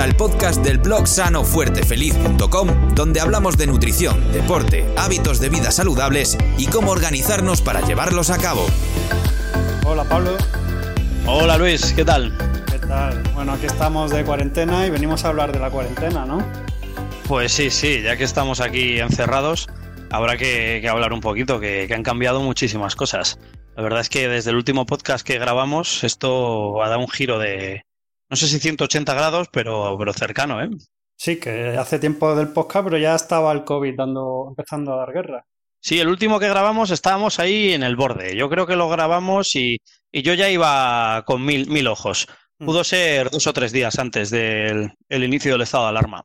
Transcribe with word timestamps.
al 0.00 0.16
podcast 0.16 0.64
del 0.64 0.78
blog 0.78 1.06
sanofuertefeliz.com, 1.06 2.94
donde 2.94 3.20
hablamos 3.20 3.58
de 3.58 3.66
nutrición, 3.66 4.32
deporte, 4.32 4.86
hábitos 4.96 5.40
de 5.40 5.50
vida 5.50 5.70
saludables 5.70 6.38
y 6.56 6.66
cómo 6.68 6.90
organizarnos 6.90 7.60
para 7.60 7.82
llevarlos 7.82 8.30
a 8.30 8.38
cabo. 8.38 8.66
Hola 9.84 10.04
Pablo. 10.04 10.38
Hola 11.26 11.58
Luis, 11.58 11.92
¿qué 11.92 12.04
tal? 12.06 12.32
¿Qué 12.70 12.78
tal? 12.78 13.22
Bueno, 13.34 13.52
aquí 13.52 13.66
estamos 13.66 14.10
de 14.10 14.24
cuarentena 14.24 14.86
y 14.86 14.90
venimos 14.90 15.26
a 15.26 15.28
hablar 15.28 15.52
de 15.52 15.58
la 15.58 15.70
cuarentena, 15.70 16.24
¿no? 16.24 16.42
Pues 17.28 17.52
sí, 17.52 17.70
sí, 17.70 18.00
ya 18.02 18.16
que 18.16 18.24
estamos 18.24 18.60
aquí 18.60 19.00
encerrados, 19.00 19.68
habrá 20.10 20.38
que, 20.38 20.82
hablar 20.88 21.12
un 21.12 21.20
poquito, 21.20 21.60
que, 21.60 21.86
han 21.94 22.02
cambiado 22.02 22.40
muchísimas 22.40 22.96
cosas. 22.96 23.38
La 23.76 23.82
verdad 23.82 24.00
es 24.00 24.08
que 24.08 24.28
desde 24.28 24.50
el 24.50 24.56
último 24.56 24.86
podcast 24.86 25.26
que 25.26 25.38
grabamos, 25.38 26.04
esto 26.04 26.82
ha 26.82 26.88
dado 26.88 27.00
un 27.00 27.08
giro 27.08 27.38
de, 27.38 27.84
no 28.30 28.36
sé 28.36 28.46
si 28.46 28.60
180 28.60 29.12
grados, 29.12 29.48
pero, 29.52 29.96
pero 29.98 30.12
cercano, 30.12 30.62
¿eh? 30.62 30.70
Sí, 31.16 31.38
que 31.38 31.76
hace 31.76 31.98
tiempo 31.98 32.34
del 32.34 32.48
podcast, 32.48 32.84
pero 32.84 32.96
ya 32.96 33.14
estaba 33.14 33.52
el 33.52 33.64
COVID 33.64 33.94
dando, 33.94 34.46
empezando 34.48 34.94
a 34.94 34.96
dar 34.96 35.12
guerra. 35.12 35.44
Sí, 35.80 35.98
el 35.98 36.08
último 36.08 36.38
que 36.38 36.48
grabamos 36.48 36.90
estábamos 36.90 37.38
ahí 37.38 37.72
en 37.72 37.82
el 37.82 37.96
borde. 37.96 38.36
Yo 38.36 38.48
creo 38.48 38.66
que 38.66 38.76
lo 38.76 38.88
grabamos 38.88 39.56
y, 39.56 39.78
yo 40.12 40.34
ya 40.34 40.48
iba 40.48 41.22
con 41.26 41.44
mil, 41.44 41.68
mil 41.68 41.86
ojos. 41.88 42.26
Mm. 42.58 42.66
Pudo 42.66 42.84
ser 42.84 43.30
dos 43.30 43.46
o 43.46 43.52
tres 43.52 43.72
días 43.72 43.98
antes 43.98 44.30
del 44.30 44.94
inicio 45.10 45.52
del 45.52 45.62
estado 45.62 45.84
de 45.84 45.90
alarma. 45.90 46.24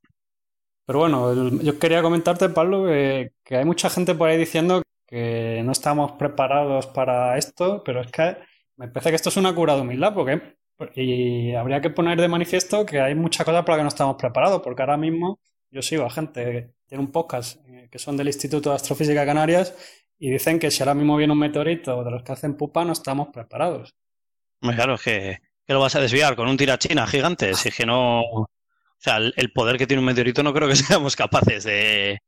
Pero 0.86 1.00
bueno, 1.00 1.34
yo 1.64 1.80
quería 1.80 2.02
comentarte, 2.04 2.50
Pablo, 2.50 2.86
que, 2.86 3.32
hay 3.50 3.66
mucha 3.66 3.90
gente 3.90 4.14
por 4.14 4.30
ahí 4.30 4.38
diciendo 4.38 4.84
que 5.08 5.62
no 5.66 5.72
estamos 5.72 6.12
preparados 6.14 6.88
para 6.88 7.38
esto, 7.38 7.82
pero 7.84 8.02
es 8.02 8.12
que 8.12 8.38
me 8.78 8.88
parece 8.90 9.10
que 9.10 9.16
esto 9.16 9.30
es 9.30 9.38
una 9.38 9.56
cura 9.56 9.76
de 9.76 9.82
humildad, 9.82 10.14
porque 10.14 10.56
y 10.96 11.54
habría 11.54 11.82
que 11.82 11.90
poner 11.90 12.20
de 12.20 12.28
manifiesto 12.28 12.86
que 12.86 13.00
hay 13.00 13.16
muchas 13.16 13.46
cosas 13.46 13.64
para 13.64 13.78
las 13.78 13.80
que 13.80 13.84
no 13.84 13.90
estamos 13.90 14.16
preparados, 14.18 14.62
porque 14.62 14.82
ahora 14.82 14.98
mismo 14.98 15.40
yo 15.72 15.82
sigo 15.82 16.06
a 16.06 16.10
gente 16.10 16.44
que 16.44 16.70
tiene 16.88 17.04
un 17.04 17.12
podcast 17.12 17.60
eh, 17.68 17.88
que 17.92 18.00
son 18.00 18.18
del 18.18 18.28
Instituto 18.28 18.70
de 18.70 18.76
Astrofísica 18.76 19.26
Canarias 19.26 19.76
y 20.18 20.30
dicen 20.30 20.60
que 20.60 20.72
si 20.72 20.84
ahora 20.84 20.94
mismo 20.94 21.18
viene 21.18 21.34
un 21.34 21.40
meteorito 21.40 22.04
de 22.04 22.12
los 22.12 22.24
que 22.24 22.32
hacen 22.32 22.56
pupa 22.56 22.86
no 22.86 22.94
estamos 22.94 23.30
preparados. 23.34 23.94
Claro, 24.60 24.96
es 24.96 25.02
que, 25.02 25.40
que 25.66 25.74
lo 25.74 25.80
vas 25.80 25.96
a 25.96 26.00
desviar 26.00 26.36
con 26.36 26.48
un 26.48 26.58
tirachina 26.58 27.06
gigante, 27.06 27.54
si 27.54 27.70
es 27.70 27.76
que 27.76 27.86
no, 27.86 28.22
o 28.22 28.48
sea, 28.98 29.18
el, 29.18 29.52
poder 29.52 29.78
que 29.78 29.86
tiene 29.86 30.00
un 30.00 30.06
meteorito 30.06 30.42
no 30.44 30.54
creo 30.54 30.68
que 30.68 30.76
seamos 30.76 31.16
capaces 31.16 31.64
de, 31.64 32.20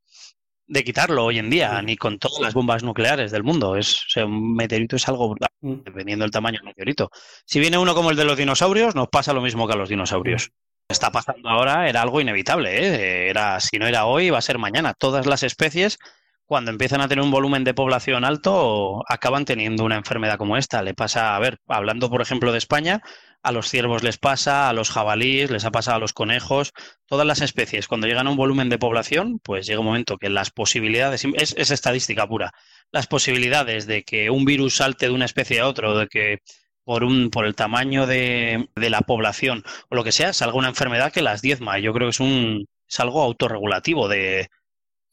de 0.67 0.83
quitarlo 0.83 1.25
hoy 1.25 1.39
en 1.39 1.49
día, 1.49 1.81
ni 1.81 1.95
con 1.95 2.19
todas 2.19 2.39
las 2.39 2.53
bombas 2.53 2.83
nucleares 2.83 3.31
del 3.31 3.43
mundo. 3.43 3.75
Es, 3.75 3.95
o 3.95 4.09
sea, 4.09 4.25
un 4.25 4.55
meteorito 4.55 4.95
es 4.97 5.07
algo 5.07 5.29
brutal, 5.29 5.49
mm. 5.61 5.83
dependiendo 5.85 6.23
del 6.23 6.31
tamaño 6.31 6.57
del 6.57 6.67
meteorito. 6.67 7.09
Si 7.45 7.59
viene 7.59 7.77
uno 7.77 7.95
como 7.95 8.11
el 8.11 8.17
de 8.17 8.25
los 8.25 8.37
dinosaurios, 8.37 8.95
nos 8.95 9.07
pasa 9.07 9.33
lo 9.33 9.41
mismo 9.41 9.67
que 9.67 9.73
a 9.73 9.77
los 9.77 9.89
dinosaurios. 9.89 10.51
Está 10.89 11.11
pasando 11.11 11.49
ahora, 11.49 11.89
era 11.89 12.01
algo 12.01 12.21
inevitable, 12.21 12.69
¿eh? 12.77 13.29
Era, 13.29 13.59
si 13.59 13.77
no 13.77 13.87
era 13.87 14.05
hoy, 14.05 14.29
va 14.29 14.37
a 14.37 14.41
ser 14.41 14.57
mañana. 14.57 14.93
Todas 14.93 15.25
las 15.25 15.43
especies, 15.43 15.99
cuando 16.47 16.71
empiezan 16.71 17.01
a 17.01 17.09
tener 17.09 17.23
un 17.23 17.29
volumen 17.29 17.65
de 17.65 17.73
población 17.73 18.23
alto, 18.23 19.03
acaban 19.07 19.43
teniendo 19.43 19.83
una 19.83 19.97
enfermedad 19.97 20.37
como 20.37 20.55
esta. 20.55 20.81
Le 20.81 20.93
pasa, 20.93 21.35
a 21.35 21.39
ver, 21.39 21.59
hablando 21.67 22.09
por 22.09 22.21
ejemplo 22.21 22.53
de 22.53 22.57
España, 22.57 23.01
a 23.43 23.51
los 23.51 23.69
ciervos 23.69 24.01
les 24.01 24.17
pasa, 24.17 24.69
a 24.69 24.73
los 24.73 24.89
jabalíes, 24.89 25.51
les 25.51 25.65
ha 25.65 25.71
pasado 25.71 25.97
a 25.97 25.99
los 25.99 26.13
conejos, 26.13 26.71
todas 27.05 27.27
las 27.27 27.41
especies, 27.41 27.87
cuando 27.87 28.07
llegan 28.07 28.27
a 28.27 28.29
un 28.29 28.37
volumen 28.37 28.69
de 28.69 28.79
población, 28.79 29.39
pues 29.43 29.67
llega 29.67 29.81
un 29.81 29.87
momento 29.87 30.17
que 30.17 30.29
las 30.29 30.49
posibilidades, 30.49 31.25
es, 31.35 31.71
estadística 31.71 32.25
pura, 32.27 32.53
las 32.91 33.07
posibilidades 33.07 33.85
de 33.85 34.03
que 34.03 34.29
un 34.29 34.45
virus 34.45 34.77
salte 34.77 35.07
de 35.07 35.11
una 35.11 35.25
especie 35.25 35.59
a 35.59 35.67
otra, 35.67 35.93
de 35.93 36.07
que 36.07 36.39
por, 36.85 37.03
un, 37.03 37.29
por 37.29 37.45
el 37.45 37.55
tamaño 37.55 38.07
de, 38.07 38.69
la 38.75 39.01
población 39.01 39.63
o 39.89 39.95
lo 39.95 40.05
que 40.05 40.13
sea, 40.13 40.31
salga 40.31 40.57
una 40.57 40.69
enfermedad 40.69 41.11
que 41.11 41.21
las 41.21 41.41
diezma. 41.41 41.77
Yo 41.79 41.91
creo 41.93 42.07
que 42.07 42.11
es, 42.11 42.21
un, 42.21 42.67
es 42.87 42.99
algo 43.01 43.21
autorregulativo 43.21 44.07
de, 44.07 44.47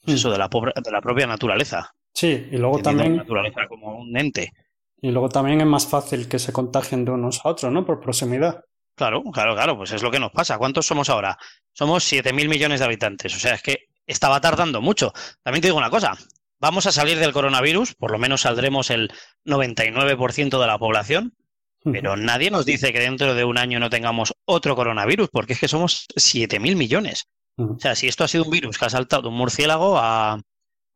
pues 0.05 0.17
eso, 0.17 0.31
de, 0.31 0.39
la, 0.39 0.49
de 0.49 0.91
la 0.91 1.01
propia 1.01 1.27
naturaleza. 1.27 1.95
Sí, 2.13 2.49
y 2.51 2.57
luego 2.57 2.79
también... 2.81 3.17
La 3.17 3.23
naturaleza 3.23 3.67
como 3.69 3.99
un 3.99 4.17
ente. 4.17 4.53
Y 5.01 5.11
luego 5.11 5.29
también 5.29 5.61
es 5.61 5.67
más 5.67 5.87
fácil 5.87 6.29
que 6.29 6.39
se 6.39 6.53
contagien 6.53 7.05
de 7.05 7.11
unos 7.11 7.45
a 7.45 7.49
otros, 7.49 7.73
¿no? 7.73 7.85
Por 7.85 8.01
proximidad. 8.01 8.65
Claro, 8.95 9.23
claro, 9.25 9.55
claro, 9.55 9.77
pues 9.77 9.93
es 9.93 10.03
lo 10.03 10.11
que 10.11 10.21
nos 10.21 10.31
pasa. 10.31 10.57
¿Cuántos 10.57 10.87
somos 10.87 11.11
ahora? 11.11 11.37
Somos 11.73 12.11
7.000 12.11 12.49
millones 12.49 12.81
de 12.81 12.87
habitantes. 12.87 13.35
O 13.35 13.39
sea, 13.39 13.55
es 13.55 13.63
que 13.63 13.87
estaba 14.07 14.41
tardando 14.41 14.81
mucho. 14.81 15.13
También 15.43 15.63
te 15.63 15.69
digo 15.69 15.79
una 15.79 15.91
cosa, 15.91 16.17
vamos 16.61 16.87
a 16.87 16.93
salir 16.93 17.19
del 17.19 17.33
coronavirus, 17.33 17.95
por 17.95 18.11
lo 18.11 18.19
menos 18.19 18.43
saldremos 18.43 18.91
el 18.91 19.13
99% 19.45 20.61
de 20.61 20.67
la 20.67 20.79
población, 20.79 21.35
pero 21.83 22.17
nadie 22.17 22.51
nos 22.51 22.65
dice 22.65 22.93
que 22.93 23.01
dentro 23.01 23.35
de 23.35 23.45
un 23.45 23.59
año 23.59 23.79
no 23.79 23.91
tengamos 23.91 24.33
otro 24.47 24.75
coronavirus, 24.75 25.29
porque 25.31 25.53
es 25.53 25.61
que 25.61 25.69
somos 25.69 26.07
7.000 26.17 26.77
millones. 26.77 27.29
O 27.57 27.79
sea, 27.79 27.95
si 27.95 28.09
esto 28.09 28.25
ha 28.25 28.29
sido 28.29 28.45
un 28.45 28.51
virus 28.51 28.79
que 28.79 28.85
ha 28.85 28.91
saltado 28.91 29.23
de 29.23 29.29
un 29.29 29.37
murciélago 29.37 29.99
a, 29.99 30.41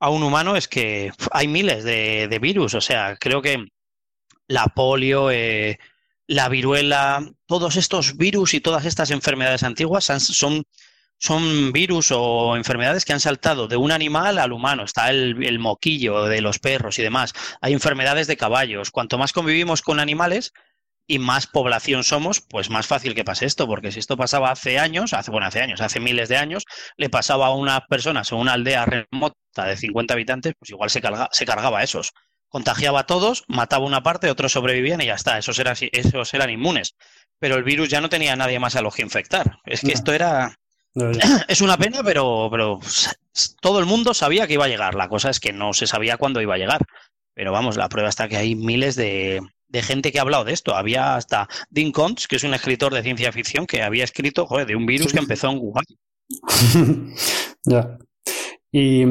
un 0.00 0.22
humano, 0.22 0.56
es 0.56 0.68
que 0.68 1.12
hay 1.32 1.48
miles 1.48 1.84
de 1.84 2.38
virus. 2.40 2.74
O 2.74 2.80
sea, 2.80 3.16
creo 3.16 3.42
que 3.42 3.68
la 4.48 4.66
polio, 4.66 5.30
eh, 5.30 5.78
la 6.26 6.48
viruela, 6.48 7.30
todos 7.46 7.76
estos 7.76 8.16
virus 8.16 8.54
y 8.54 8.60
todas 8.60 8.84
estas 8.86 9.10
enfermedades 9.10 9.62
antiguas 9.62 10.04
son, 10.04 10.64
son 11.18 11.72
virus 11.72 12.10
o 12.10 12.56
enfermedades 12.56 13.04
que 13.04 13.12
han 13.12 13.20
saltado 13.20 13.68
de 13.68 13.76
un 13.76 13.92
animal 13.92 14.38
al 14.38 14.52
humano. 14.52 14.84
Está 14.84 15.10
el, 15.10 15.42
el, 15.44 15.58
moquillo 15.58 16.24
de 16.24 16.40
los 16.40 16.58
perros 16.58 16.98
y 16.98 17.02
demás. 17.02 17.34
Hay 17.60 17.72
enfermedades 17.72 18.26
de 18.26 18.36
caballos. 18.36 18.90
Cuanto 18.90 19.18
más 19.18 19.32
convivimos 19.32 19.82
con 19.82 20.00
animales 20.00 20.52
y 21.08 21.18
más 21.18 21.46
población 21.46 22.04
somos, 22.04 22.40
pues 22.40 22.70
más 22.70 22.86
fácil 22.86 23.14
que 23.14 23.24
pase 23.24 23.46
esto, 23.46 23.66
porque 23.66 23.90
si 23.90 23.98
esto 23.98 24.16
pasaba 24.16 24.50
hace 24.50 24.78
años, 24.78 25.14
hace, 25.14 25.30
bueno, 25.30 25.46
hace 25.46 25.60
años, 25.60 25.80
hace 25.80 25.98
miles 25.98 26.28
de 26.28 26.36
años, 26.36 26.64
le 26.96 27.08
pasaba 27.08 27.46
a 27.46 27.54
unas 27.54 27.80
personas 27.88 28.30
en 28.30 28.38
una 28.38 28.52
aldea 28.52 28.84
remota 28.84 29.64
de 29.64 29.76
50 29.76 30.14
habitantes, 30.14 30.52
pues 30.58 30.70
igual 30.70 30.90
se, 30.90 31.00
se 31.32 31.46
cargaba 31.46 31.80
a 31.80 31.82
esos 31.82 32.12
contagiaba 32.48 33.00
a 33.00 33.06
todos, 33.06 33.44
mataba 33.46 33.84
una 33.84 34.02
parte, 34.02 34.30
otros 34.30 34.52
sobrevivían 34.52 35.00
y 35.00 35.06
ya 35.06 35.14
está, 35.14 35.38
esos 35.38 35.58
eran, 35.58 35.76
esos 35.92 36.34
eran 36.34 36.50
inmunes. 36.50 36.94
Pero 37.38 37.56
el 37.56 37.62
virus 37.62 37.88
ya 37.88 38.00
no 38.00 38.08
tenía 38.08 38.34
nadie 38.36 38.58
más 38.58 38.74
a 38.74 38.82
los 38.82 38.94
que 38.94 39.02
infectar. 39.02 39.58
Es 39.64 39.82
que 39.82 39.92
esto 39.92 40.12
era... 40.12 40.56
es 41.48 41.60
una 41.60 41.76
pena, 41.76 42.02
pero, 42.02 42.48
pero 42.50 42.80
todo 43.60 43.78
el 43.78 43.86
mundo 43.86 44.14
sabía 44.14 44.46
que 44.46 44.54
iba 44.54 44.64
a 44.64 44.68
llegar. 44.68 44.94
La 44.94 45.08
cosa 45.08 45.30
es 45.30 45.38
que 45.38 45.52
no 45.52 45.72
se 45.72 45.86
sabía 45.86 46.16
cuándo 46.16 46.40
iba 46.40 46.54
a 46.54 46.58
llegar. 46.58 46.80
Pero 47.34 47.52
vamos, 47.52 47.76
la 47.76 47.88
prueba 47.88 48.08
está 48.08 48.28
que 48.28 48.36
hay 48.36 48.56
miles 48.56 48.96
de, 48.96 49.40
de 49.68 49.82
gente 49.82 50.12
que 50.12 50.18
ha 50.18 50.22
hablado 50.22 50.44
de 50.44 50.52
esto. 50.52 50.74
Había 50.74 51.16
hasta 51.16 51.48
Dean 51.70 51.92
Koontz, 51.92 52.26
que 52.26 52.36
es 52.36 52.44
un 52.44 52.54
escritor 52.54 52.92
de 52.92 53.02
ciencia 53.02 53.32
ficción, 53.32 53.66
que 53.66 53.82
había 53.82 54.04
escrito 54.04 54.46
joder, 54.46 54.66
de 54.66 54.76
un 54.76 54.86
virus 54.86 55.12
que 55.12 55.18
empezó 55.18 55.50
en 55.50 55.58
Wuhan. 55.58 55.84
ya. 57.64 57.98
Y, 58.70 59.04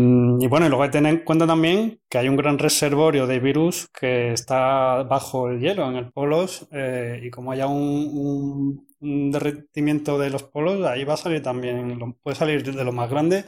bueno, 0.47 0.67
y 0.67 0.69
luego 0.69 0.83
hay 0.83 0.89
que 0.89 0.99
tener 0.99 1.13
en 1.15 1.25
cuenta 1.25 1.47
también 1.47 1.99
que 2.07 2.19
hay 2.19 2.29
un 2.29 2.35
gran 2.35 2.59
reservorio 2.59 3.25
de 3.25 3.39
virus 3.39 3.87
que 3.87 4.31
está 4.31 5.01
bajo 5.03 5.49
el 5.49 5.59
hielo 5.59 5.89
en 5.89 5.95
el 5.95 6.11
polos 6.11 6.67
eh, 6.71 7.19
y 7.23 7.31
como 7.31 7.51
haya 7.51 7.65
un, 7.65 8.85
derretimiento 8.99 10.19
de 10.19 10.29
los 10.29 10.43
polos, 10.43 10.85
ahí 10.85 11.03
va 11.05 11.15
a 11.15 11.17
salir 11.17 11.41
también, 11.41 11.97
puede 12.21 12.35
salir 12.35 12.63
de 12.63 12.83
lo 12.83 12.91
más 12.91 13.09
grande. 13.09 13.45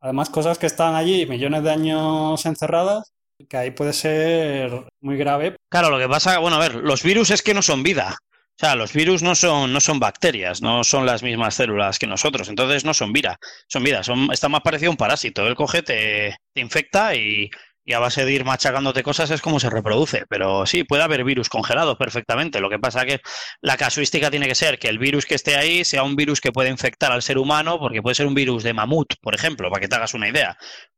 Además, 0.00 0.30
cosas 0.30 0.58
que 0.58 0.66
están 0.66 0.94
allí 0.94 1.26
millones 1.26 1.62
de 1.62 1.70
años 1.70 2.46
encerradas, 2.46 3.12
que 3.48 3.56
ahí 3.56 3.70
puede 3.70 3.92
ser 3.92 4.70
muy 5.00 5.16
grave. 5.16 5.56
Claro, 5.68 5.90
lo 5.90 5.98
que 5.98 6.08
pasa, 6.08 6.38
bueno, 6.38 6.56
a 6.56 6.60
ver, 6.60 6.74
los 6.74 7.02
virus 7.02 7.30
es 7.30 7.42
que 7.42 7.54
no 7.54 7.62
son 7.62 7.82
vida. 7.82 8.16
O 8.60 8.60
sea, 8.60 8.74
los 8.74 8.92
virus 8.92 9.22
no 9.22 9.34
son, 9.34 9.72
no 9.72 9.80
son 9.80 9.98
bacterias, 9.98 10.60
no 10.60 10.84
son 10.84 11.06
las 11.06 11.22
mismas 11.22 11.54
células 11.54 11.98
que 11.98 12.06
nosotros, 12.06 12.46
entonces 12.50 12.84
no 12.84 12.92
son 12.92 13.10
vida, 13.10 13.38
son 13.68 13.82
vida, 13.82 14.02
son, 14.02 14.30
está 14.30 14.50
más 14.50 14.60
parecido 14.60 14.90
a 14.90 14.92
un 14.92 14.98
parásito. 14.98 15.46
Él 15.46 15.54
coge, 15.54 15.82
te, 15.82 16.36
infecta 16.54 17.14
y, 17.14 17.48
a 17.90 17.98
base 17.98 18.24
de 18.24 18.32
ir 18.32 18.44
machacándote 18.44 19.02
cosas 19.02 19.30
es 19.30 19.40
como 19.40 19.58
se 19.58 19.70
reproduce. 19.70 20.24
Pero 20.28 20.66
sí, 20.66 20.84
puede 20.84 21.02
haber 21.02 21.24
virus 21.24 21.48
congelados 21.48 21.96
perfectamente. 21.96 22.60
Lo 22.60 22.68
que 22.68 22.78
pasa 22.78 23.06
que 23.06 23.20
la 23.62 23.78
casuística 23.78 24.30
tiene 24.30 24.46
que 24.46 24.54
ser 24.54 24.78
que 24.78 24.88
el 24.88 24.98
virus 24.98 25.24
que 25.24 25.34
esté 25.34 25.56
ahí 25.56 25.82
sea 25.84 26.02
un 26.02 26.14
virus 26.14 26.40
que 26.40 26.52
puede 26.52 26.68
infectar 26.68 27.10
al 27.10 27.22
ser 27.22 27.38
humano, 27.38 27.78
porque 27.80 28.02
puede 28.02 28.14
ser 28.14 28.26
un 28.26 28.34
virus 28.34 28.62
de 28.62 28.74
mamut, 28.74 29.14
por 29.22 29.34
ejemplo, 29.34 29.70
para 29.70 29.80
que 29.80 29.88
te 29.88 29.96
hagas 29.96 30.12
una 30.12 30.28
idea. 30.28 30.56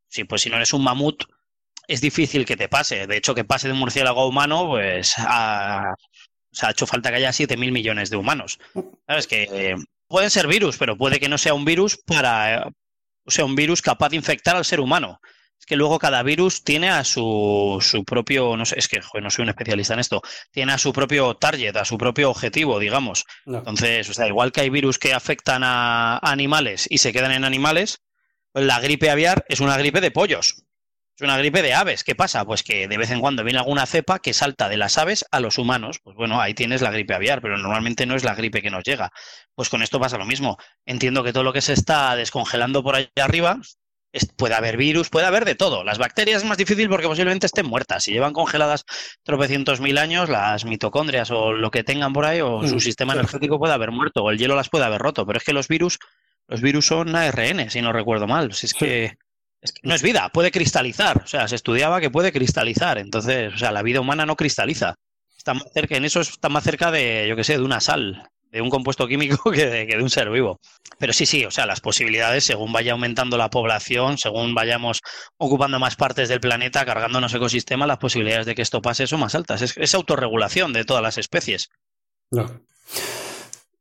Sí, 0.09 0.25
pues 0.25 0.43
si 0.43 0.51
no 0.51 0.57
eres 0.57 0.73
un 0.73 0.83
mamut, 0.83 1.25
es 1.89 2.01
difícil 2.01 2.45
que 2.45 2.57
te 2.57 2.69
pase. 2.69 3.07
De 3.07 3.17
hecho, 3.17 3.35
que 3.35 3.45
pase 3.45 3.69
de 3.69 3.75
un 3.75 3.81
murciélago 3.81 4.23
a 4.23 4.27
humano, 4.27 4.69
pues 4.69 5.15
a, 5.19 5.95
o 6.53 6.55
sea, 6.55 6.69
ha 6.69 6.73
hecho 6.73 6.87
falta 6.87 7.11
que 7.11 7.17
haya 7.17 7.31
7.000 7.31 7.73
millones 7.73 8.11
de 8.11 8.17
humanos. 8.17 8.59
¿Sabes? 9.07 9.27
Que 9.27 9.49
eh, 9.51 9.77
pueden 10.07 10.31
ser 10.31 10.47
virus, 10.47 10.77
pero 10.77 10.97
puede 10.97 11.19
que 11.19 11.29
no 11.29 11.39
sea 11.39 11.55
un 11.55 11.65
virus 11.65 11.99
para. 12.07 12.69
o 13.25 13.31
sea, 13.31 13.45
un 13.45 13.57
virus 13.57 13.81
capaz 13.81 14.11
de 14.11 14.17
infectar 14.17 14.57
al 14.57 14.65
ser 14.65 14.81
humano. 14.81 15.21
Es 15.59 15.67
que 15.67 15.77
luego 15.77 16.01
cada 16.01 16.25
virus 16.25 16.65
tiene 16.65 16.91
a 16.91 17.05
su, 17.05 17.79
su 17.81 18.05
propio. 18.05 18.57
No 18.57 18.67
sé, 18.67 18.79
es 18.79 18.89
que 18.89 19.01
no 19.21 19.31
soy 19.31 19.45
un 19.45 19.49
especialista 19.51 19.95
en 19.95 20.01
esto. 20.01 20.21
Tiene 20.51 20.73
a 20.73 20.79
su 20.79 20.93
propio 20.93 21.37
target, 21.37 21.77
a 21.77 21.85
su 21.85 21.97
propio 21.97 22.31
objetivo, 22.31 22.81
digamos. 22.81 23.25
Entonces, 23.47 24.11
o 24.11 24.15
sea, 24.15 24.27
igual 24.27 24.53
que 24.53 24.63
hay 24.63 24.71
virus 24.71 24.99
que 24.99 25.15
afectan 25.15 25.63
a 25.65 26.19
animales 26.19 26.87
y 26.91 26.99
se 26.99 27.13
quedan 27.13 27.33
en 27.33 27.45
animales, 27.45 28.03
la 28.55 28.81
gripe 28.81 29.09
aviar 29.09 29.45
es 29.49 29.61
una 29.61 29.79
gripe 29.79 30.01
de 30.01 30.11
pollos. 30.11 30.65
Una 31.23 31.39
gripe 31.39 31.63
de 31.63 31.73
aves. 31.73 32.03
¿Qué 32.03 32.17
pasa? 32.17 32.45
Pues 32.45 32.65
que 32.65 32.89
de 32.89 32.99
vez 32.99 33.11
en 33.11 33.21
cuando 33.21 33.45
viene 33.45 33.61
alguna 33.61 33.87
cepa 33.87 34.19
que 34.19 34.35
salta 34.35 34.69
de 34.69 34.77
las 34.77 34.99
aves 34.99 35.25
a 35.31 35.39
los 35.39 35.57
humanos. 35.57 36.01
Pues 36.03 36.17
bueno, 36.17 36.41
ahí 36.41 36.53
tienes 36.53 36.83
la 36.83 36.91
gripe 36.91 37.15
aviar, 37.15 37.41
pero 37.41 37.57
normalmente 37.57 38.07
no 38.07 38.17
es 38.17 38.25
la 38.25 38.35
gripe 38.35 38.61
que 38.61 38.71
nos 38.71 38.83
llega. 38.83 39.13
Pues 39.55 39.69
con 39.69 39.83
esto 39.83 40.01
pasa 40.01 40.19
lo 40.19 40.27
mismo. 40.27 40.59
Entiendo 40.85 41.23
que 41.23 41.33
todo 41.33 41.45
lo 41.45 41.53
que 41.53 41.61
se 41.61 41.75
está 41.75 42.17
descongelando 42.17 42.83
por 42.83 42.97
allá 42.97 43.09
arriba 43.17 43.61
puede 44.37 44.55
haber 44.55 44.77
virus, 44.77 45.09
puede 45.09 45.27
haber 45.27 45.45
de 45.45 45.55
todo. 45.55 45.85
Las 45.85 45.99
bacterias 45.99 46.43
es 46.43 46.49
más 46.49 46.59
difícil 46.59 46.89
porque 46.89 47.07
posiblemente 47.07 47.47
estén 47.47 47.67
muertas. 47.67 48.05
Si 48.05 48.13
llevan 48.13 48.33
congeladas 48.33 48.85
tropecientos 49.23 49.81
mil 49.81 49.99
años, 49.99 50.29
las 50.29 50.65
mitocondrias 50.65 51.31
o 51.31 51.53
lo 51.53 51.71
que 51.71 51.85
tengan 51.85 52.13
por 52.13 52.27
ahí, 52.27 52.41
o 52.41 52.67
su 52.67 52.77
mm, 52.77 52.81
sistema 52.81 53.15
energético 53.15 53.59
puede 53.59 53.75
haber 53.75 53.91
muerto, 53.91 54.23
o 54.23 54.31
el 54.31 54.39
hielo 54.39 54.55
las 54.55 54.69
puede 54.69 54.85
haber 54.85 55.01
roto. 55.01 55.25
Pero 55.25 55.39
es 55.39 55.45
que 55.45 55.53
los 55.53 55.69
virus, 55.69 55.99
los 56.49 56.61
virus 56.61 56.87
son 56.87 57.15
ARN, 57.15 57.71
si 57.71 57.81
no 57.81 57.93
recuerdo 57.93 58.27
mal. 58.27 58.53
Si 58.53 58.67
es 58.67 58.75
que, 58.75 59.17
no 59.83 59.95
es 59.95 60.03
vida, 60.03 60.29
puede 60.31 60.51
cristalizar. 60.51 61.23
O 61.25 61.27
sea, 61.27 61.49
se 61.49 61.57
estudiaba 61.57 62.01
que 62.01 62.11
puede 62.11 62.33
cristalizar. 62.33 62.99
Entonces, 62.99 63.55
o 63.55 63.59
sea, 63.59 63.73
la 63.73 63.83
vida 63.83 64.01
humana 64.01 64.27
no 64.27 64.37
cristaliza. 64.37 64.97
Está 65.37 65.55
más 65.55 65.65
cerca, 65.73 65.97
en 65.97 66.05
eso 66.05 66.21
está 66.21 66.49
más 66.49 66.65
cerca 66.65 66.91
de, 66.91 67.27
yo 67.29 67.37
qué 67.37 67.45
sé, 67.45 67.55
de 67.59 67.65
una 67.65 67.81
sal 67.81 68.31
de 68.53 68.61
un 68.61 68.69
compuesto 68.69 69.09
químico 69.09 69.51
que 69.51 69.67
de, 69.67 70.03
un 70.03 70.11
ser 70.11 70.31
vivo. 70.31 70.61
Pero 70.99 71.13
sí, 71.13 71.27
sí, 71.27 71.45
o 71.45 71.51
sea, 71.51 71.67
las 71.67 71.81
posibilidades, 71.81 72.45
según 72.45 72.73
vaya 72.73 72.93
aumentando 72.93 73.37
la 73.37 73.51
población, 73.51 74.19
según 74.19 74.55
vayamos 74.55 75.01
ocupando 75.39 75.79
más 75.79 75.97
partes 75.97 76.29
del 76.29 76.41
planeta, 76.41 76.85
cargándonos 76.85 77.35
ecosistemas, 77.35 77.89
las 77.89 77.99
posibilidades 77.99 78.47
de 78.47 78.55
que 78.55 78.63
esto 78.63 78.83
pase 78.83 79.07
son 79.07 79.21
más 79.21 79.35
altas. 79.35 79.63
Es, 79.63 79.95
autorregulación 79.95 80.73
de 80.73 80.85
todas 80.85 81.03
las 81.03 81.19
especies. 81.19 81.71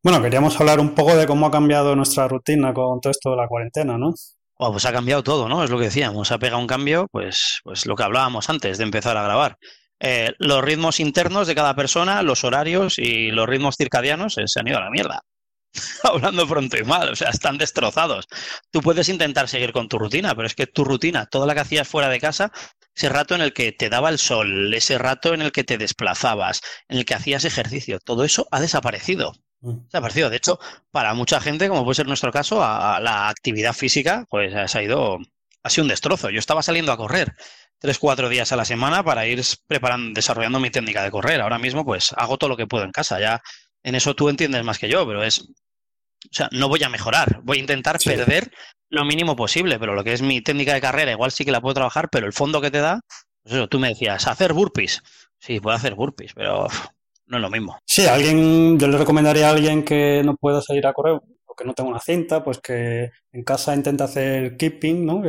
Bueno, 0.03 0.21
queríamos 0.21 0.59
hablar 0.59 0.79
un 0.79 0.95
poco 0.95 1.15
de 1.15 1.27
cómo 1.27 1.45
ha 1.45 1.51
cambiado 1.51 1.95
nuestra 1.95 2.27
rutina 2.27 2.73
con 2.73 2.99
todo 3.01 3.11
esto 3.11 3.31
de 3.31 3.37
la 3.37 3.47
cuarentena, 3.47 3.97
¿no? 3.97 4.13
Pues 4.69 4.85
ha 4.85 4.91
cambiado 4.91 5.23
todo, 5.23 5.49
¿no? 5.49 5.63
Es 5.63 5.69
lo 5.69 5.77
que 5.79 5.85
decíamos, 5.85 6.31
ha 6.31 6.37
pegado 6.37 6.59
un 6.59 6.67
cambio, 6.67 7.07
pues, 7.11 7.61
pues 7.63 7.85
lo 7.85 7.95
que 7.95 8.03
hablábamos 8.03 8.49
antes 8.49 8.77
de 8.77 8.83
empezar 8.83 9.17
a 9.17 9.23
grabar. 9.23 9.57
Eh, 9.99 10.31
los 10.39 10.63
ritmos 10.63 10.99
internos 10.99 11.47
de 11.47 11.55
cada 11.55 11.75
persona, 11.75 12.21
los 12.21 12.43
horarios 12.43 12.97
y 12.97 13.31
los 13.31 13.47
ritmos 13.47 13.75
circadianos 13.77 14.37
eh, 14.37 14.43
se 14.47 14.59
han 14.59 14.67
ido 14.67 14.77
a 14.77 14.81
la 14.81 14.89
mierda. 14.89 15.21
Hablando 16.03 16.47
pronto 16.47 16.77
y 16.77 16.83
mal, 16.83 17.09
o 17.09 17.15
sea, 17.15 17.29
están 17.29 17.57
destrozados. 17.57 18.27
Tú 18.71 18.81
puedes 18.81 19.09
intentar 19.09 19.47
seguir 19.47 19.71
con 19.71 19.87
tu 19.87 19.97
rutina, 19.97 20.35
pero 20.35 20.47
es 20.47 20.55
que 20.55 20.67
tu 20.67 20.83
rutina, 20.83 21.25
toda 21.25 21.45
la 21.45 21.53
que 21.53 21.61
hacías 21.61 21.87
fuera 21.87 22.09
de 22.09 22.19
casa, 22.19 22.51
ese 22.95 23.09
rato 23.09 23.35
en 23.35 23.41
el 23.41 23.53
que 23.53 23.71
te 23.71 23.89
daba 23.89 24.09
el 24.09 24.19
sol, 24.19 24.73
ese 24.73 24.97
rato 24.97 25.33
en 25.33 25.41
el 25.41 25.51
que 25.51 25.63
te 25.63 25.77
desplazabas, 25.77 26.61
en 26.89 26.97
el 26.97 27.05
que 27.05 27.15
hacías 27.15 27.45
ejercicio, 27.45 27.99
todo 27.99 28.23
eso 28.25 28.47
ha 28.51 28.59
desaparecido. 28.59 29.33
Mm. 29.61 29.69
Ha 29.69 29.83
desaparecido. 29.85 30.29
De 30.29 30.37
hecho, 30.37 30.59
para 30.91 31.13
mucha 31.13 31.39
gente, 31.39 31.67
como 31.69 31.83
puede 31.83 31.95
ser 31.95 32.07
nuestro 32.07 32.31
caso, 32.31 32.59
la 32.59 33.29
actividad 33.29 33.73
física, 33.73 34.25
pues 34.29 34.75
ha 34.75 34.83
ido, 34.83 35.19
ha 35.63 35.69
sido 35.69 35.83
un 35.83 35.89
destrozo. 35.89 36.29
Yo 36.29 36.39
estaba 36.39 36.63
saliendo 36.63 36.91
a 36.91 36.97
correr 36.97 37.35
tres, 37.79 37.97
cuatro 37.97 38.29
días 38.29 38.51
a 38.51 38.55
la 38.55 38.65
semana 38.65 39.03
para 39.03 39.25
ir 39.25 39.41
preparando, 39.67 40.13
desarrollando 40.13 40.59
mi 40.59 40.69
técnica 40.69 41.03
de 41.03 41.11
correr. 41.11 41.41
Ahora 41.41 41.57
mismo, 41.57 41.83
pues 41.85 42.13
hago 42.17 42.37
todo 42.37 42.49
lo 42.49 42.57
que 42.57 42.67
puedo 42.67 42.83
en 42.83 42.91
casa. 42.91 43.19
Ya 43.19 43.41
en 43.83 43.95
eso 43.95 44.15
tú 44.15 44.29
entiendes 44.29 44.63
más 44.63 44.79
que 44.79 44.89
yo, 44.89 45.05
pero 45.07 45.23
es. 45.23 45.39
O 45.39 46.33
sea, 46.33 46.49
no 46.51 46.69
voy 46.69 46.83
a 46.83 46.89
mejorar, 46.89 47.41
voy 47.43 47.57
a 47.57 47.61
intentar 47.61 47.97
perder 47.97 48.51
lo 48.89 49.03
mínimo 49.05 49.35
posible, 49.35 49.79
pero 49.79 49.95
lo 49.95 50.03
que 50.03 50.13
es 50.13 50.21
mi 50.21 50.41
técnica 50.41 50.73
de 50.75 50.81
carrera, 50.81 51.11
igual 51.11 51.31
sí 51.31 51.43
que 51.45 51.51
la 51.51 51.61
puedo 51.61 51.73
trabajar, 51.73 52.09
pero 52.11 52.27
el 52.27 52.33
fondo 52.33 52.61
que 52.61 52.69
te 52.69 52.79
da, 52.79 53.01
pues 53.41 53.55
eso, 53.55 53.67
tú 53.67 53.79
me 53.79 53.87
decías, 53.87 54.27
hacer 54.27 54.53
burpees. 54.53 55.01
Sí, 55.39 55.59
puedo 55.59 55.75
hacer 55.75 55.95
burpees, 55.95 56.33
pero 56.35 56.67
no 57.31 57.37
es 57.37 57.41
lo 57.41 57.49
mismo. 57.49 57.79
Sí, 57.85 58.05
alguien, 58.05 58.77
yo 58.77 58.87
le 58.87 58.97
recomendaría 58.97 59.47
a 59.47 59.51
alguien 59.51 59.83
que 59.83 60.21
no 60.23 60.35
pueda 60.35 60.61
salir 60.61 60.85
a 60.85 60.93
correr 60.93 61.13
o 61.45 61.55
que 61.55 61.65
no 61.65 61.73
tenga 61.73 61.89
una 61.89 61.99
cinta, 61.99 62.43
pues 62.43 62.59
que 62.59 63.09
en 63.31 63.43
casa 63.43 63.73
intenta 63.73 64.03
hacer 64.03 64.57
keeping, 64.57 65.05
¿no? 65.05 65.23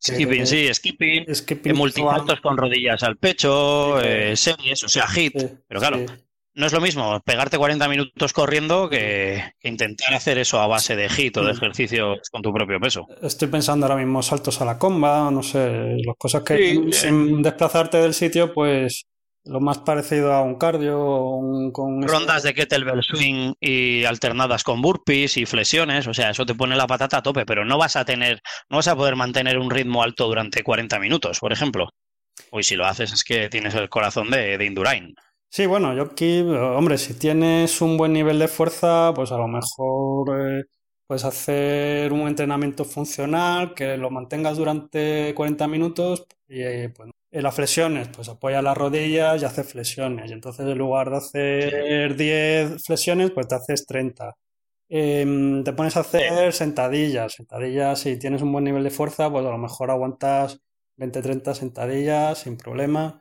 Skipping, 0.00 0.46
sí, 0.46 0.72
skipping, 0.72 1.34
skipping 1.34 1.76
multisaltos 1.76 2.40
con 2.40 2.56
rodillas 2.56 3.02
al 3.02 3.16
pecho, 3.16 4.00
eh, 4.00 4.36
series, 4.36 4.84
o 4.84 4.88
sea, 4.88 5.08
hit. 5.08 5.34
pero 5.66 5.80
claro, 5.80 6.06
no 6.54 6.66
es 6.66 6.72
lo 6.72 6.80
mismo 6.80 7.20
pegarte 7.24 7.58
40 7.58 7.88
minutos 7.88 8.32
corriendo 8.32 8.88
que, 8.88 9.42
intentar 9.64 10.14
hacer 10.14 10.38
eso 10.38 10.60
a 10.60 10.68
base 10.68 10.94
de 10.94 11.08
hit 11.08 11.36
o 11.36 11.42
de 11.42 11.52
mm. 11.52 11.56
ejercicio 11.56 12.16
con 12.30 12.42
tu 12.42 12.52
propio 12.52 12.78
peso. 12.78 13.08
Estoy 13.22 13.48
pensando 13.48 13.86
ahora 13.86 13.98
mismo 13.98 14.22
saltos 14.22 14.60
a 14.60 14.64
la 14.64 14.78
comba, 14.78 15.32
no 15.32 15.42
sé, 15.42 15.96
las 16.04 16.16
cosas 16.16 16.44
que 16.44 16.92
sin 16.92 17.42
desplazarte 17.42 17.98
del 17.98 18.14
sitio, 18.14 18.54
pues 18.54 19.04
lo 19.48 19.60
más 19.60 19.78
parecido 19.78 20.32
a 20.32 20.42
un 20.42 20.56
cardio. 20.56 20.98
con 21.72 22.02
Rondas 22.02 22.42
de 22.42 22.54
kettlebell 22.54 23.02
swing 23.02 23.54
y 23.60 24.04
alternadas 24.04 24.62
con 24.62 24.82
burpees 24.82 25.36
y 25.36 25.46
flexiones, 25.46 26.06
o 26.06 26.14
sea, 26.14 26.30
eso 26.30 26.46
te 26.46 26.54
pone 26.54 26.76
la 26.76 26.86
patata 26.86 27.18
a 27.18 27.22
tope, 27.22 27.46
pero 27.46 27.64
no 27.64 27.78
vas 27.78 27.96
a 27.96 28.04
tener, 28.04 28.40
no 28.68 28.76
vas 28.76 28.88
a 28.88 28.96
poder 28.96 29.16
mantener 29.16 29.58
un 29.58 29.70
ritmo 29.70 30.02
alto 30.02 30.26
durante 30.26 30.62
40 30.62 30.98
minutos, 30.98 31.40
por 31.40 31.52
ejemplo. 31.52 31.88
Uy, 32.52 32.62
si 32.62 32.76
lo 32.76 32.86
haces 32.86 33.12
es 33.12 33.24
que 33.24 33.48
tienes 33.48 33.74
el 33.74 33.88
corazón 33.88 34.30
de, 34.30 34.58
de 34.58 34.64
Indurain. 34.64 35.14
Sí, 35.50 35.66
bueno, 35.66 35.94
yo 35.94 36.02
aquí, 36.02 36.40
hombre, 36.42 36.98
si 36.98 37.14
tienes 37.14 37.80
un 37.80 37.96
buen 37.96 38.12
nivel 38.12 38.38
de 38.38 38.48
fuerza, 38.48 39.12
pues 39.14 39.32
a 39.32 39.38
lo 39.38 39.48
mejor 39.48 40.60
eh, 40.60 40.64
puedes 41.06 41.24
hacer 41.24 42.12
un 42.12 42.28
entrenamiento 42.28 42.84
funcional 42.84 43.74
que 43.74 43.96
lo 43.96 44.10
mantengas 44.10 44.58
durante 44.58 45.34
40 45.34 45.66
minutos 45.66 46.26
y 46.48 46.60
eh, 46.60 46.92
pues 46.94 47.10
en 47.30 47.42
las 47.42 47.54
flexiones, 47.54 48.08
pues 48.08 48.28
apoya 48.28 48.62
las 48.62 48.76
rodillas 48.76 49.42
y 49.42 49.44
hace 49.44 49.64
flexiones. 49.64 50.30
Y 50.30 50.34
entonces 50.34 50.66
en 50.66 50.78
lugar 50.78 51.10
de 51.10 51.16
hacer 51.16 52.16
10 52.16 52.82
flexiones, 52.84 53.30
pues 53.32 53.48
te 53.48 53.54
haces 53.56 53.86
30. 53.86 54.34
Em, 54.88 55.64
te 55.64 55.72
pones 55.74 55.96
a 55.96 56.00
hacer 56.00 56.52
sentadillas. 56.52 57.34
Sentadillas, 57.34 58.00
si 58.00 58.18
tienes 58.18 58.42
un 58.42 58.52
buen 58.52 58.64
nivel 58.64 58.84
de 58.84 58.90
fuerza, 58.90 59.30
pues 59.30 59.44
a 59.46 59.50
lo 59.50 59.58
mejor 59.58 59.90
aguantas 59.90 60.60
20-30 60.96 61.54
sentadillas 61.54 62.38
sin 62.38 62.56
problema. 62.56 63.20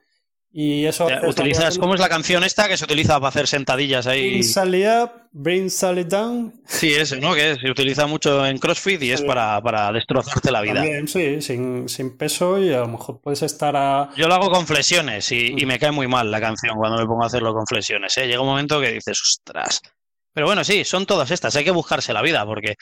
Y 0.60 0.88
eso. 0.88 1.08
utilizas, 1.28 1.78
¿cómo 1.78 1.94
es 1.94 2.00
la 2.00 2.10
canción 2.10 2.44
esta 2.44 2.68
que 2.68 2.78
se 2.78 2.86
utiliza 2.86 3.20
para 3.20 3.28
hacer 3.28 3.46
sentadillas 3.46 4.08
ahí? 4.08 4.32
Bring 4.32 4.44
Sally 4.44 4.88
Up, 4.88 5.12
Bring 5.32 5.70
Sally 5.70 6.04
Down. 6.04 6.64
Sí, 6.66 6.96
ese, 6.96 7.22
¿no? 7.22 7.36
Que 7.36 7.58
se 7.62 7.70
utiliza 7.70 8.08
mucho 8.08 8.44
en 8.44 8.58
CrossFit 8.58 9.04
y 9.04 9.12
es 9.12 9.22
para, 9.22 9.62
para, 9.62 9.92
destrozarte 9.92 10.50
la 10.50 10.62
vida. 10.62 10.74
También, 10.74 11.08
sí, 11.08 11.44
sin, 11.44 11.88
sin, 11.88 12.18
peso 12.18 12.58
y 12.58 12.74
a 12.74 12.80
lo 12.80 12.88
mejor 12.88 13.22
puedes 13.22 13.44
estar 13.44 13.76
a. 13.78 14.10
Yo 14.18 14.28
lo 14.28 14.34
hago 14.34 14.50
con 14.50 14.66
flexiones 14.66 15.32
y, 15.32 15.54
y, 15.56 15.66
me 15.68 15.78
cae 15.78 15.92
muy 15.92 16.08
mal 16.08 16.32
la 16.32 16.42
canción 16.42 16.76
cuando 16.76 16.98
me 16.98 17.06
pongo 17.06 17.22
a 17.22 17.28
hacerlo 17.28 17.54
con 17.54 17.68
flexiones. 17.68 18.18
¿eh? 18.18 18.26
Llega 18.26 18.42
un 18.42 18.48
momento 18.48 18.82
que 18.82 18.94
dices, 18.94 19.22
ostras, 19.22 19.80
pero 20.38 20.46
bueno, 20.46 20.64
sí, 20.64 20.86
son 20.86 21.08
todas 21.08 21.32
estas, 21.32 21.56
hay 21.56 21.64
que 21.64 21.72
buscarse 21.72 22.14
la 22.14 22.22
vida 22.22 22.46
porque, 22.46 22.76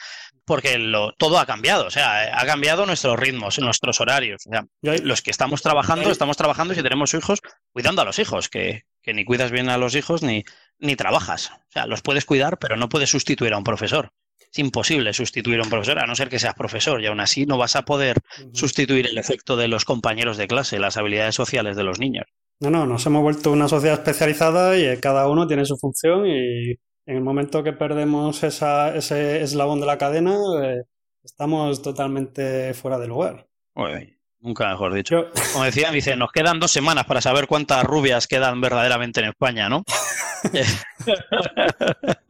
porque 0.44 0.76
lo, 0.76 1.14
todo 1.14 1.38
ha 1.38 1.46
cambiado, 1.46 1.86
o 1.86 1.90
sea, 1.90 2.38
ha 2.38 2.44
cambiado 2.44 2.84
nuestros 2.84 3.18
ritmos, 3.18 3.58
nuestros 3.60 3.98
horarios. 3.98 4.42
los 4.82 5.22
que 5.22 5.30
estamos 5.30 5.62
trabajando, 5.62 6.10
estamos 6.10 6.36
trabajando 6.36 6.74
y 6.74 6.76
si 6.76 6.82
tenemos 6.82 7.14
hijos, 7.14 7.40
cuidando 7.72 8.02
a 8.02 8.04
los 8.04 8.18
hijos, 8.18 8.50
que, 8.50 8.82
que 9.00 9.14
ni 9.14 9.24
cuidas 9.24 9.52
bien 9.52 9.70
a 9.70 9.78
los 9.78 9.94
hijos 9.94 10.22
ni, 10.22 10.44
ni 10.78 10.96
trabajas. 10.96 11.50
O 11.50 11.72
sea, 11.72 11.86
los 11.86 12.02
puedes 12.02 12.26
cuidar, 12.26 12.58
pero 12.58 12.76
no 12.76 12.90
puedes 12.90 13.08
sustituir 13.08 13.54
a 13.54 13.56
un 13.56 13.64
profesor. 13.64 14.12
Es 14.38 14.58
imposible 14.58 15.14
sustituir 15.14 15.58
a 15.60 15.62
un 15.62 15.70
profesor, 15.70 15.98
a 15.98 16.06
no 16.06 16.14
ser 16.14 16.28
que 16.28 16.38
seas 16.38 16.52
profesor, 16.52 17.00
y 17.00 17.06
aún 17.06 17.20
así 17.20 17.46
no 17.46 17.56
vas 17.56 17.74
a 17.74 17.86
poder 17.86 18.18
sustituir 18.52 19.06
el 19.06 19.16
efecto 19.16 19.56
de 19.56 19.68
los 19.68 19.86
compañeros 19.86 20.36
de 20.36 20.46
clase, 20.46 20.78
las 20.78 20.98
habilidades 20.98 21.34
sociales 21.34 21.74
de 21.74 21.84
los 21.84 22.00
niños. 22.00 22.26
No, 22.60 22.68
no, 22.68 22.84
nos 22.84 23.06
hemos 23.06 23.22
vuelto 23.22 23.50
una 23.50 23.66
sociedad 23.68 23.98
especializada 23.98 24.78
y 24.78 25.00
cada 25.00 25.26
uno 25.26 25.46
tiene 25.46 25.64
su 25.64 25.78
función 25.78 26.26
y 26.26 26.76
en 27.06 27.16
el 27.16 27.22
momento 27.22 27.62
que 27.62 27.72
perdemos 27.72 28.42
esa, 28.42 28.94
ese 28.94 29.40
eslabón 29.42 29.80
de 29.80 29.86
la 29.86 29.96
cadena, 29.96 30.36
eh, 30.62 30.82
estamos 31.22 31.80
totalmente 31.80 32.74
fuera 32.74 32.98
de 32.98 33.06
lugar. 33.06 33.46
nunca 34.40 34.68
mejor 34.70 34.92
dicho. 34.92 35.28
Como 35.52 35.64
decían, 35.64 35.94
dice, 35.94 36.16
nos 36.16 36.32
quedan 36.32 36.58
dos 36.58 36.72
semanas 36.72 37.06
para 37.06 37.20
saber 37.20 37.46
cuántas 37.46 37.84
rubias 37.84 38.26
quedan 38.26 38.60
verdaderamente 38.60 39.20
en 39.20 39.28
España, 39.28 39.68
¿no? 39.68 39.84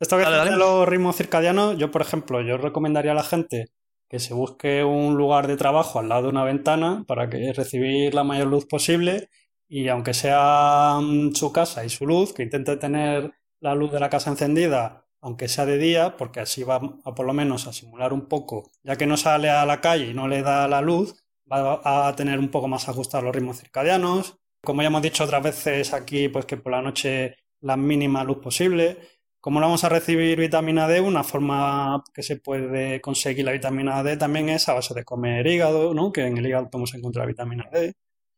Esto 0.00 0.18
que 0.18 0.24
de 0.24 0.56
los 0.56 0.88
ritmos 0.88 1.14
circadianos, 1.16 1.78
yo, 1.78 1.92
por 1.92 2.02
ejemplo, 2.02 2.42
yo 2.42 2.58
recomendaría 2.58 3.12
a 3.12 3.14
la 3.14 3.22
gente 3.22 3.66
que 4.10 4.18
se 4.18 4.34
busque 4.34 4.82
un 4.84 5.16
lugar 5.16 5.46
de 5.46 5.56
trabajo 5.56 6.00
al 6.00 6.08
lado 6.08 6.24
de 6.24 6.28
una 6.28 6.44
ventana 6.44 7.04
para 7.06 7.30
que 7.30 7.52
recibir 7.52 8.12
la 8.12 8.24
mayor 8.24 8.48
luz 8.48 8.66
posible 8.66 9.28
y 9.68 9.88
aunque 9.88 10.14
sea 10.14 10.98
mm, 11.00 11.34
su 11.34 11.52
casa 11.52 11.84
y 11.84 11.88
su 11.88 12.06
luz, 12.06 12.34
que 12.34 12.42
intente 12.42 12.76
tener 12.76 13.32
la 13.64 13.74
luz 13.74 13.90
de 13.90 13.98
la 13.98 14.10
casa 14.10 14.30
encendida, 14.30 15.06
aunque 15.22 15.48
sea 15.48 15.64
de 15.64 15.78
día, 15.78 16.18
porque 16.18 16.40
así 16.40 16.62
va 16.64 16.76
a 16.76 17.14
por 17.14 17.24
lo 17.24 17.32
menos 17.32 17.66
a 17.66 17.72
simular 17.72 18.12
un 18.12 18.26
poco, 18.26 18.70
ya 18.82 18.96
que 18.96 19.06
no 19.06 19.16
sale 19.16 19.48
a 19.48 19.64
la 19.64 19.80
calle 19.80 20.10
y 20.10 20.14
no 20.14 20.28
le 20.28 20.42
da 20.42 20.68
la 20.68 20.82
luz, 20.82 21.24
va 21.50 22.08
a 22.08 22.14
tener 22.14 22.38
un 22.38 22.50
poco 22.50 22.68
más 22.68 22.88
ajustados 22.90 23.24
los 23.24 23.34
ritmos 23.34 23.58
circadianos. 23.58 24.36
Como 24.62 24.82
ya 24.82 24.88
hemos 24.88 25.00
dicho 25.00 25.24
otras 25.24 25.42
veces 25.42 25.94
aquí, 25.94 26.28
pues 26.28 26.44
que 26.44 26.58
por 26.58 26.72
la 26.72 26.82
noche 26.82 27.36
la 27.62 27.76
mínima 27.78 28.22
luz 28.22 28.38
posible. 28.38 28.98
¿Cómo 29.40 29.60
vamos 29.60 29.82
a 29.84 29.88
recibir 29.88 30.38
vitamina 30.38 30.86
D? 30.86 31.00
Una 31.00 31.24
forma 31.24 32.02
que 32.12 32.22
se 32.22 32.36
puede 32.36 33.00
conseguir 33.00 33.46
la 33.46 33.52
vitamina 33.52 34.02
D 34.02 34.18
también 34.18 34.50
es 34.50 34.68
a 34.68 34.74
base 34.74 34.92
de 34.94 35.04
comer 35.04 35.46
hígado, 35.46 35.94
¿no? 35.94 36.12
Que 36.12 36.26
en 36.26 36.36
el 36.36 36.46
hígado 36.46 36.68
podemos 36.70 36.94
encontrar 36.94 37.26
vitamina 37.26 37.64
D. 37.72 37.94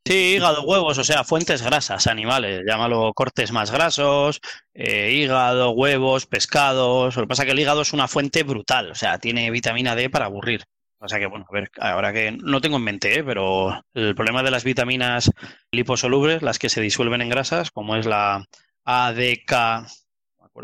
Sí, 0.07 0.35
hígado, 0.35 0.63
huevos, 0.63 0.97
o 0.97 1.03
sea, 1.03 1.25
fuentes 1.25 1.61
grasas, 1.61 2.07
animales, 2.07 2.63
llámalo 2.65 3.11
cortes 3.13 3.51
más 3.51 3.71
grasos, 3.71 4.39
eh, 4.73 5.11
hígado, 5.11 5.71
huevos, 5.71 6.25
pescados. 6.25 7.17
Lo 7.17 7.23
que 7.23 7.27
pasa 7.27 7.43
es 7.43 7.47
que 7.47 7.51
el 7.51 7.59
hígado 7.59 7.81
es 7.81 7.91
una 7.91 8.07
fuente 8.07 8.43
brutal, 8.43 8.91
o 8.91 8.95
sea, 8.95 9.17
tiene 9.19 9.51
vitamina 9.51 9.95
D 9.95 10.09
para 10.09 10.27
aburrir. 10.27 10.63
O 10.99 11.09
sea 11.09 11.19
que, 11.19 11.25
bueno, 11.25 11.45
a 11.49 11.53
ver, 11.53 11.69
ahora 11.77 12.13
que 12.13 12.31
no 12.31 12.61
tengo 12.61 12.77
en 12.77 12.83
mente, 12.83 13.19
¿eh? 13.19 13.23
pero 13.25 13.83
el 13.93 14.15
problema 14.15 14.43
de 14.43 14.51
las 14.51 14.63
vitaminas 14.63 15.29
liposolubles, 15.71 16.41
las 16.41 16.57
que 16.57 16.69
se 16.69 16.79
disuelven 16.79 17.21
en 17.21 17.29
grasas, 17.29 17.71
como 17.71 17.97
es 17.97 18.05
la 18.05 18.45
ADK, 18.85 19.87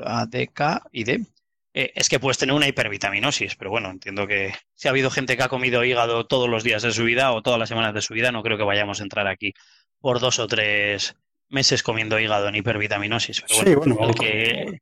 ADK 0.05 0.83
y 0.93 1.03
D, 1.03 1.25
eh, 1.73 1.91
es 1.95 2.07
que 2.07 2.19
puedes 2.19 2.37
tener 2.37 2.53
una 2.53 2.67
hipervitaminosis, 2.67 3.55
pero 3.55 3.71
bueno, 3.71 3.89
entiendo 3.89 4.27
que 4.27 4.53
si 4.75 4.87
ha 4.87 4.91
habido 4.91 5.09
gente 5.09 5.35
que 5.35 5.43
ha 5.43 5.49
comido 5.49 5.83
hígado 5.83 6.27
todos 6.27 6.47
los 6.47 6.63
días 6.63 6.83
de 6.83 6.91
su 6.91 7.03
vida 7.03 7.31
o 7.31 7.41
todas 7.41 7.59
las 7.59 7.69
semanas 7.69 7.95
de 7.95 8.01
su 8.01 8.13
vida, 8.13 8.31
no 8.31 8.43
creo 8.43 8.57
que 8.57 8.63
vayamos 8.63 8.99
a 8.99 9.03
entrar 9.03 9.27
aquí 9.27 9.53
por 9.99 10.19
dos 10.19 10.37
o 10.37 10.47
tres 10.47 11.15
meses 11.49 11.81
comiendo 11.81 12.19
hígado 12.19 12.47
en 12.47 12.55
hipervitaminosis. 12.55 13.43
sí, 13.47 13.75
bueno, 13.75 13.95
o, 13.99 14.13
que... 14.13 14.81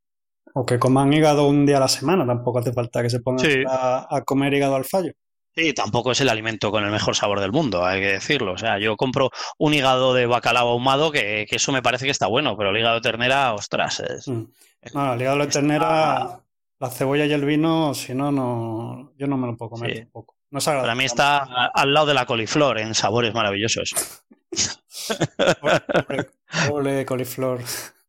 o, 0.54 0.66
que... 0.66 0.80
coman 0.80 1.14
hígado 1.14 1.48
un 1.48 1.66
día 1.66 1.78
a 1.78 1.82
la 1.82 1.88
semana, 1.88 2.26
tampoco 2.26 2.60
hace 2.60 2.74
falta 2.74 3.02
que 3.02 3.10
se 3.10 3.22
pongan 3.22 3.66
a, 3.70 4.22
comer 4.26 4.54
hígado 4.54 4.76
al 4.76 4.86
fallo. 4.86 5.14
Sí, 5.56 5.74
tampoco 5.74 6.12
es 6.12 6.22
el 6.22 6.30
alimento 6.30 6.72
con 6.72 6.84
el 6.84 6.92
mejor 6.92 7.16
sabor 7.16 7.40
del 7.42 7.52
mundo, 7.52 7.86
hay 7.86 8.02
que 8.02 8.08
decirlo. 8.14 8.54
O 8.54 8.58
sea, 8.58 8.80
yo 8.80 8.96
compro 8.98 9.32
un 9.58 9.74
hígado 9.74 10.14
de 10.14 10.26
bacalao 10.26 10.70
ahumado 10.70 11.12
que, 11.12 11.46
eso 11.50 11.72
me 11.72 11.82
parece 11.82 12.06
que 12.06 12.12
está 12.12 12.28
bueno, 12.28 12.58
pero 12.58 12.70
el 12.70 12.78
hígado 12.78 12.96
de 12.96 13.02
ternera, 13.02 13.54
ostras. 13.54 14.00
Es, 14.00 14.28
mm. 14.28 14.44
el 14.82 15.22
hígado 15.22 15.38
de 15.40 15.48
ternera 15.48 16.42
la 16.82 16.90
cebolla 16.90 17.26
y 17.26 17.32
el 17.32 17.46
vino, 17.46 17.94
si 17.94 18.16
no, 18.16 18.32
no, 18.32 19.14
yo 19.16 19.28
no 19.28 19.38
me 19.38 19.46
lo 19.46 19.56
puedo 19.56 19.70
comer 19.70 20.00
tampoco. 20.00 20.36
No 20.50 20.60
Para 20.60 20.96
mí 20.96 21.06
está 21.06 21.44
al 21.74 21.94
lado 21.94 22.08
de 22.08 22.16
la 22.16 22.26
coliflor 22.26 22.80
en 22.80 22.96
sabores 22.96 23.34
maravillosos. 23.34 23.94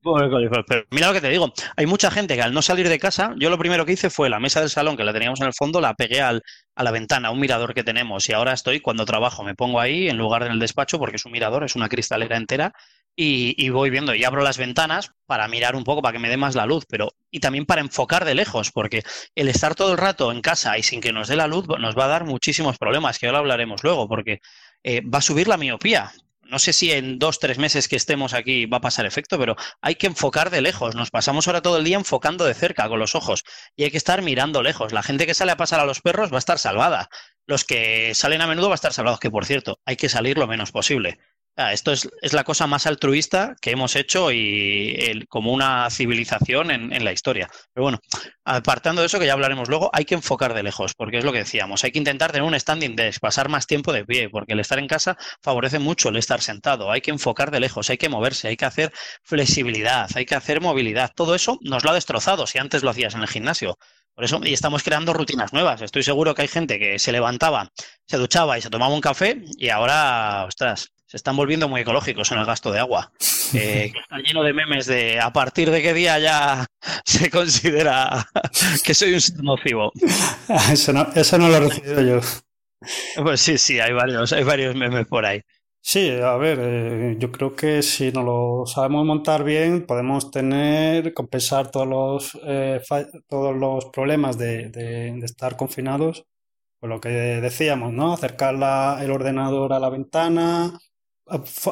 Pobre 0.03 0.31
coliflor. 0.31 0.65
Pero 0.67 0.85
mira 0.91 1.09
lo 1.09 1.13
que 1.13 1.21
te 1.21 1.29
digo, 1.29 1.53
hay 1.77 1.87
mucha 1.87 2.11
gente 2.11 2.35
que 2.35 2.43
al 2.43 2.55
no 2.55 2.63
salir 2.63 2.89
de 2.89 2.99
casa, 2.99 3.35
yo 3.37 3.51
lo 3.51 3.59
primero 3.59 3.87
que 3.87 3.93
hice 3.93 4.11
fue 4.11 4.29
la 4.29 4.41
mesa 4.41 4.61
del 4.61 4.71
salón 4.71 4.97
que 4.97 5.05
la 5.05 5.13
teníamos 5.13 5.41
en 5.41 5.47
el 5.47 5.53
fondo, 5.53 5.81
la 5.81 5.95
pegué 5.95 6.23
al, 6.23 6.43
a 6.75 6.83
la 6.83 6.91
ventana, 6.91 7.31
un 7.31 7.39
mirador 7.39 7.75
que 7.75 7.85
tenemos 7.85 8.29
y 8.29 8.33
ahora 8.33 8.55
estoy 8.55 8.81
cuando 8.81 9.05
trabajo, 9.05 9.45
me 9.45 9.55
pongo 9.55 9.79
ahí 9.79 10.09
en 10.09 10.17
lugar 10.17 10.45
del 10.45 10.59
despacho 10.59 10.99
porque 10.99 11.17
es 11.17 11.27
un 11.27 11.33
mirador, 11.33 11.63
es 11.63 11.77
una 11.77 11.89
cristalera 11.89 12.37
entera 12.37 12.73
y, 13.15 13.69
voy 13.71 13.91
viendo 13.91 14.15
y 14.15 14.25
abro 14.25 14.43
las 14.43 14.59
ventanas 14.59 15.13
para 15.27 15.49
mirar 15.49 15.77
un 15.77 15.85
poco, 15.85 16.03
para 16.03 16.13
que 16.13 16.19
me 16.19 16.29
dé 16.29 16.37
más 16.37 16.55
la 16.55 16.67
luz, 16.67 16.85
pero 16.89 17.15
y 17.31 17.41
también 17.41 17.67
para 17.67 17.81
enfocar 17.81 18.25
de 18.25 18.35
lejos, 18.35 18.71
porque 18.73 19.03
el 19.35 19.49
estar 19.49 19.75
todo 19.75 19.93
el 19.93 19.99
rato 19.99 20.33
en 20.33 20.41
casa 20.41 20.79
y 20.79 20.83
sin 20.83 21.01
que 21.01 21.13
nos 21.13 21.29
dé 21.29 21.37
la 21.37 21.47
luz 21.47 21.67
nos 21.79 21.97
va 21.97 22.07
a 22.07 22.09
dar 22.09 22.25
muchísimos 22.25 22.79
problemas, 22.79 23.19
que 23.19 23.27
ahora 23.27 23.39
hablaremos 23.39 23.83
luego, 23.83 24.09
porque 24.09 24.41
eh, 24.83 25.03
va 25.03 25.19
a 25.19 25.23
subir 25.23 25.49
la 25.49 25.57
miopía. 25.57 26.13
No 26.43 26.59
sé 26.59 26.75
si 26.75 26.93
en 26.93 27.19
dos, 27.19 27.39
tres 27.39 27.57
meses 27.57 27.89
que 27.89 27.97
estemos 27.97 28.35
aquí 28.35 28.67
va 28.67 28.77
a 28.77 28.81
pasar 28.83 29.07
efecto, 29.07 29.39
pero 29.39 29.57
hay 29.81 29.95
que 29.95 30.07
enfocar 30.07 30.51
de 30.51 30.61
lejos. 30.61 30.95
Nos 30.95 31.11
pasamos 31.11 31.47
ahora 31.47 31.63
todo 31.63 31.79
el 31.79 31.85
día 31.85 31.97
enfocando 31.97 32.45
de 32.45 32.53
cerca 32.53 32.89
con 32.91 32.99
los 32.99 33.15
ojos 33.15 33.43
y 33.75 33.85
hay 33.85 33.91
que 33.91 33.97
estar 33.97 34.21
mirando 34.21 34.63
lejos. 34.63 34.93
La 34.93 35.03
gente 35.03 35.25
que 35.25 35.33
sale 35.33 35.53
a 35.53 35.57
pasar 35.57 35.81
a 35.81 35.87
los 35.87 36.03
perros 36.03 36.31
va 36.31 36.37
a 36.37 36.39
estar 36.41 36.59
salvada. 36.59 37.09
Los 37.47 37.65
que 37.65 38.15
salen 38.15 38.43
a 38.43 38.47
menudo 38.47 38.69
va 38.69 38.75
a 38.75 38.77
estar 38.77 38.93
salvados, 38.93 39.19
que 39.19 39.31
por 39.31 39.47
cierto, 39.47 39.81
hay 39.87 39.97
que 39.97 40.11
salir 40.11 40.37
lo 40.37 40.47
menos 40.47 40.73
posible. 40.73 41.19
Esto 41.55 41.93
es, 41.93 42.09
la 42.33 42.45
cosa 42.45 42.67
más 42.67 42.87
altruista 42.87 43.55
que 43.61 43.73
hemos 43.73 43.95
hecho 43.95 44.33
y 44.33 45.25
como 45.29 45.53
una 45.53 45.91
civilización 45.91 46.71
en, 46.71 47.05
la 47.05 47.13
historia. 47.13 47.49
Pero 47.75 47.85
bueno, 47.85 48.01
apartando 48.45 49.03
de 49.03 49.07
eso, 49.07 49.19
que 49.19 49.27
ya 49.27 49.35
hablaremos 49.35 49.69
luego, 49.69 49.91
hay 49.93 50.07
que 50.07 50.15
enfocar 50.15 50.55
de 50.55 50.63
lejos, 50.63 50.95
porque 50.95 51.19
es 51.19 51.25
lo 51.25 51.33
que 51.33 51.39
decíamos. 51.39 51.85
Hay 51.85 51.93
que 51.93 51.99
intentar 51.99 52.33
tener 52.33 52.47
un 52.47 52.59
standing 52.59 52.97
desk, 52.97 53.21
pasar 53.21 53.51
más 53.51 53.67
tiempo 53.67 53.93
de 53.93 54.05
pie, 54.07 54.31
porque 54.31 54.55
el 54.55 54.61
estar 54.61 54.79
en 54.79 54.89
casa 54.89 55.19
favorece 55.43 55.79
mucho 55.79 56.09
el 56.09 56.17
estar 56.17 56.41
sentado. 56.41 56.91
Hay 56.91 57.03
que 57.03 57.11
enfocar 57.11 57.51
de 57.51 57.61
lejos, 57.61 57.91
hay 57.91 57.99
que 57.99 58.09
moverse, 58.09 58.49
hay 58.49 58.57
que 58.57 58.65
hacer 58.65 58.93
flexibilidad, 59.23 60.09
hay 60.15 60.25
que 60.25 60.35
hacer 60.35 60.63
movilidad. 60.63 61.13
Todo 61.15 61.35
eso 61.35 61.59
nos 61.61 61.85
lo 61.85 61.91
ha 61.91 61.95
destrozado 61.95 62.47
si 62.47 62.59
antes 62.59 62.83
lo 62.83 62.91
hacías 62.91 63.15
en 63.15 63.23
el 63.23 63.29
gimnasio. 63.29 63.77
Por 64.15 64.25
eso, 64.25 64.41
y 64.45 64.53
estamos 64.53 64.83
creando 64.83 65.13
rutinas 65.13 65.53
nuevas. 65.53 65.81
Estoy 65.81 66.03
seguro 66.03 66.35
que 66.35 66.43
hay 66.43 66.49
gente 66.49 66.79
que 66.79 66.99
se 66.99 67.13
levantaba, 67.13 67.71
se 68.07 68.19
duchaba 68.19 68.59
y 68.59 68.63
se 68.63 68.69
tomaba 68.71 68.95
un 68.95 69.01
café 69.01 69.43
y 69.57 69.71
ahora, 69.71 70.45
ostras, 70.47 70.93
se 71.13 71.19
están 71.19 71.37
volviendo 71.37 71.69
muy 71.69 71.83
ecológicos 71.83 72.33
en 72.33 72.39
el 72.39 72.47
gasto 72.47 72.73
de 72.73 72.81
agua. 72.81 73.13
Eh, 73.55 73.93
está 73.95 74.17
lleno 74.17 74.43
de 74.43 74.55
memes 74.55 74.87
de 74.87 75.21
a 75.21 75.31
partir 75.31 75.71
de 75.71 75.83
qué 75.83 75.93
día 75.93 76.19
ya 76.19 76.65
se 77.05 77.29
considera 77.29 78.27
que 78.83 78.95
soy 78.95 79.13
un 79.13 79.21
nocivo. 79.45 79.93
Eso 80.73 80.95
no, 80.95 81.07
eso 81.15 81.37
no 81.37 81.51
lo 81.51 81.57
he 81.57 81.61
recibido 81.61 82.01
yo. 82.01 82.21
Pues 83.23 83.43
sí, 83.43 83.59
sí, 83.59 83.79
hay 83.79 83.93
varios, 83.93 84.33
hay 84.33 84.43
varios 84.43 84.75
memes 84.75 85.07
por 85.07 85.27
ahí. 85.27 85.43
Sí, 85.83 86.09
a 86.13 86.35
ver, 86.39 86.59
eh, 86.63 87.17
yo 87.19 87.31
creo 87.31 87.55
que 87.55 87.83
si 87.83 88.11
nos 88.11 88.25
lo 88.25 88.65
sabemos 88.65 89.05
montar 89.05 89.45
bien, 89.45 89.85
podemos 89.85 90.31
tener, 90.31 91.13
compensar 91.13 91.71
todos 91.71 91.87
los, 91.87 92.39
eh, 92.47 92.81
todos 93.29 93.55
los 93.55 93.85
problemas 93.93 94.39
de, 94.39 94.71
de, 94.71 95.19
estar 95.27 95.59
confinados. 95.59 96.25
Por 96.81 96.89
lo 96.89 97.01
que 97.03 97.11
decíamos, 97.11 97.93
¿no? 97.93 98.15
Acercar 98.15 98.55
el 99.03 99.11
ordenador 99.11 99.75
a 99.75 99.79
la 99.79 99.91
ventana, 99.91 100.79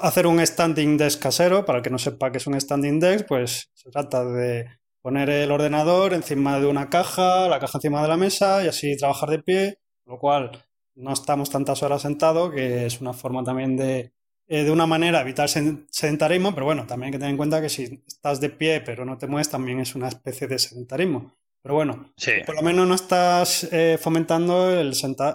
hacer 0.03 0.27
un 0.27 0.45
standing 0.45 0.97
desk 0.97 1.23
casero, 1.23 1.65
para 1.65 1.79
el 1.79 1.85
que 1.85 1.91
no 1.91 1.99
sepa 1.99 2.31
qué 2.33 2.39
es 2.39 2.47
un 2.47 2.61
standing 2.61 3.01
desk, 3.01 3.27
pues 3.29 3.71
se 3.75 3.91
trata 3.91 4.25
de 4.25 4.67
poner 5.03 5.31
el 5.31 5.51
ordenador 5.51 6.15
encima 6.15 6.61
de 6.61 6.67
una 6.67 6.89
caja, 6.91 7.49
la 7.49 7.59
caja 7.59 7.79
encima 7.79 8.03
de 8.03 8.09
la 8.09 8.17
mesa 8.17 8.65
y 8.65 8.69
así 8.69 8.97
trabajar 8.97 9.31
de 9.31 9.43
pie, 9.43 9.79
lo 10.07 10.19
cual 10.19 10.51
no 10.95 11.13
estamos 11.13 11.51
tantas 11.51 11.83
horas 11.83 12.03
sentados, 12.03 12.53
que 12.53 12.87
es 12.87 13.01
una 13.01 13.13
forma 13.13 13.43
también 13.43 13.77
de, 13.77 14.13
eh, 14.49 14.65
de 14.65 14.71
una 14.71 14.87
manera 14.87 15.21
evitar 15.21 15.49
sedentarismo, 15.49 16.55
pero 16.55 16.67
bueno, 16.67 16.87
también 16.87 17.07
hay 17.07 17.13
que 17.13 17.19
tener 17.19 17.31
en 17.31 17.37
cuenta 17.37 17.61
que 17.63 17.69
si 17.69 18.03
estás 18.07 18.41
de 18.41 18.51
pie 18.51 18.81
pero 18.81 19.05
no 19.05 19.17
te 19.17 19.27
mueves, 19.27 19.49
también 19.49 19.81
es 19.81 19.95
una 19.95 20.09
especie 20.09 20.47
de 20.47 20.59
sedentarismo. 20.59 21.35
Pero 21.63 21.75
bueno, 21.75 22.13
por 22.47 22.55
lo 22.55 22.63
menos 22.63 22.89
no 22.89 22.95
estás 22.95 23.69
eh, 23.71 23.99
fomentando 24.01 24.71
el, 24.71 24.93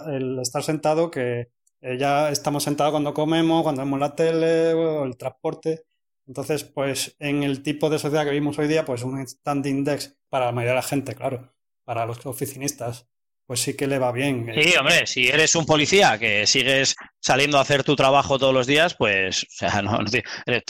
el 0.08 0.38
estar 0.40 0.62
sentado, 0.64 1.08
que 1.08 1.50
eh, 1.80 1.98
ya 1.98 2.30
estamos 2.30 2.64
sentados 2.64 2.92
cuando 2.92 3.14
comemos, 3.14 3.62
cuando 3.62 3.82
vemos 3.82 4.00
la 4.00 4.14
tele 4.14 4.74
o 4.74 5.04
el 5.04 5.16
transporte. 5.16 5.84
Entonces, 6.26 6.64
pues 6.64 7.16
en 7.20 7.42
el 7.42 7.62
tipo 7.62 7.88
de 7.90 7.98
sociedad 7.98 8.24
que 8.24 8.30
vivimos 8.30 8.58
hoy 8.58 8.68
día, 8.68 8.84
pues 8.84 9.02
un 9.04 9.26
standing 9.26 9.84
desk 9.84 10.16
para 10.28 10.46
la 10.46 10.52
mayoría 10.52 10.72
de 10.72 10.76
la 10.76 10.82
gente, 10.82 11.14
claro, 11.14 11.52
para 11.84 12.06
los 12.06 12.24
oficinistas, 12.26 13.08
pues 13.46 13.60
sí 13.60 13.76
que 13.76 13.86
le 13.86 13.98
va 13.98 14.10
bien. 14.10 14.50
Sí, 14.54 14.74
hombre, 14.76 15.06
si 15.06 15.28
eres 15.28 15.54
un 15.54 15.66
policía 15.66 16.18
que 16.18 16.46
sigues 16.48 16.96
saliendo 17.20 17.58
a 17.58 17.60
hacer 17.60 17.84
tu 17.84 17.94
trabajo 17.94 18.38
todos 18.38 18.52
los 18.52 18.66
días, 18.66 18.94
pues, 18.94 19.44
o 19.44 19.46
sea, 19.50 19.82
no, 19.82 20.04
te, 20.04 20.24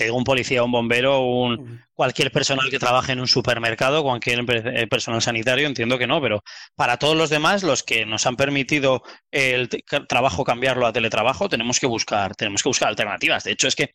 digo 0.04 0.16
un 0.16 0.24
policía, 0.24 0.62
un 0.62 0.72
bombero, 0.72 1.20
un 1.20 1.82
cualquier 1.94 2.30
personal 2.30 2.68
que 2.70 2.78
trabaje 2.78 3.12
en 3.12 3.20
un 3.20 3.26
supermercado, 3.26 4.02
cualquier 4.02 4.44
eh, 4.48 4.86
personal 4.86 5.22
sanitario, 5.22 5.66
entiendo 5.66 5.96
que 5.96 6.06
no, 6.06 6.20
pero 6.20 6.42
para 6.74 6.98
todos 6.98 7.16
los 7.16 7.30
demás, 7.30 7.62
los 7.62 7.82
que 7.82 8.04
nos 8.04 8.26
han 8.26 8.36
permitido 8.36 9.02
el 9.30 9.70
trabajo 10.06 10.44
cambiarlo 10.44 10.86
a 10.86 10.92
teletrabajo, 10.92 11.48
tenemos 11.48 11.80
que 11.80 11.86
buscar, 11.86 12.36
tenemos 12.36 12.62
que 12.62 12.68
buscar 12.68 12.88
alternativas. 12.88 13.44
De 13.44 13.52
hecho, 13.52 13.68
es 13.68 13.74
que 13.74 13.94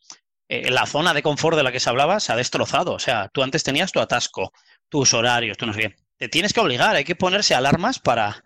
eh, 0.50 0.72
la 0.72 0.88
zona 0.88 1.14
de 1.14 1.22
confort 1.22 1.56
de 1.56 1.64
la 1.64 1.72
que 1.72 1.80
se 1.80 1.90
hablaba 1.90 2.20
se 2.20 2.34
ha 2.34 2.36
destrozado. 2.36 2.94
O 2.94 3.00
sea, 3.00 3.30
tú 3.32 3.44
antes 3.44 3.64
tenías 3.64 3.92
tu 3.92 4.00
atasco, 4.00 4.52
tus 4.90 5.14
horarios, 5.14 5.56
tú 5.56 5.68
no 5.68 5.74
sé 5.74 5.82
qué. 5.82 5.96
Te 6.18 6.30
tienes 6.30 6.52
que 6.52 6.60
obligar, 6.60 6.96
hay 6.96 7.04
que 7.04 7.16
ponerse 7.16 7.56
alarmas 7.56 8.00
para 8.00 8.44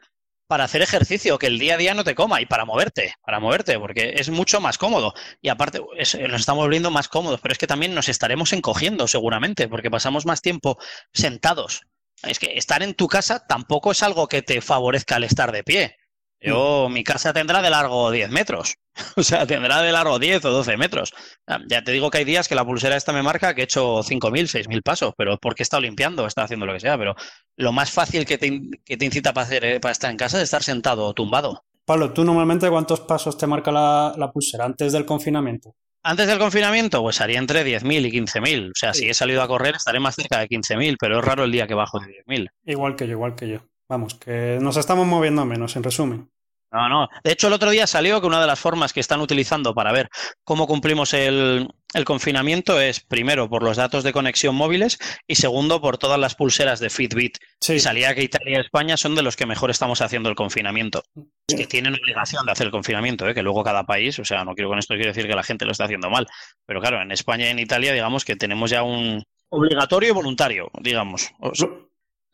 para 0.48 0.64
hacer 0.64 0.82
ejercicio, 0.82 1.38
que 1.38 1.48
el 1.48 1.60
día 1.60 1.76
a 1.76 1.78
día 1.78 1.94
no 1.94 2.04
te 2.04 2.16
coma 2.16 2.42
y 2.42 2.46
para 2.46 2.66
moverte, 2.66 3.16
para 3.24 3.40
moverte, 3.40 3.80
porque 3.80 4.14
es 4.18 4.30
mucho 4.30 4.62
más 4.62 4.78
cómodo. 4.78 5.14
Y 5.42 5.50
aparte, 5.50 5.80
nos 5.80 6.40
estamos 6.40 6.64
volviendo 6.64 6.92
más 6.92 7.08
cómodos, 7.08 7.40
pero 7.42 7.52
es 7.52 7.58
que 7.58 7.68
también 7.68 7.96
nos 7.96 8.10
estaremos 8.10 8.54
encogiendo 8.54 9.08
seguramente, 9.08 9.68
porque 9.68 9.92
pasamos 9.92 10.26
más 10.26 10.42
tiempo 10.42 10.78
sentados. 11.14 11.82
Es 12.24 12.40
que 12.40 12.58
estar 12.58 12.82
en 12.84 12.94
tu 12.94 13.08
casa 13.08 13.46
tampoco 13.48 13.92
es 13.92 14.04
algo 14.04 14.28
que 14.28 14.42
te 14.42 14.62
favorezca 14.62 15.18
el 15.18 15.26
estar 15.26 15.52
de 15.52 15.64
pie. 15.64 15.98
Yo, 16.42 16.90
mi 16.90 17.04
casa 17.04 17.34
tendrá 17.34 17.62
de 17.62 17.70
largo 17.70 18.12
10 18.12 18.30
metros. 18.30 18.76
O 19.18 19.24
sea, 19.24 19.46
tendrá 19.46 19.82
de 19.82 19.92
largo 19.92 20.20
10 20.20 20.46
o 20.46 20.52
12 20.52 20.78
metros. 20.78 21.14
Ah, 21.48 21.60
ya 21.68 21.84
te 21.84 21.92
digo 21.92 22.10
que 22.10 22.20
hay 22.20 22.24
días 22.24 22.48
que 22.48 22.56
la 22.56 22.64
pulsera 22.64 22.96
esta 22.96 23.12
me 23.12 23.24
marca 23.24 23.54
que 23.54 23.62
he 23.62 23.64
hecho 23.66 24.02
5.000, 24.04 24.48
6.000 24.48 24.82
pasos, 24.84 25.14
pero 25.18 25.38
porque 25.38 25.64
he 25.64 25.66
estado 25.66 25.82
limpiando, 25.82 26.24
he 26.24 26.28
estado 26.28 26.46
haciendo 26.46 26.66
lo 26.66 26.74
que 26.74 26.80
sea. 26.80 26.98
Pero 26.98 27.14
lo 27.58 27.72
más 27.74 27.92
fácil 27.92 28.26
que 28.26 28.38
te, 28.38 28.62
que 28.86 28.96
te 28.96 29.06
incita 29.06 29.34
para, 29.34 29.48
hacer, 29.48 29.66
eh, 29.66 29.80
para 29.80 29.92
estar 29.92 30.12
en 30.12 30.18
casa 30.18 30.38
es 30.38 30.44
estar 30.44 30.64
sentado 30.64 31.08
o 31.08 31.14
tumbado. 31.14 31.66
Pablo, 31.84 32.14
¿tú 32.14 32.24
normalmente 32.24 32.70
cuántos 32.70 33.02
pasos 33.02 33.38
te 33.38 33.48
marca 33.48 33.72
la, 33.72 34.14
la 34.18 34.32
pulsera 34.32 34.66
antes 34.66 34.94
del 34.94 35.06
confinamiento? 35.06 35.76
Antes 36.08 36.28
del 36.28 36.38
confinamiento, 36.40 37.02
pues 37.02 37.20
haría 37.20 37.40
entre 37.40 37.66
10.000 37.66 38.06
y 38.06 38.12
15.000. 38.12 38.70
O 38.70 38.76
sea, 38.76 38.94
si 38.94 39.10
he 39.10 39.14
salido 39.14 39.42
a 39.42 39.48
correr, 39.48 39.76
estaré 39.76 40.00
más 40.00 40.16
cerca 40.16 40.40
de 40.40 40.48
15.000, 40.48 40.98
pero 41.00 41.20
es 41.20 41.26
raro 41.26 41.44
el 41.44 41.52
día 41.52 41.68
que 41.68 41.74
bajo 41.74 42.00
de 42.00 42.24
10.000. 42.28 42.50
Igual 42.66 42.96
que 42.96 43.08
yo, 43.08 43.14
igual 43.14 43.36
que 43.36 43.50
yo. 43.50 43.60
Vamos, 43.88 44.16
que 44.16 44.58
nos 44.62 44.78
estamos 44.78 45.06
moviendo 45.06 45.46
menos, 45.46 45.76
en 45.76 45.84
resumen. 45.84 46.30
No, 46.76 46.90
no. 46.90 47.10
De 47.24 47.32
hecho, 47.32 47.48
el 47.48 47.54
otro 47.54 47.70
día 47.70 47.88
salió 47.88 48.20
que 48.20 48.28
una 48.28 48.42
de 48.42 48.48
las 48.48 48.60
formas 48.60 48.92
que 48.92 49.00
están 49.00 49.22
utilizando 49.22 49.74
para 49.74 49.94
ver 49.94 50.10
cómo 50.44 50.68
cumplimos 50.68 51.14
el, 51.14 51.70
confinamiento 52.04 52.82
es, 52.82 53.00
primero, 53.00 53.50
por 53.50 53.64
los 53.64 53.78
datos 53.78 54.04
de 54.04 54.12
conexión 54.12 54.56
móviles 54.56 55.00
y 55.26 55.36
segundo, 55.36 55.80
por 55.80 55.98
todas 55.98 56.20
las 56.20 56.36
pulseras 56.36 56.82
de 56.82 56.90
Fitbit. 56.90 57.38
Y 57.70 57.80
salía 57.80 58.14
que 58.14 58.24
Italia 58.24 58.58
y 58.58 58.62
España 58.62 58.98
son 58.98 59.16
de 59.16 59.22
los 59.22 59.38
que 59.38 59.46
mejor 59.46 59.72
estamos 59.72 60.02
haciendo 60.02 60.28
el 60.28 60.36
confinamiento. 60.36 61.04
Es 61.48 61.56
que 61.56 61.66
tienen 61.66 61.94
obligación 61.94 62.46
de 62.46 62.52
hacer 62.52 62.66
el 62.66 62.72
confinamiento, 62.72 63.26
¿eh? 63.26 63.34
que 63.34 63.42
luego 63.42 63.64
cada 63.64 63.86
país, 63.86 64.20
o 64.20 64.26
sea, 64.26 64.44
no 64.44 64.54
quiero 64.54 64.70
con 64.70 64.80
esto 64.80 64.96
quiero 64.96 65.12
decir 65.12 65.28
que 65.28 65.36
la 65.36 65.44
gente 65.44 65.64
lo 65.64 65.72
está 65.72 65.86
haciendo 65.86 66.10
mal, 66.10 66.28
pero 66.66 66.82
claro, 66.82 67.02
en 67.02 67.12
España 67.12 67.48
y 67.48 67.52
en 67.52 67.60
Italia, 67.60 67.94
digamos 67.94 68.26
que 68.26 68.36
tenemos 68.36 68.70
ya 68.70 68.84
un 68.84 69.24
obligatorio 69.48 70.10
y 70.10 70.14
voluntario, 70.14 70.70
digamos. 70.82 71.32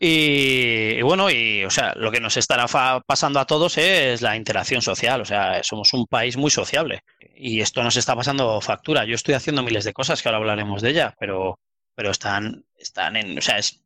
Y, 0.04 1.00
bueno, 1.04 1.30
y 1.30 1.64
o 1.64 1.70
sea, 1.70 1.94
lo 1.96 2.12
que 2.12 2.20
nos 2.20 2.36
estará 2.36 2.66
pasando 3.06 3.40
a 3.40 3.46
todos 3.46 3.78
es 3.78 4.24
la 4.24 4.36
interacción 4.36 4.82
social. 4.82 5.22
O 5.22 5.26
sea, 5.26 5.62
somos 5.62 5.94
un 5.94 6.08
país 6.08 6.38
muy 6.38 6.50
sociable. 6.50 7.04
Y 7.36 7.62
esto 7.62 7.84
nos 7.84 7.96
está 7.96 8.16
pasando 8.16 8.60
factura. 8.62 9.06
Yo 9.06 9.14
estoy 9.14 9.36
haciendo 9.36 9.62
miles 9.62 9.84
de 9.84 9.94
cosas 9.94 10.20
que 10.20 10.28
ahora 10.28 10.40
hablaremos 10.40 10.82
de 10.82 10.90
ella, 10.90 11.16
pero, 11.20 11.60
pero 11.94 12.10
están, 12.10 12.66
están 12.76 13.16
en. 13.16 13.38
O 13.38 13.42
sea, 13.44 13.60
es, 13.60 13.84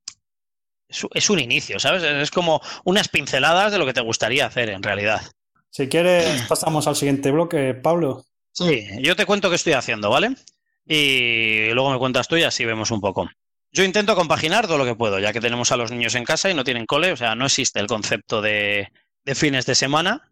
es, 0.88 1.29
un 1.29 1.39
inicio, 1.39 1.79
¿sabes? 1.79 2.01
Es 2.03 2.31
como 2.31 2.62
unas 2.86 3.10
pinceladas 3.10 3.74
de 3.74 3.77
lo 3.77 3.86
que 3.86 3.93
te 3.93 4.00
gustaría 4.00 4.45
hacer 4.45 4.69
en 4.69 4.84
realidad. 4.84 5.22
Si 5.69 5.89
quieres, 5.89 6.43
pasamos 6.48 6.88
al 6.88 6.95
siguiente 6.95 7.29
bloque, 7.31 7.74
Pablo. 7.74 8.24
Sí, 8.53 8.88
yo 9.01 9.17
te 9.17 9.25
cuento 9.25 9.50
qué 9.50 9.57
estoy 9.57 9.74
haciendo, 9.74 10.10
¿vale? 10.10 10.34
Y 10.88 11.72
luego 11.72 11.91
me 11.91 12.00
cuentas 12.00 12.29
tú 12.29 12.38
y 12.38 12.43
así 12.43 12.63
vemos 12.63 12.89
un 12.91 13.01
poco. 13.01 13.27
Yo 13.75 13.84
intento 13.84 14.15
compaginar 14.15 14.67
todo 14.67 14.77
lo 14.77 14.86
que 14.86 14.96
puedo, 14.96 15.20
ya 15.20 15.34
que 15.34 15.41
tenemos 15.41 15.70
a 15.74 15.75
los 15.75 15.91
niños 15.91 16.15
en 16.15 16.24
casa 16.24 16.50
y 16.50 16.53
no 16.53 16.63
tienen 16.63 16.86
cole, 16.86 17.12
o 17.12 17.17
sea, 17.17 17.36
no 17.36 17.46
existe 17.46 17.77
el 17.82 17.88
concepto 17.88 18.41
de, 18.41 18.88
fines 19.34 19.65
de 19.65 19.75
semana. 19.75 20.32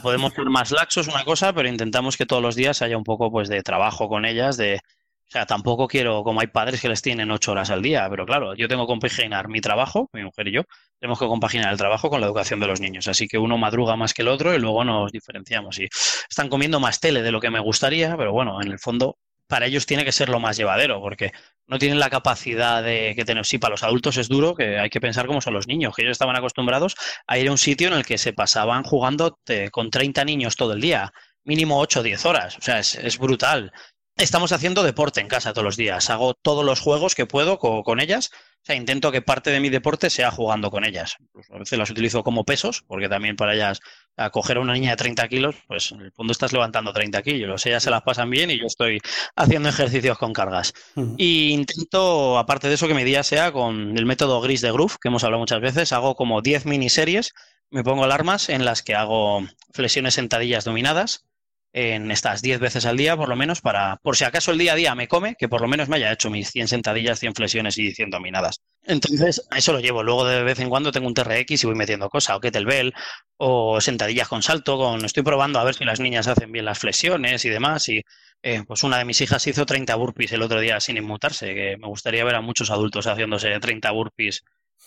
podemos 0.00 0.32
ser 0.32 0.44
más 0.44 0.70
laxos, 0.70 1.08
una 1.08 1.24
cosa, 1.24 1.52
pero 1.52 1.68
intentamos 1.68 2.16
que 2.16 2.24
todos 2.24 2.40
los 2.40 2.54
días 2.54 2.82
haya 2.82 2.96
un 2.96 3.02
poco 3.02 3.32
pues, 3.32 3.48
de 3.48 3.64
trabajo 3.64 4.08
con 4.08 4.24
ellas, 4.24 4.56
de, 4.56 4.76
o 4.76 5.30
sea, 5.30 5.44
tampoco 5.44 5.88
quiero, 5.88 6.22
como 6.22 6.40
hay 6.40 6.46
padres 6.46 6.80
que 6.80 6.88
les 6.88 7.02
tienen 7.02 7.32
ocho 7.32 7.50
horas 7.50 7.70
al 7.70 7.82
día, 7.82 8.06
pero 8.08 8.26
claro, 8.26 8.54
yo 8.54 8.68
tengo 8.68 8.84
que 8.84 8.92
compaginar 8.92 9.48
mi 9.48 9.60
trabajo, 9.60 10.08
mi 10.12 10.22
mujer 10.22 10.46
y 10.46 10.52
yo, 10.52 10.62
tenemos 11.00 11.18
que 11.18 11.26
compaginar 11.26 11.72
el 11.72 11.78
trabajo 11.78 12.10
con 12.10 12.20
la 12.20 12.28
educación 12.28 12.60
de 12.60 12.68
los 12.68 12.80
niños. 12.80 13.08
Así 13.08 13.26
que 13.26 13.38
uno 13.38 13.58
madruga 13.58 13.96
más 13.96 14.14
que 14.14 14.22
el 14.22 14.28
otro 14.28 14.54
y 14.54 14.60
luego 14.60 14.84
nos 14.84 15.10
diferenciamos. 15.10 15.80
Y 15.80 15.88
están 16.30 16.48
comiendo 16.48 16.78
más 16.78 17.00
tele 17.00 17.22
de 17.22 17.32
lo 17.32 17.40
que 17.40 17.50
me 17.50 17.58
gustaría, 17.58 18.16
pero 18.16 18.32
bueno, 18.32 18.62
en 18.62 18.70
el 18.70 18.78
fondo 18.78 19.16
para 19.54 19.66
ellos 19.66 19.86
tiene 19.86 20.04
que 20.04 20.10
ser 20.10 20.30
lo 20.30 20.40
más 20.40 20.56
llevadero, 20.56 21.00
porque 21.00 21.30
no 21.68 21.78
tienen 21.78 22.00
la 22.00 22.10
capacidad 22.10 22.82
de 22.82 23.12
que 23.14 23.24
tener. 23.24 23.46
Sí, 23.46 23.58
para 23.58 23.74
los 23.74 23.84
adultos 23.84 24.16
es 24.16 24.28
duro, 24.28 24.56
que 24.56 24.80
hay 24.80 24.90
que 24.90 25.00
pensar 25.00 25.28
cómo 25.28 25.40
son 25.40 25.54
los 25.54 25.68
niños, 25.68 25.94
que 25.94 26.02
ellos 26.02 26.10
estaban 26.10 26.34
acostumbrados 26.34 26.96
a 27.28 27.38
ir 27.38 27.46
a 27.46 27.52
un 27.52 27.58
sitio 27.58 27.86
en 27.86 27.94
el 27.94 28.04
que 28.04 28.18
se 28.18 28.32
pasaban 28.32 28.82
jugando 28.82 29.38
con 29.70 29.92
30 29.92 30.24
niños 30.24 30.56
todo 30.56 30.72
el 30.72 30.80
día, 30.80 31.12
mínimo 31.44 31.78
8 31.78 32.00
o 32.00 32.02
10 32.02 32.26
horas. 32.26 32.58
O 32.58 32.62
sea, 32.62 32.80
es, 32.80 33.16
brutal. 33.16 33.72
Estamos 34.16 34.52
haciendo 34.52 34.82
deporte 34.82 35.20
en 35.20 35.28
casa 35.28 35.52
todos 35.52 35.64
los 35.64 35.76
días. 35.76 36.10
Hago 36.10 36.34
todos 36.34 36.64
los 36.64 36.80
juegos 36.80 37.14
que 37.14 37.26
puedo 37.26 37.58
con 37.58 38.00
ellas 38.00 38.30
o 38.64 38.66
sea, 38.66 38.76
intento 38.76 39.12
que 39.12 39.20
parte 39.20 39.50
de 39.50 39.60
mi 39.60 39.68
deporte 39.68 40.08
sea 40.08 40.30
jugando 40.30 40.70
con 40.70 40.86
ellas. 40.86 41.18
Pues 41.32 41.50
a 41.50 41.58
veces 41.58 41.78
las 41.78 41.90
utilizo 41.90 42.24
como 42.24 42.44
pesos, 42.44 42.82
porque 42.86 43.10
también 43.10 43.36
para 43.36 43.52
ellas, 43.52 43.80
a 44.16 44.30
coger 44.30 44.56
a 44.56 44.60
una 44.60 44.72
niña 44.72 44.92
de 44.92 44.96
30 44.96 45.28
kilos, 45.28 45.56
pues 45.68 45.92
en 45.92 46.00
el 46.00 46.12
fondo 46.12 46.32
estás 46.32 46.54
levantando 46.54 46.90
30 46.90 47.20
kilos. 47.20 47.66
Ellas 47.66 47.82
se 47.82 47.90
las 47.90 48.00
pasan 48.00 48.30
bien 48.30 48.50
y 48.50 48.58
yo 48.58 48.64
estoy 48.64 49.02
haciendo 49.36 49.68
ejercicios 49.68 50.16
con 50.16 50.32
cargas. 50.32 50.72
Y 51.18 51.50
intento, 51.50 52.38
aparte 52.38 52.68
de 52.68 52.74
eso, 52.74 52.88
que 52.88 52.94
mi 52.94 53.04
día 53.04 53.22
sea 53.22 53.52
con 53.52 53.98
el 53.98 54.06
método 54.06 54.40
gris 54.40 54.62
de 54.62 54.72
Groove, 54.72 54.96
que 54.98 55.08
hemos 55.08 55.24
hablado 55.24 55.40
muchas 55.40 55.60
veces. 55.60 55.92
Hago 55.92 56.14
como 56.14 56.40
10 56.40 56.64
miniseries, 56.64 57.34
me 57.68 57.84
pongo 57.84 58.04
alarmas 58.04 58.48
en 58.48 58.64
las 58.64 58.82
que 58.82 58.94
hago 58.94 59.46
flexiones 59.74 60.14
sentadillas 60.14 60.64
dominadas 60.64 61.26
en 61.74 62.12
estas 62.12 62.40
10 62.40 62.60
veces 62.60 62.86
al 62.86 62.96
día, 62.96 63.16
por 63.16 63.28
lo 63.28 63.34
menos, 63.34 63.60
para, 63.60 63.96
por 63.96 64.16
si 64.16 64.22
acaso 64.22 64.52
el 64.52 64.58
día 64.58 64.74
a 64.74 64.76
día 64.76 64.94
me 64.94 65.08
come, 65.08 65.34
que 65.36 65.48
por 65.48 65.60
lo 65.60 65.66
menos 65.66 65.88
me 65.88 65.96
haya 65.96 66.12
hecho 66.12 66.30
mis 66.30 66.50
100 66.52 66.68
sentadillas, 66.68 67.18
100 67.18 67.34
flexiones 67.34 67.76
y 67.78 67.92
100 67.92 68.10
dominadas. 68.10 68.60
Entonces, 68.84 69.42
eso 69.54 69.72
lo 69.72 69.80
llevo. 69.80 70.04
Luego 70.04 70.24
de 70.24 70.44
vez 70.44 70.60
en 70.60 70.70
cuando 70.70 70.92
tengo 70.92 71.08
un 71.08 71.14
TRX 71.14 71.64
y 71.64 71.66
voy 71.66 71.74
metiendo 71.74 72.08
cosas, 72.08 72.36
o 72.36 72.40
kettlebell, 72.40 72.94
o 73.38 73.80
sentadillas 73.80 74.28
con 74.28 74.44
salto, 74.44 74.78
con 74.78 75.04
estoy 75.04 75.24
probando 75.24 75.58
a 75.58 75.64
ver 75.64 75.74
si 75.74 75.84
las 75.84 75.98
niñas 75.98 76.28
hacen 76.28 76.52
bien 76.52 76.64
las 76.64 76.78
flexiones 76.78 77.44
y 77.44 77.48
demás. 77.48 77.88
Y 77.88 78.02
eh, 78.44 78.62
pues 78.64 78.84
una 78.84 78.98
de 78.98 79.04
mis 79.04 79.20
hijas 79.20 79.44
hizo 79.48 79.66
30 79.66 79.96
burpees 79.96 80.30
el 80.30 80.42
otro 80.42 80.60
día 80.60 80.78
sin 80.78 80.96
inmutarse, 80.96 81.54
que 81.54 81.76
me 81.76 81.88
gustaría 81.88 82.24
ver 82.24 82.36
a 82.36 82.40
muchos 82.40 82.70
adultos 82.70 83.08
haciéndose 83.08 83.58
30 83.58 83.90
burpees 83.90 84.44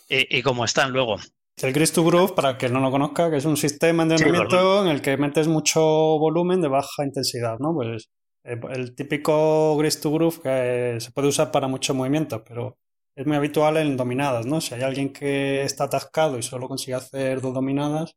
y, 0.08 0.38
y 0.38 0.42
cómo 0.42 0.64
están 0.64 0.92
luego. 0.92 1.18
El 1.60 1.74
Grease 1.74 1.94
to 1.94 2.04
Groove, 2.04 2.36
para 2.36 2.52
el 2.52 2.58
que 2.58 2.70
no 2.70 2.80
lo 2.80 2.92
conozca, 2.92 3.32
que 3.32 3.38
es 3.38 3.46
un 3.46 3.58
sistema 3.58 4.06
de 4.06 4.14
entrenamiento 4.14 4.84
en 4.84 4.90
el 4.90 5.02
que 5.02 5.18
metes 5.18 5.48
mucho 5.48 5.82
volumen 5.82 6.62
de 6.62 6.68
baja 6.68 7.04
intensidad, 7.04 7.58
¿no? 7.58 7.74
Pues 7.74 8.10
eh, 8.44 8.60
el 8.70 8.94
típico 8.94 9.76
Grease 9.76 10.00
to 10.00 10.12
Groove 10.12 10.40
que 10.40 10.98
se 11.00 11.12
puede 11.12 11.30
usar 11.30 11.52
para 11.52 11.68
muchos 11.68 11.96
movimientos, 11.96 12.44
pero 12.48 12.78
es 13.16 13.26
muy 13.26 13.38
habitual 13.38 13.78
en 13.78 13.98
dominadas, 13.98 14.46
¿no? 14.46 14.62
Si 14.62 14.76
hay 14.76 14.84
alguien 14.84 15.12
que 15.12 15.64
está 15.64 15.86
atascado 15.86 16.38
y 16.38 16.44
solo 16.44 16.68
consigue 16.68 16.94
hacer 16.94 17.42
dos 17.42 17.56
dominadas, 17.56 18.16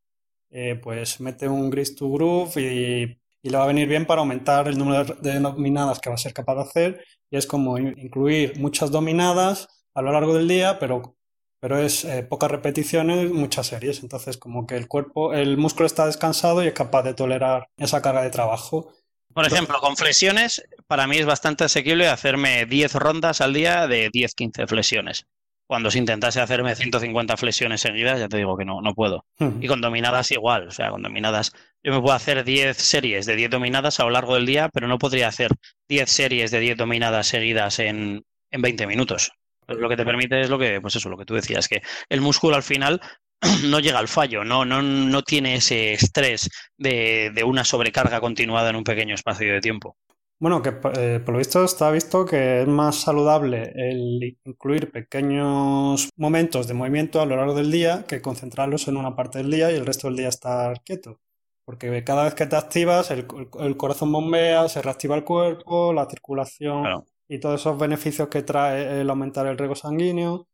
eh, 0.51 0.75
pues 0.75 1.19
mete 1.21 1.49
un 1.49 1.71
Grease 1.71 1.95
to 1.95 2.11
Groove 2.11 2.61
y, 2.61 3.19
y, 3.43 3.51
le 3.51 3.57
va 3.57 3.65
a 3.65 3.69
venir 3.69 3.89
bien 3.89 4.05
para 4.05 4.21
aumentar 4.21 4.69
el 4.69 4.77
número 4.77 5.05
de 5.15 5.41
dominadas 5.41 5.99
que 5.99 6.11
va 6.11 6.17
a 6.17 6.19
ser 6.19 6.35
capaz 6.35 6.57
de 6.57 6.61
hacer. 6.63 7.05
Y 7.31 7.39
es 7.39 7.47
como 7.47 7.79
incluir 7.79 8.59
muchas 8.59 8.91
dominadas 8.91 9.67
a 9.95 10.03
lo 10.03 10.13
largo 10.13 10.35
del 10.35 10.47
día, 10.47 10.79
pero 10.79 11.17
pero 11.61 11.79
es 11.79 12.05
eh, 12.05 12.23
pocas 12.23 12.51
repeticiones, 12.51 13.31
muchas 13.31 13.69
series. 13.69 14.03
Entonces, 14.03 14.39
como 14.39 14.67
que 14.67 14.77
el 14.77 14.89
cuerpo, 14.89 15.35
el 15.35 15.59
músculo 15.59 15.87
está 15.87 16.07
descansado 16.07 16.65
y 16.65 16.69
es 16.69 16.73
capaz 16.73 17.03
de 17.03 17.15
tolerar 17.15 17.69
esa 17.77 18.01
carga 18.01 18.23
de 18.23 18.31
trabajo. 18.31 18.93
Por 19.35 19.47
ejemplo, 19.47 19.79
con 19.79 19.97
flexiones, 19.97 20.65
para 20.89 21.07
mí 21.07 21.19
es 21.19 21.27
bastante 21.27 21.65
asequible 21.65 22.09
hacerme 22.09 22.67
10 22.67 22.95
rondas 22.95 23.41
al 23.41 23.53
día 23.53 23.87
de 23.87 24.11
10-15 24.11 24.67
flexiones. 24.67 25.27
Cuando 25.69 25.89
se 25.93 25.99
intentase 25.99 26.41
hacerme 26.41 26.75
150 26.75 27.37
flexiones 27.37 27.81
seguidas, 27.81 28.19
ya 28.19 28.29
te 28.29 28.39
digo 28.39 28.57
que 28.57 28.65
no, 28.65 28.81
no 28.81 28.93
puedo. 28.93 29.25
Y 29.61 29.69
con 29.69 29.81
dominadas 29.81 30.33
igual, 30.33 30.67
o 30.67 30.71
sea, 30.73 30.91
con 30.91 31.03
dominadas 31.03 31.53
yo 31.85 31.93
me 31.93 32.01
puedo 32.01 32.13
hacer 32.13 32.43
10 32.43 32.77
series 32.77 33.25
de 33.25 33.37
10 33.37 33.51
dominadas 33.51 34.01
a 34.01 34.05
lo 34.05 34.11
largo 34.11 34.35
del 34.35 34.47
día, 34.47 34.69
pero 34.73 34.89
no 34.89 34.99
podría 34.99 35.29
hacer 35.29 35.53
10 35.89 36.11
series 36.11 36.51
de 36.51 36.59
10 36.59 36.77
dominadas 36.77 37.29
seguidas 37.29 37.79
en, 37.79 38.25
en 38.51 38.63
20 38.63 38.89
minutos 38.89 39.31
lo 39.79 39.89
que 39.89 39.97
te 39.97 40.05
permite 40.05 40.41
es 40.41 40.51
lo 40.51 40.59
que, 40.59 40.81
pues 40.81 40.97
eso, 40.97 41.09
lo 41.09 41.17
que 41.17 41.25
tú 41.25 41.35
decías, 41.35 41.69
que 41.69 41.83
el 42.09 42.21
músculo 42.21 42.57
al 42.57 42.63
final 42.63 43.01
no 43.71 43.81
llega 43.81 43.99
al 43.99 44.09
fallo, 44.09 44.45
no, 44.45 44.65
no, 44.65 44.83
no 44.83 45.23
tiene 45.23 45.57
ese 45.57 45.93
estrés 45.93 46.49
de, 46.77 47.33
una 47.45 47.65
sobrecarga 47.65 48.21
continuada 48.21 48.71
en 48.71 48.77
un 48.77 48.85
pequeño 48.85 49.15
espacio 49.15 49.53
de 49.53 49.61
tiempo. 49.61 49.97
Bueno, 50.39 50.63
que 50.63 50.71
eh, 50.97 51.21
por 51.21 51.35
lo 51.35 51.39
visto 51.39 51.63
está 51.63 51.91
visto 51.91 52.25
que 52.25 52.63
es 52.63 52.67
más 52.67 52.97
saludable 52.97 53.73
el 53.75 54.39
incluir 54.45 54.91
pequeños 54.91 56.09
momentos 56.17 56.67
de 56.67 56.73
movimiento 56.73 57.21
a 57.21 57.27
lo 57.27 57.37
largo 57.37 57.55
del 57.55 57.71
día 57.71 58.05
que 58.09 58.23
concentrarlos 58.23 58.89
en 58.89 58.97
una 58.97 59.15
parte 59.15 59.39
del 59.39 59.51
día 59.51 59.71
y 59.71 59.75
el 59.75 59.85
resto 59.85 60.09
del 60.09 60.17
día 60.17 60.29
estar 60.29 60.81
quieto. 60.83 61.21
Porque 61.67 62.03
cada 62.05 62.25
vez 62.25 62.35
que 62.35 62.47
te 62.47 62.57
activas, 62.57 63.11
el, 63.11 63.27
corazón 63.77 64.11
bombea, 64.11 64.67
se 64.69 64.81
reactiva 64.81 65.15
el 65.15 65.25
cuerpo, 65.25 65.93
la 65.93 66.07
circulación 66.09 67.05
y 67.31 67.39
todos 67.39 67.61
esos 67.61 67.79
beneficios 67.79 68.29
que 68.29 68.43
trae 68.43 69.01
el 69.01 69.09
aumentar 69.09 69.47
el 69.47 69.57
riego 69.57 69.77
sanguíneo. 69.77 70.49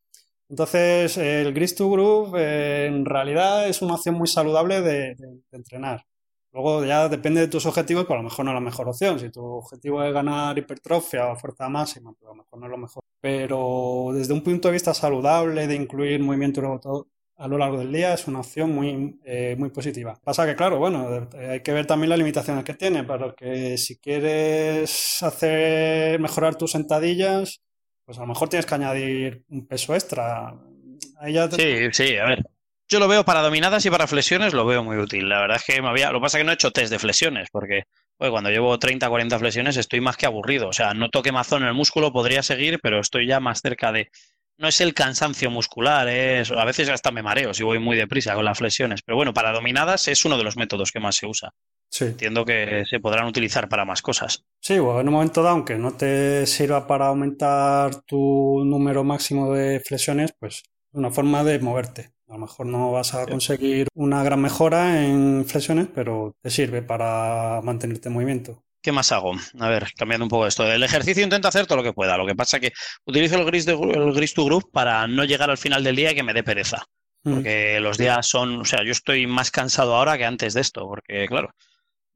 Entonces, 0.49 1.17
el 1.17 1.55
Gris 1.55 1.75
to 1.75 1.91
Groove 1.91 2.39
eh, 2.39 2.87
en 2.87 3.07
realidad 3.07 3.67
es 3.67 3.81
una 3.81 3.95
opción 3.95 4.15
muy 4.17 4.29
saludable 4.29 4.83
de, 4.83 5.17
entrenar. 5.53 6.05
Luego 6.53 6.85
ya 6.85 7.09
depende 7.09 7.41
de 7.41 7.49
tus 7.49 7.65
objetivos, 7.67 8.05
pero 8.05 8.21
a 8.21 8.23
lo 8.23 8.29
mejor 8.29 8.45
no 8.45 8.51
es 8.51 8.55
la 8.57 8.61
mejor 8.61 8.89
opción. 8.89 9.19
Si 9.19 9.31
tu 9.31 9.43
objetivo 9.43 10.03
es 10.03 10.13
ganar 10.13 10.59
hipertrofia 10.59 11.29
o 11.29 11.37
fuerza 11.37 11.69
máxima, 11.71 12.13
pues 12.13 12.29
a 12.29 12.35
lo 12.35 12.43
mejor 12.43 12.59
no 12.61 12.67
es 12.67 12.71
lo 12.71 12.79
mejor. 12.79 13.03
Pero 13.21 14.11
desde 14.13 14.35
un 14.35 14.43
punto 14.43 14.69
de 14.69 14.73
vista 14.73 14.93
saludable, 14.93 15.67
de 15.67 15.75
incluir 15.75 16.21
movimiento 16.21 16.61
a 17.39 17.49
lo 17.49 17.59
largo 17.59 17.79
del 17.79 17.93
día 17.93 18.15
es 18.15 18.27
una 18.27 18.41
opción 18.41 18.71
muy, 18.73 19.19
eh, 19.25 19.57
muy 19.59 19.71
positiva. 19.71 20.19
Pasa 20.25 20.47
que, 20.47 20.57
claro, 20.57 20.79
bueno, 20.79 21.29
eh, 21.35 21.51
hay 21.51 21.61
que 21.61 21.73
ver 21.73 21.87
también 21.87 22.11
las 22.11 22.19
limitaciones 22.19 22.65
que 22.65 22.75
tiene, 22.75 23.05
para 23.05 23.35
que 23.35 23.77
si 23.77 23.99
quieres 23.99 25.23
hacer 25.23 26.19
mejorar 26.19 26.57
tus 26.57 26.73
sentadillas, 26.73 27.61
pues 28.05 28.19
a 28.19 28.23
lo 28.23 28.29
mejor 28.29 28.49
tienes 28.49 28.67
que 28.67 28.75
añadir 28.75 29.45
un 29.49 29.67
peso 29.67 29.95
extra. 29.95 30.55
Sí, 31.51 31.93
sí, 31.93 32.17
a 32.17 32.27
ver. 32.27 32.45
Yo 32.89 33.01
lo 33.01 33.09
veo 33.09 33.25
para 33.25 33.43
dominadas 33.43 33.85
y 33.85 33.91
para 33.91 34.07
flexiones, 34.07 34.55
lo 34.55 34.65
veo 34.65 34.85
muy 34.85 34.97
útil. 34.97 35.29
La 35.29 35.41
verdad 35.41 35.57
es 35.57 35.65
que 35.65 35.83
me 35.83 35.89
había. 35.89 36.13
Lo 36.13 36.21
que 36.21 36.23
pasa 36.23 36.39
es 36.39 36.43
que 36.43 36.45
no 36.45 36.53
he 36.53 36.55
hecho 36.55 36.71
test 36.71 36.91
de 36.91 37.01
flexiones, 37.01 37.49
porque 37.51 37.83
cuando 38.17 38.51
llevo 38.51 38.79
30, 38.79 39.09
40 39.09 39.39
flexiones 39.39 39.77
estoy 39.77 40.01
más 40.01 40.17
que 40.17 40.27
aburrido. 40.27 40.69
O 40.69 40.73
sea, 40.73 40.95
no 40.95 41.11
toque 41.11 41.33
mazón 41.33 41.63
en 41.63 41.69
el 41.69 41.75
músculo, 41.75 42.13
podría 42.13 42.43
seguir, 42.43 42.79
pero 42.81 43.01
estoy 43.01 43.27
ya 43.27 43.41
más 43.41 43.61
cerca 43.61 43.91
de 43.93 44.09
no 44.59 44.69
es 44.69 44.81
el 44.81 44.95
cansancio 44.95 45.51
muscular, 45.51 46.09
es, 46.09 46.51
a 46.51 46.65
veces 46.65 46.89
hasta 46.89 47.11
me 47.11 47.23
mareo 47.23 47.53
si 47.55 47.63
voy 47.63 47.79
muy 47.79 47.97
deprisa 47.97 48.35
con 48.35 48.45
las 48.45 48.59
flexiones, 48.59 49.03
pero 49.03 49.17
bueno, 49.17 49.35
para 49.35 49.53
dominadas 49.53 50.09
es 50.09 50.25
uno 50.25 50.39
de 50.39 50.45
los 50.45 50.57
métodos 50.57 50.93
que 50.93 51.01
más 51.01 51.17
se 51.17 51.27
usa. 51.27 51.53
Entiendo 52.01 52.45
que 52.45 52.85
se 52.89 53.01
podrán 53.01 53.27
utilizar 53.27 53.69
para 53.69 53.85
más 53.85 54.03
cosas. 54.03 54.45
Sí, 54.61 54.79
bueno, 54.79 55.01
en 55.01 55.09
un 55.09 55.15
momento 55.15 55.43
dado, 55.43 55.55
aunque 55.55 55.77
no 55.77 55.93
te 55.93 56.47
sirva 56.47 56.87
para 56.87 57.07
aumentar 57.07 58.03
tu 58.03 58.65
número 58.65 59.05
máximo 59.05 59.53
de 59.53 59.81
flexiones, 59.81 60.33
pues 60.39 60.57
es 60.57 60.63
una 60.93 61.11
forma 61.11 61.45
de 61.45 61.59
moverte. 61.61 62.13
A 62.29 62.33
lo 62.33 62.39
mejor 62.41 62.67
no 62.67 62.91
vas 62.91 63.15
a 63.15 63.25
conseguir 63.25 63.87
una 63.95 64.25
gran 64.25 64.41
mejora 64.41 65.05
en 65.07 65.45
flexiones, 65.47 65.87
pero 65.95 66.35
te 66.43 66.51
sirve 66.51 66.83
para 66.83 67.61
mantenerte 67.63 68.09
en 68.09 68.15
movimiento. 68.15 68.66
¿Qué 68.87 68.93
más 68.93 69.11
hago? 69.11 69.33
A 69.59 69.69
ver, 69.69 69.89
cambiando 69.97 70.27
un 70.27 70.29
poco 70.29 70.47
esto. 70.47 70.65
El 70.65 70.81
ejercicio 70.85 71.25
intento 71.25 71.49
hacer 71.49 71.67
todo 71.67 71.79
lo 71.79 71.83
que 71.83 71.93
pueda. 71.93 72.17
Lo 72.17 72.25
que 72.25 72.37
pasa 72.37 72.59
es 72.59 72.61
que 72.61 72.73
utilizo 73.05 73.35
el 73.35 73.45
gris, 73.45 73.67
de, 73.67 73.73
el 73.73 74.13
gris 74.13 74.33
to 74.33 74.45
group 74.45 74.71
para 74.71 75.09
no 75.09 75.25
llegar 75.25 75.51
al 75.51 75.59
final 75.59 75.83
del 75.83 75.97
día 75.97 76.13
y 76.13 76.15
que 76.15 76.23
me 76.23 76.33
dé 76.33 76.45
pereza. 76.45 76.85
Mm. 77.25 77.35
Porque 77.35 77.81
los 77.81 77.99
días 77.99 78.29
son, 78.29 78.61
o 78.61 78.65
sea, 78.65 78.85
yo 78.85 78.93
estoy 78.93 79.27
más 79.27 79.51
cansado 79.51 79.97
ahora 79.97 80.17
que 80.17 80.25
antes 80.25 80.55
de 80.55 80.61
esto, 80.61 80.87
porque 80.87 81.27
claro, 81.27 81.53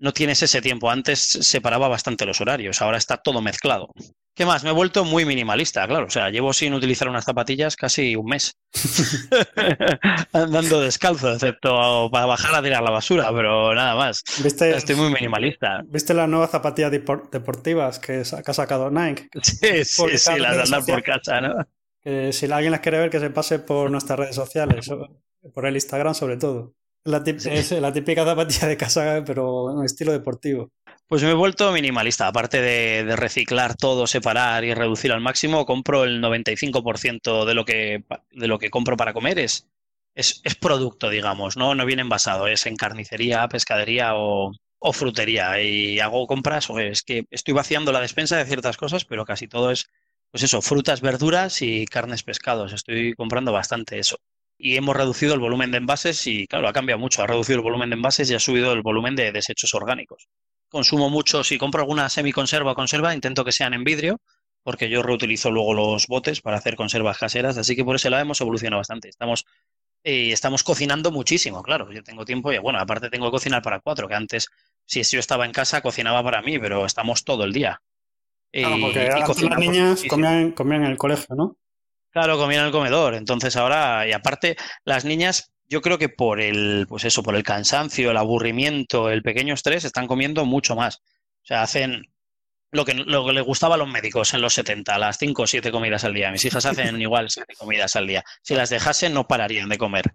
no 0.00 0.12
tienes 0.12 0.42
ese 0.42 0.60
tiempo. 0.60 0.90
Antes 0.90 1.20
separaba 1.20 1.88
bastante 1.88 2.26
los 2.26 2.40
horarios, 2.40 2.82
ahora 2.82 2.98
está 2.98 3.18
todo 3.18 3.40
mezclado. 3.40 3.90
¿Qué 4.34 4.46
más? 4.46 4.64
Me 4.64 4.70
he 4.70 4.72
vuelto 4.72 5.04
muy 5.04 5.24
minimalista, 5.24 5.86
claro. 5.86 6.06
O 6.06 6.10
sea, 6.10 6.30
llevo 6.30 6.52
sin 6.52 6.72
utilizar 6.72 7.08
unas 7.08 7.24
zapatillas 7.24 7.76
casi 7.76 8.16
un 8.16 8.26
mes. 8.26 8.56
Andando 10.32 10.80
descalzo, 10.80 11.34
excepto 11.34 12.08
para 12.10 12.26
bajar 12.26 12.54
a 12.54 12.62
tirar 12.62 12.82
la 12.82 12.90
basura, 12.90 13.30
pero 13.34 13.74
nada 13.74 13.94
más. 13.94 14.22
Estoy 14.42 14.96
muy 14.96 15.12
minimalista. 15.12 15.82
¿Viste 15.86 16.14
las 16.14 16.28
nuevas 16.28 16.50
zapatillas 16.50 16.90
deportivas 16.90 17.98
que, 17.98 18.20
ha 18.20 18.54
sacado 18.54 18.90
Nike? 18.90 19.28
Sí, 19.42 19.84
sí, 19.84 20.16
sí, 20.16 20.38
las 20.38 20.56
de 20.56 20.62
andar 20.62 20.84
por 20.86 21.02
casa, 21.02 21.40
¿no? 21.40 21.54
Que 22.02 22.32
si 22.32 22.50
alguien 22.50 22.70
las 22.70 22.80
quiere 22.80 22.98
ver, 22.98 23.10
que 23.10 23.20
se 23.20 23.28
pase 23.28 23.58
por 23.58 23.90
nuestras 23.90 24.18
redes 24.18 24.34
sociales, 24.34 24.90
por 25.52 25.66
el 25.66 25.74
Instagram 25.74 26.14
sobre 26.14 26.38
todo. 26.38 26.74
La 27.04 27.22
es 27.26 27.72
la 27.72 27.92
típica 27.92 28.24
zapatilla 28.24 28.68
de 28.68 28.76
casa, 28.76 29.22
pero 29.24 29.78
en 29.78 29.84
estilo 29.84 30.12
deportivo. 30.12 30.70
Pues 31.06 31.22
me 31.22 31.30
he 31.30 31.34
vuelto 31.34 31.72
minimalista. 31.72 32.26
Aparte 32.28 32.60
de, 32.60 33.16
reciclar 33.16 33.74
todo, 33.74 34.06
separar 34.06 34.64
y 34.64 34.74
reducir 34.74 35.10
al 35.10 35.20
máximo, 35.20 35.64
compro 35.66 36.04
el 36.04 36.22
95% 36.22 37.44
de 37.46 37.54
lo 37.54 37.64
que, 37.64 38.04
de 38.30 38.46
lo 38.46 38.58
que 38.58 38.70
compro 38.70 38.96
para 38.96 39.14
comer. 39.14 39.38
Es, 39.38 39.66
es, 40.14 40.54
producto, 40.60 41.08
digamos, 41.08 41.56
¿no? 41.56 41.74
No 41.74 41.86
viene 41.86 42.02
envasado. 42.02 42.46
Es 42.46 42.66
en 42.66 42.76
carnicería, 42.76 43.48
pescadería 43.48 44.14
o, 44.14 44.52
o 44.78 44.92
frutería. 44.92 45.60
Y 45.62 46.00
hago 46.00 46.26
compras, 46.26 46.68
o 46.70 46.78
es 46.78 47.02
que 47.02 47.24
estoy 47.30 47.54
vaciando 47.54 47.92
la 47.92 48.00
despensa 48.00 48.36
de 48.36 48.44
ciertas 48.46 48.76
cosas, 48.76 49.04
pero 49.06 49.24
casi 49.24 49.48
todo 49.48 49.70
es, 49.70 49.88
pues 50.30 50.42
eso, 50.44 50.62
frutas, 50.62 51.00
verduras 51.00 51.62
y 51.62 51.86
carnes, 51.86 52.22
pescados. 52.22 52.72
Estoy 52.72 53.14
comprando 53.14 53.52
bastante 53.52 53.98
eso 53.98 54.18
y 54.60 54.76
hemos 54.76 54.94
reducido 54.94 55.34
el 55.34 55.40
volumen 55.40 55.70
de 55.70 55.78
envases 55.78 56.26
y 56.26 56.46
claro, 56.46 56.68
ha 56.68 56.72
cambiado 56.72 56.98
mucho, 56.98 57.22
ha 57.22 57.26
reducido 57.26 57.56
el 57.56 57.62
volumen 57.62 57.90
de 57.90 57.96
envases 57.96 58.30
y 58.30 58.34
ha 58.34 58.38
subido 58.38 58.72
el 58.72 58.82
volumen 58.82 59.16
de 59.16 59.32
desechos 59.32 59.74
orgánicos. 59.74 60.28
Consumo 60.68 61.08
mucho, 61.08 61.42
si 61.42 61.58
compro 61.58 61.80
alguna 61.80 62.08
semiconserva 62.08 62.72
o 62.72 62.74
conserva, 62.74 63.14
intento 63.14 63.44
que 63.44 63.52
sean 63.52 63.72
en 63.74 63.84
vidrio, 63.84 64.20
porque 64.62 64.90
yo 64.90 65.02
reutilizo 65.02 65.50
luego 65.50 65.72
los 65.72 66.06
botes 66.06 66.42
para 66.42 66.58
hacer 66.58 66.76
conservas 66.76 67.18
caseras, 67.18 67.56
así 67.56 67.74
que 67.74 67.84
por 67.84 67.96
ese 67.96 68.10
lado 68.10 68.22
hemos 68.22 68.40
evolucionado 68.40 68.78
bastante. 68.78 69.08
Estamos, 69.08 69.46
eh, 70.04 70.30
estamos 70.30 70.62
cocinando 70.62 71.10
muchísimo, 71.10 71.62
claro, 71.62 71.90
yo 71.90 72.02
tengo 72.02 72.26
tiempo 72.26 72.52
y 72.52 72.58
bueno, 72.58 72.78
aparte 72.78 73.08
tengo 73.08 73.26
que 73.26 73.32
cocinar 73.32 73.62
para 73.62 73.80
cuatro, 73.80 74.06
que 74.08 74.14
antes, 74.14 74.48
si 74.84 75.02
yo 75.02 75.18
estaba 75.18 75.46
en 75.46 75.52
casa, 75.52 75.80
cocinaba 75.80 76.22
para 76.22 76.42
mí, 76.42 76.58
pero 76.58 76.84
estamos 76.84 77.24
todo 77.24 77.44
el 77.44 77.52
día. 77.52 77.80
Claro, 78.52 78.76
porque 78.80 79.06
las 79.06 79.58
niñas 79.58 80.02
comían, 80.08 80.52
comían 80.52 80.84
en 80.84 80.90
el 80.90 80.98
colegio, 80.98 81.34
¿no? 81.34 81.56
Claro, 82.10 82.38
comían 82.38 82.62
en 82.62 82.66
el 82.66 82.72
comedor. 82.72 83.14
Entonces 83.14 83.56
ahora, 83.56 84.06
y 84.06 84.12
aparte, 84.12 84.56
las 84.84 85.04
niñas, 85.04 85.52
yo 85.68 85.80
creo 85.80 85.98
que 85.98 86.08
por 86.08 86.40
el, 86.40 86.86
pues 86.88 87.04
eso, 87.04 87.22
por 87.22 87.36
el 87.36 87.44
cansancio, 87.44 88.10
el 88.10 88.16
aburrimiento, 88.16 89.10
el 89.10 89.22
pequeño 89.22 89.54
estrés, 89.54 89.84
están 89.84 90.06
comiendo 90.06 90.44
mucho 90.44 90.74
más. 90.74 90.96
O 91.42 91.46
sea, 91.46 91.62
hacen 91.62 92.02
lo 92.72 92.84
que, 92.84 92.94
lo 92.94 93.26
que 93.26 93.32
les 93.32 93.44
gustaba 93.44 93.76
a 93.76 93.78
los 93.78 93.88
médicos 93.88 94.34
en 94.34 94.40
los 94.40 94.54
70, 94.54 94.98
las 94.98 95.18
5 95.18 95.42
o 95.42 95.46
7 95.46 95.70
comidas 95.70 96.04
al 96.04 96.14
día. 96.14 96.30
Mis 96.30 96.44
hijas 96.44 96.66
hacen 96.66 97.00
igual 97.00 97.30
7 97.30 97.54
comidas 97.56 97.96
al 97.96 98.06
día. 98.06 98.24
Si 98.42 98.54
las 98.54 98.70
dejasen, 98.70 99.14
no 99.14 99.26
pararían 99.26 99.68
de 99.68 99.78
comer 99.78 100.14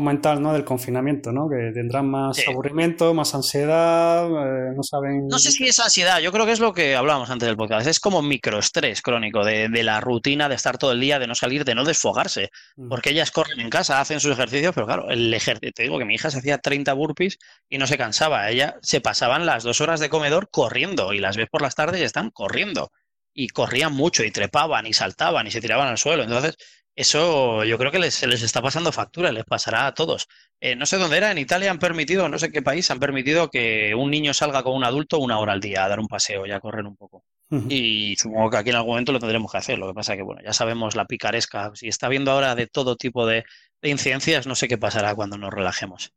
mental, 0.00 0.40
¿no? 0.42 0.52
Del 0.52 0.64
confinamiento, 0.64 1.32
¿no? 1.32 1.48
Que 1.48 1.72
tendrán 1.72 2.10
más 2.10 2.38
aburrimiento, 2.46 3.14
más 3.14 3.34
ansiedad, 3.34 4.26
eh, 4.26 4.72
no 4.76 4.82
saben... 4.82 5.26
No 5.26 5.38
sé 5.38 5.50
si 5.50 5.66
es 5.66 5.78
ansiedad, 5.78 6.20
yo 6.20 6.32
creo 6.32 6.46
que 6.46 6.52
es 6.52 6.60
lo 6.60 6.72
que 6.72 6.94
hablábamos 6.94 7.30
antes 7.30 7.46
del 7.46 7.56
podcast, 7.56 7.86
es 7.86 8.00
como 8.00 8.22
microestrés 8.22 9.02
crónico 9.02 9.44
de, 9.44 9.68
la 9.82 10.00
rutina 10.00 10.48
de 10.48 10.54
estar 10.54 10.78
todo 10.78 10.92
el 10.92 11.00
día, 11.00 11.18
de 11.18 11.26
no 11.26 11.34
salir, 11.34 11.64
de 11.64 11.74
no 11.74 11.84
desfogarse, 11.84 12.50
mm. 12.76 12.88
porque 12.88 13.10
ellas 13.10 13.30
corren 13.30 13.60
en 13.60 13.70
casa, 13.70 14.00
hacen 14.00 14.20
sus 14.20 14.32
ejercicios, 14.32 14.74
pero 14.74 14.86
claro, 14.86 15.10
el 15.10 15.32
ejercicio, 15.34 15.72
te 15.72 15.82
digo 15.82 15.98
que 15.98 16.04
mi 16.04 16.14
hija 16.14 16.30
se 16.30 16.38
hacía 16.38 16.58
30 16.58 16.92
burpees 16.92 17.38
y 17.68 17.78
no 17.78 17.86
se 17.86 17.98
cansaba, 17.98 18.48
ella 18.50 18.76
se 18.82 19.00
pasaban 19.00 19.46
las 19.46 19.64
dos 19.64 19.80
horas 19.80 20.00
de 20.00 20.08
comedor 20.08 20.48
corriendo 20.50 21.12
y 21.12 21.18
las 21.18 21.36
ves 21.36 21.48
por 21.50 21.62
las 21.62 21.74
tardes 21.74 22.00
y 22.00 22.04
están 22.04 22.30
corriendo 22.30 22.90
y 23.34 23.48
corrían 23.48 23.94
mucho 23.94 24.24
y 24.24 24.30
trepaban 24.30 24.86
y 24.86 24.92
saltaban 24.92 25.46
y 25.46 25.50
se 25.50 25.60
tiraban 25.60 25.88
al 25.88 25.98
suelo, 25.98 26.24
entonces 26.24 26.56
eso 26.98 27.62
yo 27.62 27.78
creo 27.78 27.92
que 27.92 28.00
les, 28.00 28.12
se 28.14 28.26
les 28.26 28.42
está 28.42 28.60
pasando 28.60 28.90
factura, 28.90 29.30
les 29.30 29.44
pasará 29.44 29.86
a 29.86 29.94
todos. 29.94 30.26
Eh, 30.60 30.74
no 30.74 30.84
sé 30.84 30.96
dónde 30.96 31.16
era, 31.16 31.30
en 31.30 31.38
Italia 31.38 31.70
han 31.70 31.78
permitido, 31.78 32.28
no 32.28 32.40
sé 32.40 32.50
qué 32.50 32.60
país, 32.60 32.90
han 32.90 32.98
permitido 32.98 33.50
que 33.50 33.94
un 33.94 34.10
niño 34.10 34.34
salga 34.34 34.64
con 34.64 34.74
un 34.74 34.82
adulto 34.82 35.20
una 35.20 35.38
hora 35.38 35.52
al 35.52 35.60
día 35.60 35.84
a 35.84 35.88
dar 35.88 36.00
un 36.00 36.08
paseo 36.08 36.44
y 36.44 36.50
a 36.50 36.58
correr 36.58 36.84
un 36.86 36.96
poco. 36.96 37.22
Y 37.68 38.16
supongo 38.16 38.50
que 38.50 38.56
aquí 38.58 38.70
en 38.70 38.76
algún 38.76 38.90
momento 38.90 39.12
lo 39.12 39.20
tendremos 39.20 39.50
que 39.50 39.58
hacer. 39.58 39.78
Lo 39.78 39.86
que 39.86 39.94
pasa 39.94 40.16
que, 40.16 40.22
bueno, 40.22 40.42
ya 40.44 40.52
sabemos 40.52 40.96
la 40.96 41.06
picaresca. 41.06 41.70
Si 41.74 41.88
está 41.88 42.08
viendo 42.08 42.32
ahora 42.32 42.54
de 42.54 42.66
todo 42.66 42.96
tipo 42.96 43.26
de, 43.26 43.44
incidencias, 43.80 44.46
no 44.46 44.54
sé 44.54 44.68
qué 44.68 44.76
pasará 44.76 45.14
cuando 45.14 45.38
nos 45.38 45.54
relajemos. 45.54 46.12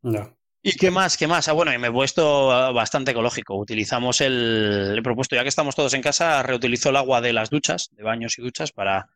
¿Y 0.64 0.74
qué 0.74 0.92
más? 0.92 1.16
¿Qué 1.16 1.28
más? 1.28 1.48
Ah, 1.48 1.54
bueno, 1.54 1.74
y 1.74 1.78
me 1.78 1.88
he 1.88 1.92
puesto 1.92 2.52
ah, 2.52 2.72
bastante 2.72 3.12
ecológico. 3.12 3.56
Utilizamos 3.56 4.20
el. 4.20 4.96
He 4.98 5.02
propuesto, 5.02 5.36
ya 5.36 5.44
que 5.44 5.50
estamos 5.50 5.76
todos 5.76 5.94
en 5.94 6.02
casa, 6.02 6.44
reutilizo 6.44 6.90
el 6.90 6.98
agua 6.98 7.22
de 7.22 7.34
las 7.34 7.50
duchas, 7.50 7.90
de 7.94 8.04
baños 8.04 8.38
y 8.38 8.42
duchas, 8.42 8.72
para 8.72 9.08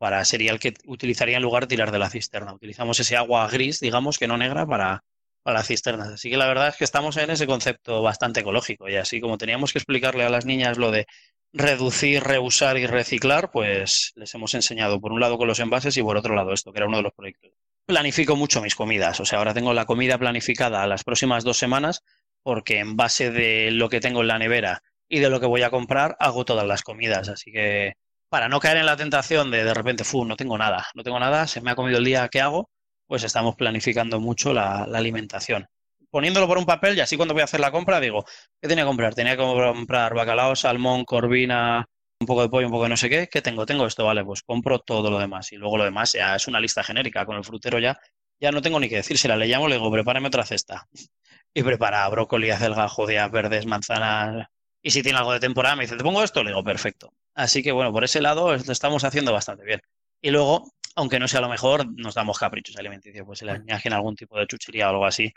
para 0.00 0.24
sería 0.24 0.50
el 0.50 0.58
que 0.58 0.72
utilizaría 0.86 1.36
en 1.36 1.42
lugar 1.42 1.64
de 1.64 1.76
tirar 1.76 1.92
de 1.92 1.98
la 1.98 2.08
cisterna. 2.08 2.54
Utilizamos 2.54 2.98
ese 2.98 3.18
agua 3.18 3.46
gris, 3.48 3.80
digamos, 3.80 4.18
que 4.18 4.26
no 4.26 4.38
negra, 4.38 4.66
para, 4.66 5.04
para 5.42 5.58
las 5.58 5.66
cisternas. 5.66 6.08
Así 6.08 6.30
que 6.30 6.38
la 6.38 6.48
verdad 6.48 6.68
es 6.68 6.76
que 6.76 6.84
estamos 6.84 7.18
en 7.18 7.28
ese 7.28 7.46
concepto 7.46 8.00
bastante 8.00 8.40
ecológico. 8.40 8.88
Y 8.88 8.96
así 8.96 9.20
como 9.20 9.36
teníamos 9.36 9.74
que 9.74 9.78
explicarle 9.78 10.24
a 10.24 10.30
las 10.30 10.46
niñas 10.46 10.78
lo 10.78 10.90
de 10.90 11.06
reducir, 11.52 12.22
reusar 12.22 12.78
y 12.78 12.86
reciclar, 12.86 13.50
pues 13.50 14.12
les 14.14 14.34
hemos 14.34 14.54
enseñado 14.54 14.98
por 15.02 15.12
un 15.12 15.20
lado 15.20 15.36
con 15.36 15.46
los 15.46 15.60
envases 15.60 15.94
y 15.98 16.02
por 16.02 16.16
otro 16.16 16.34
lado 16.34 16.54
esto, 16.54 16.72
que 16.72 16.78
era 16.78 16.86
uno 16.86 16.96
de 16.96 17.02
los 17.02 17.12
proyectos. 17.12 17.50
Planifico 17.84 18.36
mucho 18.36 18.62
mis 18.62 18.74
comidas, 18.74 19.20
o 19.20 19.26
sea, 19.26 19.40
ahora 19.40 19.52
tengo 19.52 19.74
la 19.74 19.84
comida 19.84 20.16
planificada 20.16 20.82
a 20.82 20.86
las 20.86 21.04
próximas 21.04 21.44
dos 21.44 21.58
semanas 21.58 22.04
porque 22.42 22.78
en 22.78 22.96
base 22.96 23.30
de 23.30 23.70
lo 23.70 23.90
que 23.90 24.00
tengo 24.00 24.22
en 24.22 24.28
la 24.28 24.38
nevera 24.38 24.82
y 25.10 25.18
de 25.18 25.28
lo 25.28 25.40
que 25.40 25.46
voy 25.46 25.60
a 25.60 25.68
comprar, 25.68 26.16
hago 26.20 26.46
todas 26.46 26.66
las 26.66 26.82
comidas. 26.82 27.28
Así 27.28 27.52
que 27.52 27.96
para 28.30 28.48
no 28.48 28.60
caer 28.60 28.78
en 28.78 28.86
la 28.86 28.96
tentación 28.96 29.50
de 29.50 29.64
de 29.64 29.74
repente, 29.74 30.04
fu, 30.04 30.24
no 30.24 30.36
tengo 30.36 30.56
nada, 30.56 30.86
no 30.94 31.02
tengo 31.02 31.18
nada, 31.18 31.46
se 31.46 31.60
me 31.60 31.72
ha 31.72 31.74
comido 31.74 31.98
el 31.98 32.04
día, 32.04 32.28
¿qué 32.28 32.40
hago? 32.40 32.70
Pues 33.06 33.24
estamos 33.24 33.56
planificando 33.56 34.20
mucho 34.20 34.54
la, 34.54 34.84
alimentación. 34.84 35.66
Poniéndolo 36.10 36.46
por 36.46 36.58
un 36.58 36.64
papel 36.64 36.96
y 36.96 37.00
así 37.00 37.16
cuando 37.16 37.34
voy 37.34 37.42
a 37.42 37.44
hacer 37.44 37.60
la 37.60 37.72
compra 37.72 38.00
digo, 38.00 38.24
¿qué 38.60 38.68
tenía 38.68 38.84
que 38.84 38.88
comprar? 38.88 39.14
Tenía 39.14 39.36
que 39.36 39.42
comprar 39.42 40.14
bacalao, 40.14 40.56
salmón, 40.56 41.04
corvina, 41.04 41.86
un 42.20 42.26
poco 42.26 42.42
de 42.42 42.48
pollo, 42.48 42.66
un 42.66 42.72
poco 42.72 42.84
de 42.84 42.90
no 42.90 42.96
sé 42.96 43.08
qué. 43.08 43.28
¿Qué 43.28 43.42
tengo? 43.42 43.66
Tengo 43.66 43.86
esto, 43.86 44.04
vale, 44.04 44.24
pues 44.24 44.42
compro 44.42 44.78
todo 44.80 45.10
lo 45.10 45.18
demás. 45.18 45.52
Y 45.52 45.56
luego 45.56 45.78
lo 45.78 45.84
demás 45.84 46.12
ya 46.12 46.36
es 46.36 46.46
una 46.48 46.60
lista 46.60 46.82
genérica. 46.82 47.24
Con 47.26 47.36
el 47.36 47.44
frutero 47.44 47.78
ya, 47.78 47.98
ya 48.40 48.52
no 48.52 48.60
tengo 48.62 48.80
ni 48.80 48.88
que 48.88 48.96
decírsela. 48.96 49.36
Le 49.36 49.46
llamo, 49.46 49.68
le 49.68 49.76
digo, 49.76 49.90
prepárame 49.90 50.28
otra 50.28 50.44
cesta. 50.44 50.86
Y 51.52 51.64
prepara 51.64 52.08
brócoli, 52.08 52.50
acelga, 52.50 52.88
judías 52.88 53.28
verdes, 53.30 53.66
manzanas. 53.66 54.46
Y 54.82 54.92
si 54.92 55.02
tiene 55.02 55.18
algo 55.18 55.32
de 55.32 55.40
temporada, 55.40 55.74
me 55.74 55.82
dice, 55.82 55.96
¿te 55.96 56.04
pongo 56.04 56.22
esto? 56.22 56.44
Le 56.44 56.50
digo, 56.50 56.62
perfecto. 56.62 57.12
Así 57.40 57.62
que 57.62 57.72
bueno, 57.72 57.90
por 57.90 58.04
ese 58.04 58.20
lado 58.20 58.54
lo 58.54 58.72
estamos 58.72 59.02
haciendo 59.02 59.32
bastante 59.32 59.64
bien. 59.64 59.80
Y 60.20 60.30
luego, 60.30 60.72
aunque 60.94 61.18
no 61.18 61.26
sea 61.26 61.40
lo 61.40 61.48
mejor, 61.48 61.86
nos 61.98 62.14
damos 62.14 62.38
caprichos 62.38 62.76
alimenticios, 62.76 63.24
pues 63.24 63.38
se 63.38 63.46
le 63.46 63.52
añaden 63.52 63.94
algún 63.94 64.14
tipo 64.14 64.38
de 64.38 64.46
chuchería 64.46 64.88
o 64.88 64.90
algo 64.90 65.06
así. 65.06 65.32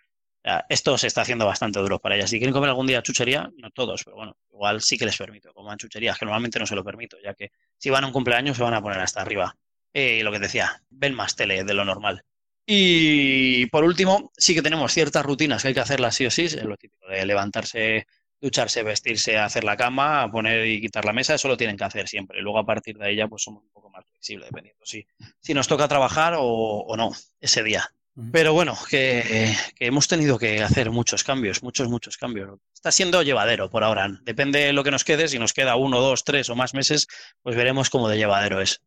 Esto 0.67 0.97
se 0.97 1.07
está 1.07 1.21
haciendo 1.21 1.45
bastante 1.45 1.79
duro 1.79 1.99
para 1.99 2.17
ellas. 2.17 2.29
Si 2.29 2.39
quieren 2.39 2.53
comer 2.53 2.69
algún 2.69 2.87
día 2.87 3.01
chuchería, 3.01 3.49
no 3.55 3.71
todos, 3.71 4.03
pero 4.03 4.17
bueno, 4.17 4.35
igual 4.51 4.81
sí 4.81 4.97
que 4.97 5.05
les 5.05 5.17
permito 5.17 5.53
coman 5.53 5.77
chucherías, 5.77 6.19
que 6.19 6.25
normalmente 6.25 6.59
no 6.59 6.65
se 6.67 6.75
lo 6.75 6.83
permito, 6.83 7.15
ya 7.23 7.33
que 7.33 7.51
si 7.77 7.89
van 7.89 8.03
a 8.03 8.07
un 8.07 8.13
cumpleaños 8.13 8.57
se 8.57 8.63
van 8.63 8.73
a 8.73 8.81
poner 8.81 8.99
hasta 8.99 9.21
arriba. 9.21 9.55
Y 9.93 10.23
lo 10.23 10.31
que 10.33 10.39
decía, 10.39 10.83
ven 10.89 11.13
más 11.13 11.37
tele 11.37 11.63
de 11.63 11.73
lo 11.73 11.85
normal. 11.85 12.25
Y 12.65 13.67
por 13.67 13.85
último, 13.85 14.33
sí 14.37 14.53
que 14.53 14.61
tenemos 14.61 14.91
ciertas 14.91 15.25
rutinas 15.25 15.61
que 15.61 15.69
hay 15.69 15.73
que 15.73 15.79
hacerlas 15.79 16.15
sí 16.15 16.25
o 16.25 16.31
sí, 16.31 16.43
es 16.43 16.63
lo 16.65 16.75
típico 16.75 17.07
de 17.07 17.25
levantarse 17.25 18.07
ducharse, 18.43 18.83
vestirse, 18.83 19.37
hacer 19.37 19.63
la 19.63 19.77
cama, 19.77 20.29
poner 20.29 20.67
y 20.67 20.81
quitar 20.81 21.05
la 21.05 21.13
mesa, 21.13 21.33
eso 21.33 21.47
lo 21.47 21.55
tienen 21.55 21.77
que 21.77 21.85
hacer 21.85 22.09
siempre. 22.09 22.41
Luego 22.41 22.59
a 22.59 22.65
partir 22.65 22.97
de 22.97 23.05
ahí 23.05 23.15
ya 23.15 23.29
pues 23.29 23.41
somos 23.41 23.63
un 23.63 23.69
poco 23.69 23.89
más 23.89 24.05
flexibles, 24.05 24.49
dependiendo 24.49 24.85
si, 24.85 25.07
si 25.39 25.53
nos 25.53 25.69
toca 25.69 25.87
trabajar 25.87 26.35
o, 26.37 26.93
no 26.97 27.11
ese 27.39 27.63
día. 27.63 27.89
Pero 28.33 28.51
bueno, 28.53 28.77
que, 28.89 29.55
hemos 29.79 30.09
tenido 30.09 30.37
que 30.37 30.61
hacer 30.61 30.91
muchos 30.91 31.23
cambios, 31.23 31.63
muchos, 31.63 31.87
muchos 31.87 32.17
cambios. 32.17 32.59
Está 32.73 32.91
siendo 32.91 33.23
llevadero 33.23 33.69
por 33.69 33.85
ahora. 33.85 34.09
Depende 34.23 34.59
de 34.59 34.73
lo 34.73 34.83
que 34.83 34.91
nos 34.91 35.05
quede. 35.05 35.29
Si 35.29 35.39
nos 35.39 35.53
queda 35.53 35.77
uno, 35.77 36.01
dos, 36.01 36.25
tres 36.25 36.49
o 36.49 36.55
más 36.55 36.73
meses, 36.73 37.07
pues 37.41 37.55
veremos 37.55 37.89
cómo 37.89 38.09
de 38.09 38.17
llevadero 38.17 38.59
es. 38.59 38.81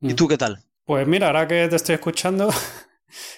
¿Y 0.00 0.14
tú 0.14 0.26
qué 0.26 0.36
tal? 0.36 0.64
Pues 0.84 1.06
mira, 1.06 1.28
ahora 1.28 1.46
que 1.46 1.68
te 1.68 1.76
estoy 1.76 1.94
escuchando, 1.94 2.50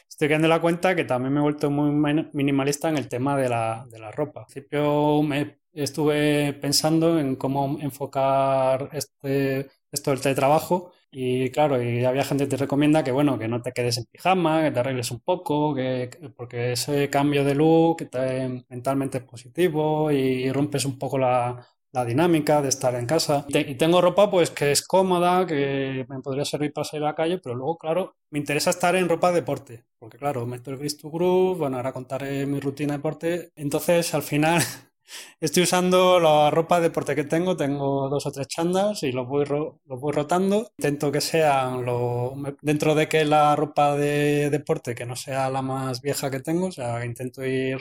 estoy 0.09 0.29
quedando 0.29 0.49
la 0.49 0.61
cuenta 0.61 0.95
que 0.97 1.05
también 1.05 1.33
me 1.33 1.41
he 1.41 1.43
vuelto 1.43 1.71
muy 1.71 1.91
minimalista 2.33 2.89
en 2.89 2.99
el 2.99 3.09
tema 3.09 3.37
de 3.37 3.49
la, 3.49 3.87
de 3.91 3.99
la 3.99 4.11
ropa. 4.11 4.41
Al 4.41 4.47
principio 4.47 5.23
me 5.23 5.61
estuve 5.73 6.55
pensando 6.55 7.19
en 7.19 7.37
cómo 7.37 7.79
enfocar 7.81 8.91
este, 8.93 9.69
esto 9.93 10.11
del 10.11 10.21
teletrabajo 10.21 10.93
y 11.11 11.51
claro, 11.51 11.83
y 11.83 12.05
había 12.05 12.25
gente 12.25 12.45
que 12.45 12.51
te 12.51 12.57
recomienda 12.57 13.03
que 13.05 13.13
bueno, 13.13 13.39
que 13.39 13.49
no 13.49 13.63
te 13.63 13.73
quedes 13.73 13.97
en 13.99 14.05
pijama, 14.07 14.63
que 14.65 14.71
te 14.73 14.81
arregles 14.81 15.11
un 15.11 15.21
poco, 15.21 15.75
que, 15.75 16.11
porque 16.37 16.73
ese 16.73 17.09
cambio 17.09 17.45
de 17.45 17.55
look 17.55 18.09
te, 18.11 18.65
mentalmente 18.69 19.19
es 19.19 19.25
positivo 19.25 20.11
y 20.11 20.51
rompes 20.53 20.85
un 20.85 20.99
poco 20.99 21.19
la, 21.19 21.67
la 21.93 22.05
dinámica 22.05 22.61
de 22.63 22.69
estar 22.69 22.95
en 22.95 23.07
casa. 23.07 23.47
Y, 23.49 23.75
tengo 23.77 24.01
ropa 24.01 24.31
pues 24.31 24.51
que 24.51 24.73
es 24.73 24.87
cómoda, 24.87 25.47
que 25.47 26.05
me 26.09 26.21
podría 26.21 26.45
servir 26.45 26.73
para 26.73 26.85
salir 26.85 27.05
a 27.05 27.09
la 27.09 27.15
calle, 27.15 27.39
pero 27.39 27.55
luego, 27.55 27.79
claro, 27.79 28.17
me 28.31 28.39
interesa 28.39 28.71
estar 28.71 28.95
en 28.97 29.09
ropa 29.09 29.29
de 29.29 29.37
deporte, 29.37 29.85
porque 29.99 30.19
claro, 30.19 30.47
meto 30.47 30.71
el 30.71 30.79
Gris 30.79 30.99
to 30.99 31.11
Groove, 31.11 31.59
bueno, 31.59 31.77
ahora 31.77 31.93
contaré 31.93 32.47
mi 32.47 32.61
rutina 32.61 32.93
de 32.93 32.99
deporte. 32.99 33.53
Entonces, 33.57 34.15
al 34.15 34.23
final, 34.23 34.63
estoy 35.41 35.63
usando 35.63 36.21
la 36.21 36.51
ropa 36.51 36.77
de 36.77 36.89
deporte 36.89 37.15
que 37.15 37.25
tengo, 37.25 37.57
tengo 37.57 38.09
dos 38.09 38.27
o 38.27 38.33
tres 38.33 38.49
chandas 38.49 39.03
y 39.03 39.13
los 39.13 39.27
voy, 39.27 39.47
los 39.47 40.01
voy 40.01 40.13
rotando. 40.13 40.71
Intento 40.79 41.11
que 41.13 41.21
sean 41.21 41.85
lo, 41.85 42.35
dentro 42.63 42.95
de 42.95 43.09
que 43.09 43.25
la 43.25 43.57
ropa 43.57 43.97
de 43.97 44.51
deporte 44.51 44.95
que 44.95 45.07
no 45.07 45.17
sea 45.17 45.51
la 45.51 45.63
más 45.63 46.03
vieja 46.03 46.31
que 46.31 46.41
tengo, 46.41 46.67
o 46.67 46.73
sea, 46.73 47.05
intento 47.05 47.45
ir 47.45 47.79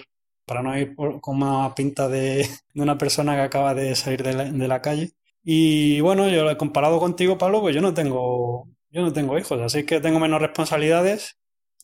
para 0.47 0.63
no 0.63 0.75
ir 0.77 0.95
con 0.95 1.43
una 1.43 1.75
pinta 1.75 2.07
de, 2.07 2.49
una 2.75 2.97
persona 2.97 3.35
que 3.35 3.41
acaba 3.41 3.75
de 3.75 3.95
salir 3.95 4.23
de 4.23 4.67
la, 4.67 4.81
calle. 4.81 5.11
Y 5.43 5.99
bueno, 5.99 6.27
yo 6.29 6.49
he 6.49 6.57
comparado 6.57 6.99
contigo, 6.99 7.37
Pablo, 7.37 7.61
pues 7.61 7.75
yo 7.75 7.81
no 7.81 7.93
tengo, 7.93 8.67
yo 8.89 9.01
no 9.01 9.13
tengo 9.13 9.37
hijos, 9.37 9.61
así 9.61 9.83
que 9.83 9.99
tengo 9.99 10.19
menos 10.19 10.41
responsabilidades. 10.41 11.37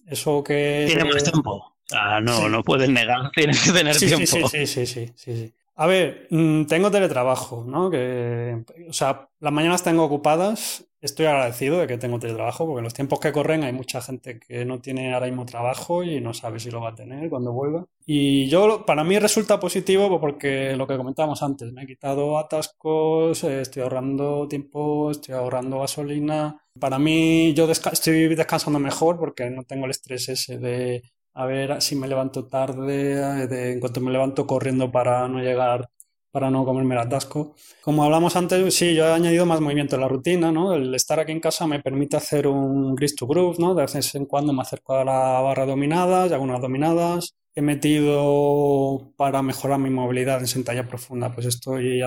Eso 0.07 0.43
que. 0.43 0.85
Tiene 0.87 1.03
más 1.03 1.23
tiempo. 1.23 1.75
no, 2.21 2.49
no 2.49 2.63
puedes 2.63 2.89
negar, 2.89 3.31
tienes 3.35 3.61
que 3.61 3.71
tener 3.71 3.97
tiempo. 3.97 4.25
Sí, 4.25 4.65
sí, 4.65 4.85
sí, 4.85 4.85
sí, 4.85 5.13
sí, 5.15 5.53
A 5.75 5.85
ver, 5.85 6.27
mm, 6.29 6.63
tengo 6.63 6.89
teletrabajo, 6.89 7.65
¿no? 7.67 7.89
Que, 7.91 8.63
o 8.87 8.93
sea, 8.93 9.29
las 9.39 9.53
mañanas 9.53 9.83
tengo 9.83 10.03
ocupadas 10.03 10.85
Estoy 11.03 11.25
agradecido 11.25 11.79
de 11.79 11.87
que 11.87 11.97
tengo 11.97 12.17
teletrabajo 12.17 12.65
porque 12.65 12.79
en 12.79 12.85
los 12.85 12.93
tiempos 12.93 13.19
que 13.19 13.33
corren 13.33 13.65
hay 13.65 13.73
mucha 13.73 14.01
gente 14.01 14.39
que 14.39 14.63
no 14.63 14.79
tiene 14.79 15.13
ahora 15.13 15.25
mismo 15.25 15.45
trabajo 15.45 16.01
y 16.01 16.21
no 16.21 16.33
sabe 16.33 16.61
si 16.61 16.71
lo 16.71 16.79
va 16.79 16.91
a 16.91 16.95
tener 16.95 17.29
cuando 17.29 17.51
vuelva. 17.51 17.85
Y 18.05 18.47
yo, 18.47 18.85
para 18.85 19.03
mí 19.03 19.19
resulta 19.19 19.59
positivo 19.59 20.21
porque 20.21 20.77
lo 20.77 20.87
que 20.87 20.95
comentábamos 20.95 21.43
antes, 21.43 21.73
me 21.73 21.83
he 21.83 21.87
quitado 21.87 22.37
atascos, 22.37 23.43
eh, 23.43 23.59
estoy 23.59 23.83
ahorrando 23.83 24.47
tiempo, 24.47 25.11
estoy 25.11 25.35
ahorrando 25.35 25.81
gasolina. 25.81 26.63
Para 26.79 26.97
mí 26.99 27.53
yo 27.53 27.69
estoy 27.69 28.33
descansando 28.33 28.79
mejor 28.79 29.19
porque 29.19 29.49
no 29.49 29.63
tengo 29.63 29.83
el 29.83 29.91
estrés 29.91 30.29
ese 30.29 30.57
de 30.57 31.03
a 31.33 31.45
ver 31.45 31.81
si 31.81 31.97
me 31.97 32.07
levanto 32.07 32.47
tarde, 32.47 33.47
de 33.47 33.73
en 33.73 33.81
cuanto 33.81 33.99
me 33.99 34.11
levanto 34.11 34.47
corriendo 34.47 34.89
para 34.89 35.27
no 35.27 35.39
llegar 35.39 35.89
para 36.33 36.49
no 36.49 36.65
comerme 36.65 36.95
el 36.95 37.01
atasco. 37.01 37.53
Como 37.83 38.03
hablamos 38.03 38.35
antes, 38.35 38.73
sí, 38.73 38.95
yo 38.95 39.05
he 39.05 39.13
añadido 39.13 39.45
más 39.45 39.61
movimiento 39.61 39.97
a 39.97 39.99
la 39.99 40.07
rutina, 40.07 40.51
¿no? 40.51 40.73
El 40.73 40.95
estar 40.95 41.19
aquí 41.19 41.31
en 41.31 41.39
casa 41.39 41.67
me 41.67 41.79
permite 41.79 42.17
hacer 42.17 42.47
un 42.47 42.95
gris 42.95 43.15
to 43.15 43.27
groove, 43.27 43.59
¿no? 43.59 43.75
De 43.75 43.83
vez 43.83 44.15
en 44.15 44.25
cuando 44.25 44.51
me 44.51 44.63
acerco 44.63 44.95
a 44.95 45.05
la 45.05 45.41
barra 45.41 45.67
dominadas 45.67 46.31
y 46.31 46.33
algunas 46.33 46.59
dominadas. 46.59 47.35
He 47.53 47.61
metido 47.61 49.13
para 49.15 49.43
mejorar 49.43 49.77
mi 49.77 49.91
movilidad 49.91 50.39
en 50.39 50.47
sentalla 50.47 50.87
profunda, 50.87 51.31
pues 51.31 51.45
estoy 51.45 52.01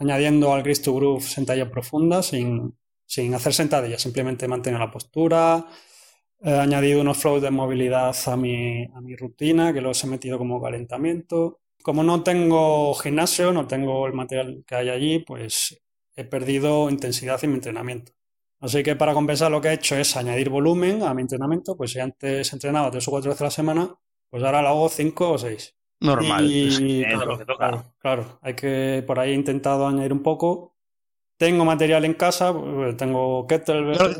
añadiendo 0.00 0.52
al 0.52 0.64
gris 0.64 0.82
to 0.82 0.92
groove 0.92 1.22
sentalla 1.22 1.70
profunda 1.70 2.20
sin, 2.24 2.76
sin 3.06 3.32
hacer 3.32 3.54
sentadillas, 3.54 4.02
simplemente 4.02 4.48
mantener 4.48 4.80
la 4.80 4.90
postura. 4.90 5.64
He 6.40 6.50
añadido 6.52 7.00
unos 7.00 7.18
flows 7.18 7.42
de 7.42 7.52
movilidad 7.52 8.16
a 8.26 8.36
mi, 8.36 8.86
a 8.86 9.00
mi 9.00 9.14
rutina, 9.14 9.72
que 9.72 9.80
los 9.80 10.02
he 10.02 10.08
metido 10.08 10.36
como 10.36 10.60
calentamiento. 10.60 11.60
Como 11.82 12.02
no 12.02 12.22
tengo 12.22 12.94
gimnasio, 12.94 13.52
no 13.52 13.66
tengo 13.66 14.06
el 14.06 14.12
material 14.12 14.64
que 14.66 14.74
hay 14.74 14.90
allí, 14.90 15.18
pues 15.20 15.80
he 16.14 16.24
perdido 16.24 16.90
intensidad 16.90 17.42
en 17.44 17.50
mi 17.50 17.56
entrenamiento. 17.56 18.12
Así 18.60 18.82
que 18.82 18.96
para 18.96 19.14
compensar 19.14 19.50
lo 19.50 19.60
que 19.60 19.68
he 19.68 19.74
hecho 19.74 19.96
es 19.96 20.16
añadir 20.16 20.50
volumen 20.50 21.02
a 21.02 21.14
mi 21.14 21.22
entrenamiento, 21.22 21.76
pues 21.76 21.92
si 21.92 22.00
antes 22.00 22.52
entrenaba 22.52 22.90
tres 22.90 23.06
o 23.06 23.12
cuatro 23.12 23.30
veces 23.30 23.42
a 23.42 23.44
la 23.44 23.50
semana, 23.50 23.94
pues 24.28 24.42
ahora 24.42 24.62
lo 24.62 24.68
hago 24.68 24.88
cinco 24.88 25.32
o 25.32 25.38
seis. 25.38 25.74
Normal. 26.00 26.44
Y, 26.48 27.04
claro, 27.04 27.38
claro, 27.38 27.94
claro, 27.98 28.38
hay 28.42 28.54
que 28.54 29.04
por 29.06 29.18
ahí 29.18 29.30
he 29.30 29.34
intentado 29.34 29.86
añadir 29.86 30.12
un 30.12 30.22
poco. 30.22 30.76
Tengo 31.36 31.64
material 31.64 32.04
en 32.04 32.14
casa, 32.14 32.52
pues, 32.52 32.96
tengo 32.96 33.46
kettlebell. 33.46 34.16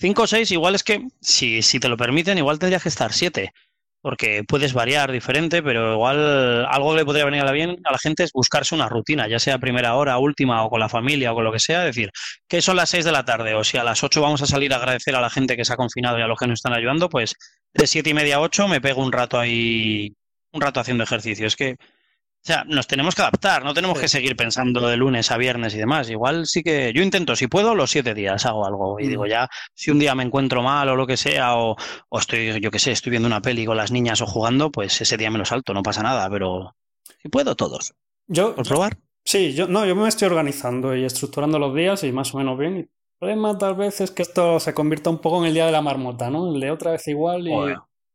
Cinco 0.00 0.22
o 0.22 0.26
seis, 0.26 0.50
igual 0.52 0.74
es 0.74 0.84
que 0.84 1.06
si, 1.20 1.60
si 1.60 1.80
te 1.80 1.88
lo 1.88 1.96
permiten, 1.96 2.38
igual 2.38 2.58
tendrías 2.58 2.82
que 2.82 2.88
estar 2.88 3.12
siete 3.12 3.52
porque 4.00 4.44
puedes 4.46 4.72
variar 4.72 5.10
diferente, 5.10 5.62
pero 5.62 5.94
igual 5.94 6.64
algo 6.66 6.92
que 6.92 6.98
le 6.98 7.04
podría 7.04 7.24
venir 7.24 7.42
a 7.42 7.44
la 7.44 7.52
bien 7.52 7.76
a 7.84 7.92
la 7.92 7.98
gente 7.98 8.22
es 8.22 8.32
buscarse 8.32 8.74
una 8.74 8.88
rutina, 8.88 9.28
ya 9.28 9.38
sea 9.38 9.58
primera 9.58 9.94
hora, 9.96 10.18
última 10.18 10.64
o 10.64 10.70
con 10.70 10.80
la 10.80 10.88
familia 10.88 11.32
o 11.32 11.34
con 11.34 11.44
lo 11.44 11.52
que 11.52 11.58
sea, 11.58 11.80
decir, 11.80 12.10
que 12.48 12.62
son 12.62 12.76
las 12.76 12.90
6 12.90 13.04
de 13.04 13.12
la 13.12 13.24
tarde 13.24 13.54
o 13.54 13.64
si 13.64 13.76
a 13.76 13.84
las 13.84 14.02
8 14.02 14.20
vamos 14.20 14.42
a 14.42 14.46
salir 14.46 14.72
a 14.72 14.76
agradecer 14.76 15.14
a 15.16 15.20
la 15.20 15.30
gente 15.30 15.56
que 15.56 15.64
se 15.64 15.72
ha 15.72 15.76
confinado 15.76 16.18
y 16.18 16.22
a 16.22 16.26
los 16.26 16.38
que 16.38 16.46
nos 16.46 16.58
están 16.58 16.74
ayudando, 16.74 17.08
pues 17.08 17.34
de 17.74 17.86
siete 17.86 18.10
y 18.10 18.14
media 18.14 18.36
a 18.36 18.40
8 18.40 18.68
me 18.68 18.80
pego 18.80 19.02
un 19.02 19.12
rato 19.12 19.38
ahí, 19.38 20.14
un 20.52 20.60
rato 20.60 20.80
haciendo 20.80 21.04
ejercicio. 21.04 21.46
Es 21.46 21.56
que 21.56 21.76
o 22.40 22.46
sea, 22.48 22.64
nos 22.64 22.86
tenemos 22.86 23.14
que 23.14 23.22
adaptar, 23.22 23.64
no 23.64 23.74
tenemos 23.74 23.98
que 23.98 24.08
seguir 24.08 24.36
pensando 24.36 24.86
de 24.88 24.96
lunes 24.96 25.30
a 25.30 25.36
viernes 25.36 25.74
y 25.74 25.78
demás. 25.78 26.08
Igual 26.08 26.46
sí 26.46 26.62
que 26.62 26.92
yo 26.94 27.02
intento, 27.02 27.36
si 27.36 27.46
puedo, 27.46 27.74
los 27.74 27.90
siete 27.90 28.14
días 28.14 28.46
hago 28.46 28.64
algo. 28.64 28.98
Y 29.00 29.08
digo, 29.08 29.24
mm. 29.24 29.28
ya, 29.28 29.48
si 29.74 29.90
un 29.90 29.98
día 29.98 30.14
me 30.14 30.22
encuentro 30.22 30.62
mal 30.62 30.88
o 30.88 30.96
lo 30.96 31.06
que 31.06 31.16
sea, 31.16 31.56
o, 31.56 31.76
estoy, 32.12 32.60
yo 32.60 32.70
qué 32.70 32.78
sé, 32.78 32.92
estoy 32.92 33.10
viendo 33.10 33.26
una 33.26 33.42
peli 33.42 33.66
con 33.66 33.76
las 33.76 33.90
niñas 33.90 34.22
o 34.22 34.26
jugando, 34.26 34.70
pues 34.70 35.00
ese 35.00 35.16
día 35.16 35.30
me 35.30 35.38
lo 35.38 35.44
salto, 35.44 35.74
no 35.74 35.82
pasa 35.82 36.02
nada. 36.02 36.30
Pero 36.30 36.74
si 37.20 37.28
puedo, 37.28 37.56
todos. 37.56 37.92
Yo, 38.28 38.54
¿Por 38.54 38.66
probar? 38.66 38.96
Sí, 39.24 39.52
yo, 39.52 39.66
no, 39.66 39.84
yo 39.84 39.94
me 39.94 40.08
estoy 40.08 40.28
organizando 40.28 40.96
y 40.96 41.04
estructurando 41.04 41.58
los 41.58 41.74
días 41.74 42.04
y 42.04 42.12
más 42.12 42.32
o 42.34 42.38
menos 42.38 42.56
bien. 42.56 42.76
El 42.76 42.88
problema 43.18 43.58
tal 43.58 43.74
vez 43.74 44.00
es 44.00 44.10
que 44.12 44.22
esto 44.22 44.60
se 44.60 44.72
convierta 44.72 45.10
un 45.10 45.18
poco 45.18 45.40
en 45.40 45.48
el 45.48 45.54
día 45.54 45.66
de 45.66 45.72
la 45.72 45.82
marmota, 45.82 46.30
¿no? 46.30 46.54
El 46.54 46.60
de 46.60 46.70
otra 46.70 46.92
vez 46.92 47.06
igual 47.08 47.48
y, 47.48 47.52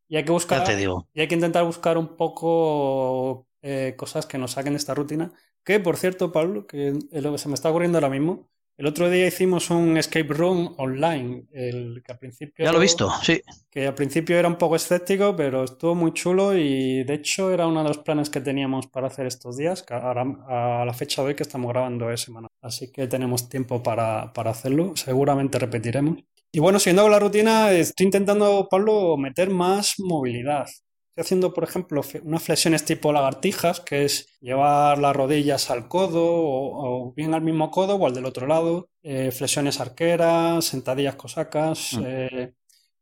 y 0.08 0.16
hay 0.16 0.24
que 0.24 0.32
buscar. 0.32 0.64
te 0.64 0.78
digo. 0.78 1.08
Y 1.14 1.22
hay 1.22 1.28
que 1.28 1.36
intentar 1.36 1.66
buscar 1.66 1.98
un 1.98 2.16
poco 2.16 3.46
eh, 3.64 3.96
cosas 3.98 4.28
que 4.28 4.38
nos 4.38 4.52
saquen 4.52 4.74
de 4.74 4.78
esta 4.78 4.94
rutina. 4.94 5.34
Que, 5.64 5.80
por 5.80 5.98
cierto, 5.98 6.32
Pablo, 6.32 6.68
que 6.68 6.90
es 6.90 7.24
lo 7.24 7.32
que 7.32 7.38
se 7.40 7.48
me 7.48 7.56
está 7.56 7.70
ocurriendo 7.70 7.98
ahora 7.98 8.10
mismo, 8.10 8.50
el 8.76 8.88
otro 8.88 9.10
día 9.10 9.28
hicimos 9.28 9.70
un 9.70 9.98
escape 9.98 10.34
room 10.34 10.74
online, 10.78 11.46
el 11.52 12.02
que 12.04 12.12
al 12.12 12.18
principio... 12.18 12.66
Ya 12.66 12.72
lo 12.72 12.80
he 12.80 12.82
visto, 12.82 13.12
sí. 13.22 13.40
Que 13.70 13.86
al 13.86 13.94
principio 13.94 14.38
era 14.38 14.48
un 14.48 14.58
poco 14.58 14.76
escéptico, 14.76 15.36
pero 15.36 15.64
estuvo 15.64 15.94
muy 15.94 16.12
chulo 16.12 16.58
y 16.58 17.04
de 17.04 17.14
hecho 17.14 17.52
era 17.52 17.68
uno 17.68 17.84
de 17.84 17.90
los 17.90 18.00
planes 18.00 18.32
que 18.32 18.42
teníamos 18.42 18.88
para 18.88 19.08
hacer 19.08 19.28
estos 19.28 19.58
días, 19.58 19.86
a 19.90 20.84
la 20.86 20.94
fecha 20.94 21.22
de 21.22 21.30
hoy 21.30 21.36
que 21.36 21.44
estamos 21.44 21.70
grabando 21.72 22.10
es 22.12 22.22
semana. 22.22 22.48
Así 22.62 22.92
que 22.92 23.08
tenemos 23.08 23.48
tiempo 23.48 23.84
para, 23.84 24.34
para 24.34 24.50
hacerlo, 24.50 24.94
seguramente 24.96 25.60
repetiremos. 25.60 26.18
Y 26.52 26.60
bueno, 26.60 26.80
siguiendo 26.80 27.04
con 27.04 27.12
la 27.12 27.20
rutina, 27.20 27.72
estoy 27.72 28.06
intentando, 28.06 28.68
Pablo, 28.70 29.18
meter 29.18 29.52
más 29.52 29.96
movilidad. 30.00 30.68
Estoy 31.16 31.26
haciendo, 31.26 31.54
por 31.54 31.64
ejemplo, 31.64 32.02
unas 32.24 32.42
flexiones 32.42 32.86
tipo 32.86 33.14
lagartijas, 33.14 33.80
que 33.82 34.04
es 34.04 34.36
llevar 34.42 34.98
las 34.98 35.16
rodillas 35.16 35.70
al 35.70 35.88
codo 35.88 36.24
o, 36.26 37.14
bien 37.14 37.36
al 37.36 37.44
mismo 37.44 37.70
codo 37.70 37.98
o 37.98 38.08
al 38.08 38.16
del 38.16 38.26
otro 38.26 38.48
lado, 38.48 38.90
eh, 39.04 39.30
flexiones 39.30 39.80
arqueras, 39.80 40.66
sentadillas 40.66 41.16
cosacas, 41.16 41.94
mm. 41.94 42.04
eh, 42.04 42.54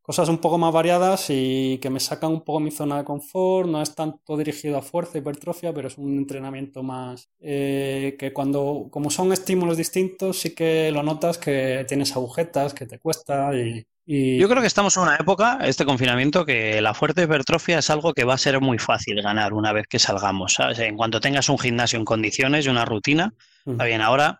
cosas 0.02 0.28
un 0.28 0.40
poco 0.40 0.58
más 0.58 0.74
variadas 0.74 1.28
y 1.30 1.78
que 1.82 1.90
me 1.90 2.02
sacan 2.02 2.34
un 2.34 2.42
poco 2.42 2.60
mi 2.60 2.72
zona 2.72 2.98
de 2.98 3.06
confort. 3.06 3.70
No 3.70 3.82
es 3.82 3.96
tanto 3.96 4.36
dirigido 4.36 4.78
a 4.78 4.82
fuerza, 4.82 5.18
hipertrofia, 5.18 5.74
pero 5.74 5.88
es 5.88 5.98
un 5.98 6.18
entrenamiento 6.18 6.84
más 6.84 7.30
eh, 7.40 8.18
que 8.20 8.34
cuando, 8.34 8.90
como 8.92 9.10
son 9.10 9.32
estímulos 9.32 9.78
distintos, 9.78 10.38
sí 10.38 10.54
que 10.54 10.92
lo 10.92 11.02
notas 11.02 11.38
que 11.38 11.86
tienes 11.88 12.14
agujetas, 12.14 12.74
que 12.74 12.86
te 12.86 13.00
cuesta 13.00 13.56
y, 13.56 13.88
yo 14.12 14.50
creo 14.50 14.62
que 14.62 14.68
estamos 14.68 14.98
en 14.98 15.04
una 15.04 15.16
época, 15.16 15.60
este 15.64 15.86
confinamiento, 15.86 16.46
que 16.46 16.82
la 16.82 16.94
fuerte 16.94 17.24
hipertrofia 17.24 17.80
es 17.80 17.90
algo 17.90 18.14
que 18.14 18.26
va 18.26 18.34
a 18.34 18.38
ser 18.38 18.60
muy 18.60 18.78
fácil 18.78 19.22
ganar 19.22 19.54
una 19.54 19.72
vez 19.72 19.88
que 19.88 20.00
salgamos. 20.00 20.56
¿sabes? 20.56 20.80
En 20.80 20.98
cuanto 20.98 21.22
tengas 21.22 21.48
un 21.48 21.58
gimnasio 21.58 21.98
en 21.98 22.06
condiciones 22.06 22.66
y 22.66 22.70
una 22.70 22.84
rutina, 22.84 23.34
está 23.66 23.86
bien. 23.86 24.02
Ahora 24.02 24.40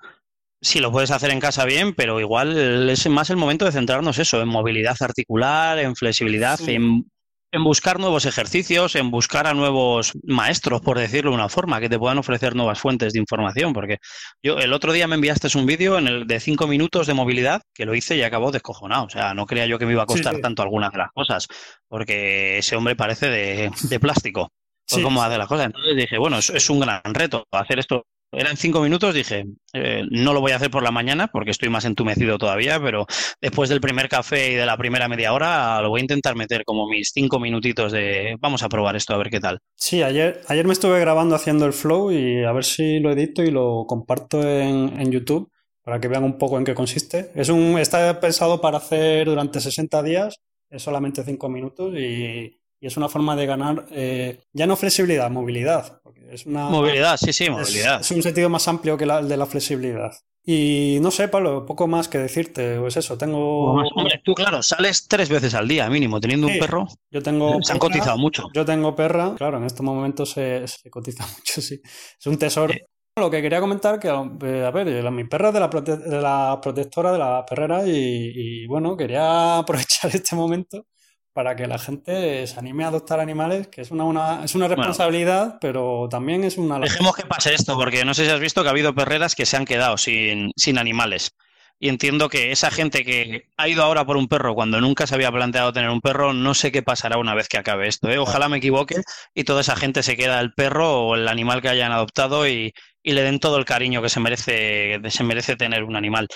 sí 0.62 0.80
lo 0.80 0.92
puedes 0.92 1.12
hacer 1.12 1.32
en 1.32 1.40
casa 1.40 1.64
bien, 1.66 1.94
pero 1.94 2.20
igual 2.20 2.90
es 2.90 3.08
más 3.10 3.30
el 3.30 3.38
momento 3.38 3.66
de 3.66 3.72
centrarnos 3.72 4.20
eso, 4.20 4.42
en 4.42 4.50
movilidad 4.50 4.98
articular, 5.00 5.80
en 5.80 5.96
flexibilidad, 5.96 6.60
en 6.68 7.06
en 7.52 7.64
buscar 7.64 8.00
nuevos 8.00 8.26
ejercicios, 8.26 8.96
en 8.96 9.12
buscar 9.12 9.46
a 9.46 9.54
nuevos 9.54 10.14
maestros, 10.24 10.82
por 10.82 10.98
decirlo 10.98 11.32
de 11.32 11.36
una 11.36 11.50
forma, 11.50 11.80
que 11.80 11.90
te 11.90 12.00
puedan 12.00 12.18
ofrecer 12.18 12.56
nuevas 12.56 12.80
fuentes 12.80 13.14
de 13.14 13.20
información. 13.20 13.74
Porque 13.74 13.98
yo 14.42 14.58
el 14.58 14.74
otro 14.74 14.94
día 14.94 15.08
me 15.08 15.16
enviaste 15.16 15.50
un 15.58 15.66
vídeo 15.66 15.98
en 15.98 16.08
el 16.08 16.28
de 16.28 16.40
cinco 16.40 16.68
minutos 16.68 17.08
de 17.08 17.14
movilidad 17.14 17.62
que 17.74 17.86
lo 17.86 17.94
hice 17.94 18.16
y 18.16 18.24
acabó 18.24 18.52
descojonado. 18.52 19.06
O 19.06 19.10
sea, 19.10 19.34
no 19.34 19.46
creía 19.46 19.66
yo 19.66 19.78
que 19.78 19.86
me 19.86 19.94
iba 19.94 20.04
a 20.04 20.08
costar 20.08 20.40
tanto 20.40 20.62
algunas 20.62 20.92
de 20.92 21.00
las 21.00 21.12
cosas, 21.12 21.48
porque 21.88 22.60
ese 22.60 22.76
hombre 22.76 22.96
parece 22.96 23.30
de, 23.30 23.72
de 23.84 24.00
plástico. 24.00 24.50
Pues 24.90 25.04
cómo 25.04 25.24
hace 25.24 25.38
las 25.38 25.48
cosas. 25.48 25.68
Entonces 25.68 25.96
dije, 25.96 26.18
bueno, 26.18 26.38
es, 26.38 26.50
es 26.50 26.70
un 26.70 26.82
gran 26.82 27.02
reto 27.14 27.46
hacer 27.52 27.80
esto 27.80 28.06
eran 28.32 28.58
cinco 28.58 28.82
minutos, 28.82 29.14
dije, 29.14 29.46
eh, 29.74 30.04
no 30.10 30.34
lo 30.34 30.42
voy 30.42 30.54
a 30.54 30.56
hacer 30.56 30.72
por 30.72 30.84
la 30.84 30.92
mañana 30.92 31.28
porque 31.28 31.52
estoy 31.52 31.70
más 31.70 31.86
entumecido 31.86 32.38
todavía, 32.38 32.80
pero 32.82 33.06
después 33.42 33.70
del 33.70 33.82
primer 33.82 34.08
café 34.08 34.52
y 34.52 34.56
de 34.56 34.66
la 34.66 34.78
primera 34.78 35.08
media 35.08 35.34
hora 35.34 35.82
lo 35.82 35.90
voy 35.90 36.00
a 36.00 36.04
intentar 36.04 36.36
meter 36.36 36.64
como 36.64 36.88
mis 36.88 37.12
cinco 37.14 37.40
minutitos 37.40 37.92
de 37.92 38.38
vamos 38.40 38.64
a 38.64 38.70
probar 38.70 38.96
esto 38.96 39.14
a 39.14 39.18
ver 39.18 39.30
qué 39.30 39.40
tal. 39.40 39.60
Sí, 39.76 40.02
ayer, 40.02 40.42
ayer 40.48 40.66
me 40.66 40.74
estuve 40.74 41.00
grabando 41.00 41.36
haciendo 41.36 41.66
el 41.66 41.74
flow 41.74 42.12
y 42.12 42.44
a 42.44 42.52
ver 42.52 42.64
si 42.64 43.00
lo 43.00 43.12
edito 43.12 43.44
y 43.44 43.52
lo 43.52 43.86
comparto 43.88 44.42
en, 44.42 45.00
en 45.00 45.12
YouTube 45.12 45.52
para 45.84 46.00
que 46.00 46.08
vean 46.08 46.24
un 46.24 46.38
poco 46.38 46.58
en 46.58 46.64
qué 46.64 46.74
consiste. 46.74 47.32
Es 47.36 47.50
un, 47.50 47.78
está 47.80 48.20
pensado 48.20 48.62
para 48.62 48.78
hacer 48.78 49.26
durante 49.26 49.60
60 49.60 50.04
días, 50.04 50.38
es 50.70 50.82
solamente 50.82 51.24
cinco 51.24 51.50
minutos 51.50 51.94
y 51.98 52.61
y 52.82 52.88
es 52.88 52.98
una 52.98 53.08
forma 53.08 53.36
de 53.36 53.46
ganar 53.46 53.86
eh, 53.92 54.40
ya 54.52 54.66
no 54.66 54.76
flexibilidad, 54.76 55.30
movilidad. 55.30 56.02
es 56.32 56.48
una, 56.48 56.68
movilidad, 56.68 57.16
sí, 57.16 57.32
sí, 57.32 57.50
movilidad. 57.50 58.02
Es, 58.02 58.10
un 58.10 58.24
sentido 58.24 58.50
más 58.50 58.68
amplio 58.68 58.98
que 58.98 59.06
el 59.06 59.28
de 59.30 59.38
la 59.38 59.46
flexibilidad. 59.46 60.12
Y 60.44 60.98
no 61.02 61.12
sé, 61.12 61.28
Pablo, 61.28 61.68
poco 61.68 61.88
más 61.88 62.08
que 62.08 62.18
decirte. 62.18 62.80
Pues 62.80 62.98
eso, 62.98 63.16
tengo. 63.16 63.74
Hombre, 63.74 64.20
tú, 64.26 64.34
claro, 64.34 64.64
sales 64.64 65.08
tres 65.08 65.30
veces 65.30 65.54
al 65.54 65.68
día, 65.68 65.88
mínimo, 65.88 66.20
teniendo 66.20 66.48
un 66.48 66.58
perro. 66.58 66.88
Yo 67.12 67.22
tengo. 67.22 67.62
Se 67.62 67.74
han 67.74 67.78
cotizado 67.78 68.18
mucho. 68.18 68.48
Yo 68.52 68.66
tengo 68.66 68.96
perra, 68.96 69.36
claro, 69.38 69.58
en 69.58 69.66
estos 69.66 69.86
momentos 69.86 70.32
se, 70.32 70.66
cotiza 70.90 71.24
mucho, 71.38 71.62
sí. 71.62 71.80
Es 72.20 72.26
un 72.26 72.40
tesoro. 72.40 72.74
Lo 73.16 73.30
que 73.30 73.42
quería 73.42 73.60
comentar, 73.60 74.00
que 74.00 74.08
eh, 74.08 74.66
a 74.66 74.72
ver, 74.72 75.12
mi 75.12 75.26
perra 75.26 75.50
es 75.50 75.54
de 75.54 75.60
la, 75.60 75.68
de 75.68 76.22
la 76.22 76.60
protectora 76.60 77.12
de 77.12 77.20
la 77.20 77.46
perrera 77.46 77.84
y, 77.86 78.66
bueno, 78.66 78.98
quería 78.98 79.58
aprovechar 79.60 80.10
este 80.16 80.36
momento 80.36 80.88
para 81.34 81.56
que 81.56 81.68
la 81.68 81.80
gente 81.80 82.46
se 82.46 82.60
anime 82.60 82.84
a 82.84 82.88
adoptar 82.88 83.20
animales, 83.20 83.68
que 83.68 83.82
es 83.82 83.92
una, 83.92 84.44
es 84.44 84.56
una 84.56 84.68
responsabilidad, 84.68 85.58
pero 85.62 86.08
también 86.10 86.44
es 86.44 86.58
una... 86.58 86.80
Dejemos 86.80 87.16
que 87.16 87.26
pase 87.26 87.54
esto, 87.54 87.76
porque 87.76 88.04
no 88.04 88.14
sé 88.14 88.26
si 88.26 88.32
has 88.32 88.40
visto 88.40 88.62
que 88.62 88.68
ha 88.68 88.72
habido 88.72 88.94
perreras 88.94 89.36
que 89.36 89.46
se 89.46 89.58
han 89.58 89.66
quedado 89.66 89.98
sin, 89.98 90.52
sin 90.56 90.78
animales. 90.78 91.34
Y 91.80 91.90
entiendo 91.90 92.30
que 92.30 92.52
esa 92.52 92.70
gente 92.70 93.04
que 93.04 93.48
ha 93.58 93.68
ido 93.68 93.82
ahora 93.82 94.06
por 94.06 94.16
un 94.16 94.28
perro 94.28 94.54
cuando 94.54 94.80
nunca 94.80 95.08
se 95.08 95.16
había 95.16 95.32
planteado 95.32 95.74
tener 95.74 95.90
un 95.90 96.00
perro, 96.00 96.32
no 96.32 96.54
sé 96.54 96.72
qué 96.72 96.84
pasará 96.84 97.18
una 97.18 97.34
vez 97.34 97.48
que 97.48 97.58
acabe 97.58 97.88
esto. 97.88 98.08
¿eh? 98.10 98.20
Ojalá 98.20 98.50
me 98.50 98.58
equivoque 98.58 99.02
y 99.34 99.46
toda 99.46 99.62
esa 99.62 99.76
gente 99.76 100.04
se 100.04 100.16
queda 100.16 100.40
el 100.42 100.54
perro 100.54 101.08
o 101.08 101.16
el 101.16 101.28
animal 101.28 101.60
que 101.60 101.70
hayan 101.70 101.92
adoptado 101.92 102.48
y, 102.48 102.72
y 103.02 103.14
le 103.14 103.24
den 103.24 103.40
todo 103.40 103.58
el 103.58 103.66
cariño 103.66 104.02
que 104.02 104.10
se 104.10 104.20
merece, 104.20 105.00
se 105.10 105.24
merece 105.24 105.56
tener 105.56 105.84
un 105.84 105.96
animal. 105.96 106.28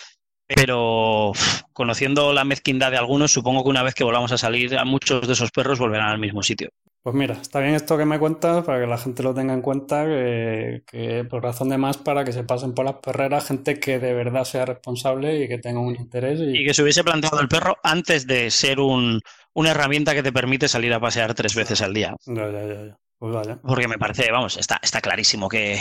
Pero 0.47 1.31
conociendo 1.73 2.33
la 2.33 2.43
mezquindad 2.43 2.91
de 2.91 2.97
algunos, 2.97 3.31
supongo 3.31 3.63
que 3.63 3.69
una 3.69 3.83
vez 3.83 3.95
que 3.95 4.03
volvamos 4.03 4.31
a 4.31 4.37
salir, 4.37 4.77
a 4.77 4.85
muchos 4.85 5.25
de 5.27 5.33
esos 5.33 5.51
perros 5.51 5.79
volverán 5.79 6.09
al 6.09 6.19
mismo 6.19 6.43
sitio. 6.43 6.69
Pues 7.05 7.15
mira, 7.15 7.35
está 7.35 7.59
bien 7.59 7.75
esto 7.75 7.99
que 7.99 8.05
me 8.05 8.17
cuentas 8.17 8.65
para 8.65 8.79
que 8.79 8.87
la 8.87 8.97
gente 8.97 9.21
lo 9.21 9.31
tenga 9.35 9.53
en 9.53 9.61
cuenta, 9.61 10.05
que, 10.05 11.23
por 11.29 11.43
razón 11.43 11.69
de 11.69 11.77
más 11.77 11.97
para 11.97 12.23
que 12.23 12.31
se 12.31 12.43
pasen 12.43 12.73
por 12.73 12.83
las 12.83 12.95
perreras 12.95 13.47
gente 13.47 13.79
que 13.79 13.99
de 13.99 14.13
verdad 14.15 14.43
sea 14.43 14.65
responsable 14.65 15.43
y 15.43 15.47
que 15.47 15.59
tenga 15.59 15.81
un 15.81 15.95
interés. 15.95 16.39
Y, 16.41 16.65
que 16.65 16.73
se 16.73 16.81
hubiese 16.81 17.03
planteado 17.03 17.39
el 17.39 17.47
perro 17.47 17.77
antes 17.83 18.25
de 18.25 18.49
ser 18.49 18.79
un, 18.79 19.21
una 19.53 19.69
herramienta 19.69 20.15
que 20.15 20.23
te 20.23 20.33
permite 20.33 20.67
salir 20.67 20.93
a 20.93 20.99
pasear 20.99 21.35
tres 21.35 21.53
veces 21.53 21.79
al 21.83 21.93
día. 21.93 22.15
Ya, 22.25 22.49
ya, 22.49 22.65
ya. 22.65 22.97
Pues 23.19 23.35
vaya. 23.35 23.59
Porque 23.61 23.87
me 23.87 23.99
parece, 23.99 24.31
vamos, 24.31 24.57
está, 24.57 24.79
está 24.81 24.99
clarísimo 24.99 25.47
que, 25.47 25.77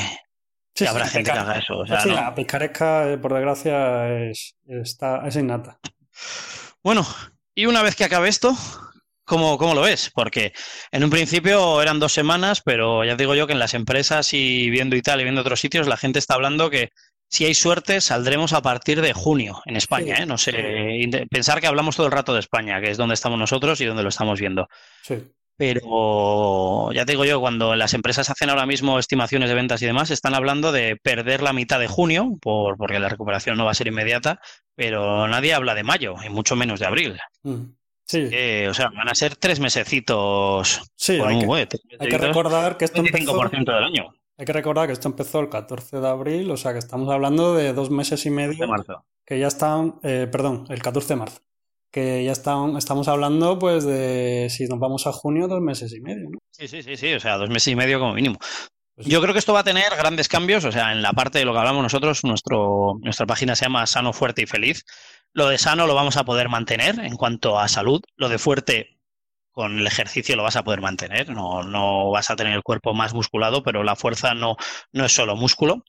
Sí, 0.75 0.87
habrá 0.87 1.07
gente 1.07 1.31
que 1.31 1.39
haga 1.39 1.59
eso. 1.59 1.85
La 1.85 2.35
picaresca, 2.35 3.11
eh, 3.11 3.19
por 3.19 3.33
desgracia, 3.33 4.29
es, 4.29 4.57
está, 4.67 5.27
es 5.27 5.37
innata. 5.37 5.79
Bueno, 6.83 7.07
y 7.55 7.67
una 7.67 7.83
vez 7.83 7.95
que 7.95 8.05
acabe 8.05 8.29
esto, 8.29 8.57
¿Cómo, 9.27 9.57
¿Cómo, 9.57 9.75
lo 9.75 9.81
ves? 9.81 10.11
Porque 10.15 10.53
en 10.93 11.03
un 11.03 11.09
principio 11.09 11.81
eran 11.81 11.99
dos 11.99 12.13
semanas, 12.13 12.61
pero 12.61 13.05
ya 13.05 13.17
digo 13.17 13.35
yo 13.35 13.47
que 13.47 13.55
en 13.55 13.59
las 13.59 13.73
empresas 13.73 14.35
y 14.35 14.69
viendo 14.69 14.97
y 14.97 15.03
tal 15.03 15.21
y 15.21 15.25
viendo 15.25 15.41
otros 15.41 15.61
sitios, 15.61 15.89
la 15.89 15.97
gente 15.97 16.19
está 16.19 16.35
hablando 16.35 16.69
que 16.69 16.91
si 17.29 17.47
hay 17.47 17.55
suerte 17.55 18.01
saldremos 18.03 18.53
a 18.53 18.61
partir 18.61 19.01
de 19.01 19.15
junio 19.15 19.63
en 19.65 19.77
España. 19.77 20.17
¿eh? 20.19 20.27
No 20.27 20.37
sé, 20.37 20.53
pensar 21.31 21.61
que 21.61 21.67
hablamos 21.67 21.97
todo 21.97 22.07
el 22.07 22.13
rato 22.13 22.35
de 22.35 22.41
España, 22.41 22.81
que 22.83 22.91
es 22.91 22.99
donde 22.99 23.15
estamos 23.15 23.39
nosotros 23.39 23.81
y 23.81 23.87
donde 23.87 24.03
lo 24.03 24.11
estamos 24.11 24.39
viendo. 24.39 24.69
Sí. 25.03 25.17
Pero 25.57 26.91
ya 26.93 27.05
te 27.05 27.13
digo 27.13 27.25
yo, 27.25 27.41
cuando 27.41 27.77
las 27.77 27.95
empresas 27.95 28.29
hacen 28.29 28.51
ahora 28.51 28.67
mismo 28.67 28.99
estimaciones 28.99 29.49
de 29.49 29.55
ventas 29.55 29.81
y 29.83 29.87
demás, 29.87 30.11
están 30.11 30.35
hablando 30.35 30.73
de 30.73 30.97
perder 30.97 31.43
la 31.43 31.53
mitad 31.53 31.79
de 31.79 31.87
junio, 31.87 32.37
por, 32.41 32.77
porque 32.77 32.99
la 32.99 33.09
recuperación 33.09 33.57
no 33.57 33.65
va 33.65 33.71
a 33.71 33.75
ser 33.75 33.87
inmediata, 33.87 34.41
pero 34.75 35.29
nadie 35.29 35.55
habla 35.55 35.75
de 35.75 35.85
mayo, 35.85 36.17
y 36.25 36.29
mucho 36.29 36.57
menos 36.57 36.81
de 36.81 36.87
abril. 36.87 37.19
Mm, 37.45 37.67
sí. 38.05 38.25
o 38.69 38.75
sea, 38.75 38.91
van 38.91 39.09
a 39.09 39.15
ser 39.15 39.37
tres 39.37 39.61
mesecitos. 39.61 40.83
Sí, 40.97 41.21
hay, 41.21 41.39
que, 41.39 42.19
recordar 42.19 42.77
que 42.77 42.87
esto 42.87 43.01
empezó. 43.01 43.39
del 43.49 43.85
año. 43.85 44.13
Hay 44.37 44.47
que 44.47 44.53
recordar 44.53 44.89
que 44.89 44.95
esto 44.95 45.07
empezó 45.07 45.39
el 45.39 45.49
14 45.49 46.01
de 46.01 46.09
abril, 46.09 46.51
o 46.51 46.57
sea 46.57 46.73
que 46.73 46.81
estamos 46.81 47.09
hablando 47.11 47.55
de 47.55 47.73
dos 47.73 47.91
meses 47.91 48.27
y 48.27 48.31
medio. 48.31 48.59
De 48.59 48.67
marzo. 48.67 49.05
Que 49.25 49.39
ya 49.39 49.47
están, 49.47 50.01
eh, 50.03 50.29
perdón, 50.31 50.67
el 50.69 50.83
14 50.83 51.15
de 51.15 51.17
marzo 51.17 51.41
que 51.95 52.25
ya 52.25 52.33
estamos 52.33 53.07
hablando 53.07 53.57
pues 53.57 53.85
de 53.85 54.49
si 54.51 54.67
nos 54.67 54.81
vamos 54.81 55.07
a 55.07 55.13
junio, 55.13 55.47
dos 55.47 55.61
meses 55.61 55.95
y 55.95 56.01
medio, 56.01 56.29
¿no? 56.29 56.39
Sí, 56.51 56.67
sí, 56.67 56.83
sí, 56.83 56.97
sí, 56.97 57.15
o 57.15 57.21
sea, 57.21 57.37
dos 57.37 57.49
meses 57.51 57.69
y 57.69 57.77
medio 57.77 58.01
como 58.01 58.15
mínimo. 58.15 58.37
Pues 58.97 59.07
Yo 59.07 59.21
creo 59.21 59.33
que 59.33 59.39
esto 59.39 59.53
va 59.53 59.61
a 59.61 59.65
tener 59.65 59.95
grandes 59.97 60.27
cambios, 60.27 60.65
o 60.65 60.73
sea, 60.73 60.91
en 60.91 61.03
la 61.03 61.13
parte 61.13 61.39
de 61.39 61.45
lo 61.45 61.53
que 61.53 61.61
hablamos 61.61 61.85
nosotros, 61.85 62.25
nuestro, 62.25 62.95
nuestra 63.01 63.27
página 63.27 63.55
se 63.55 63.67
llama 63.67 63.87
Sano, 63.87 64.13
Fuerte 64.13 64.43
y 64.43 64.47
Feliz. 64.47 64.85
Lo 65.33 65.49
de 65.49 65.57
sano 65.57 65.87
lo 65.87 65.95
vamos 65.95 66.17
a 66.17 66.25
poder 66.25 66.49
mantener 66.49 66.99
en 66.99 67.15
cuanto 67.15 67.61
a 67.61 67.69
salud, 67.69 68.03
lo 68.17 68.29
de 68.29 68.39
fuerte 68.39 68.99
con 69.53 69.79
el 69.79 69.87
ejercicio 69.87 70.35
lo 70.35 70.43
vas 70.43 70.57
a 70.57 70.65
poder 70.65 70.81
mantener, 70.81 71.31
no, 71.31 71.63
no 71.63 72.11
vas 72.11 72.29
a 72.29 72.35
tener 72.35 72.55
el 72.55 72.65
cuerpo 72.65 72.93
más 72.93 73.15
musculado, 73.15 73.63
pero 73.63 73.85
la 73.85 73.95
fuerza 73.95 74.35
no, 74.35 74.57
no 74.93 75.05
es 75.05 75.13
solo 75.13 75.37
músculo. 75.37 75.85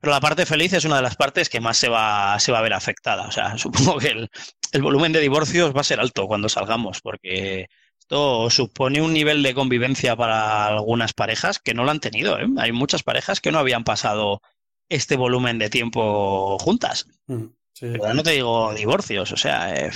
Pero 0.00 0.12
la 0.12 0.20
parte 0.20 0.46
feliz 0.46 0.72
es 0.72 0.84
una 0.84 0.96
de 0.96 1.02
las 1.02 1.16
partes 1.16 1.48
que 1.48 1.60
más 1.60 1.76
se 1.76 1.88
va, 1.88 2.38
se 2.38 2.52
va 2.52 2.58
a 2.58 2.62
ver 2.62 2.72
afectada. 2.72 3.26
O 3.26 3.32
sea, 3.32 3.58
supongo 3.58 3.98
que 3.98 4.08
el, 4.08 4.30
el 4.72 4.82
volumen 4.82 5.12
de 5.12 5.20
divorcios 5.20 5.74
va 5.74 5.80
a 5.80 5.84
ser 5.84 6.00
alto 6.00 6.26
cuando 6.26 6.48
salgamos, 6.48 7.00
porque 7.00 7.68
esto 7.98 8.48
supone 8.48 9.02
un 9.02 9.12
nivel 9.12 9.42
de 9.42 9.52
convivencia 9.52 10.16
para 10.16 10.66
algunas 10.66 11.12
parejas 11.12 11.58
que 11.58 11.74
no 11.74 11.84
lo 11.84 11.90
han 11.90 12.00
tenido. 12.00 12.38
¿eh? 12.38 12.46
Hay 12.56 12.72
muchas 12.72 13.02
parejas 13.02 13.40
que 13.40 13.52
no 13.52 13.58
habían 13.58 13.84
pasado 13.84 14.40
este 14.88 15.16
volumen 15.16 15.58
de 15.58 15.68
tiempo 15.68 16.58
juntas. 16.58 17.06
Mm, 17.26 17.44
Pero 17.78 18.14
no 18.14 18.22
te 18.22 18.30
digo 18.30 18.72
divorcios, 18.72 19.30
o 19.32 19.36
sea, 19.36 19.74
eh. 19.74 19.90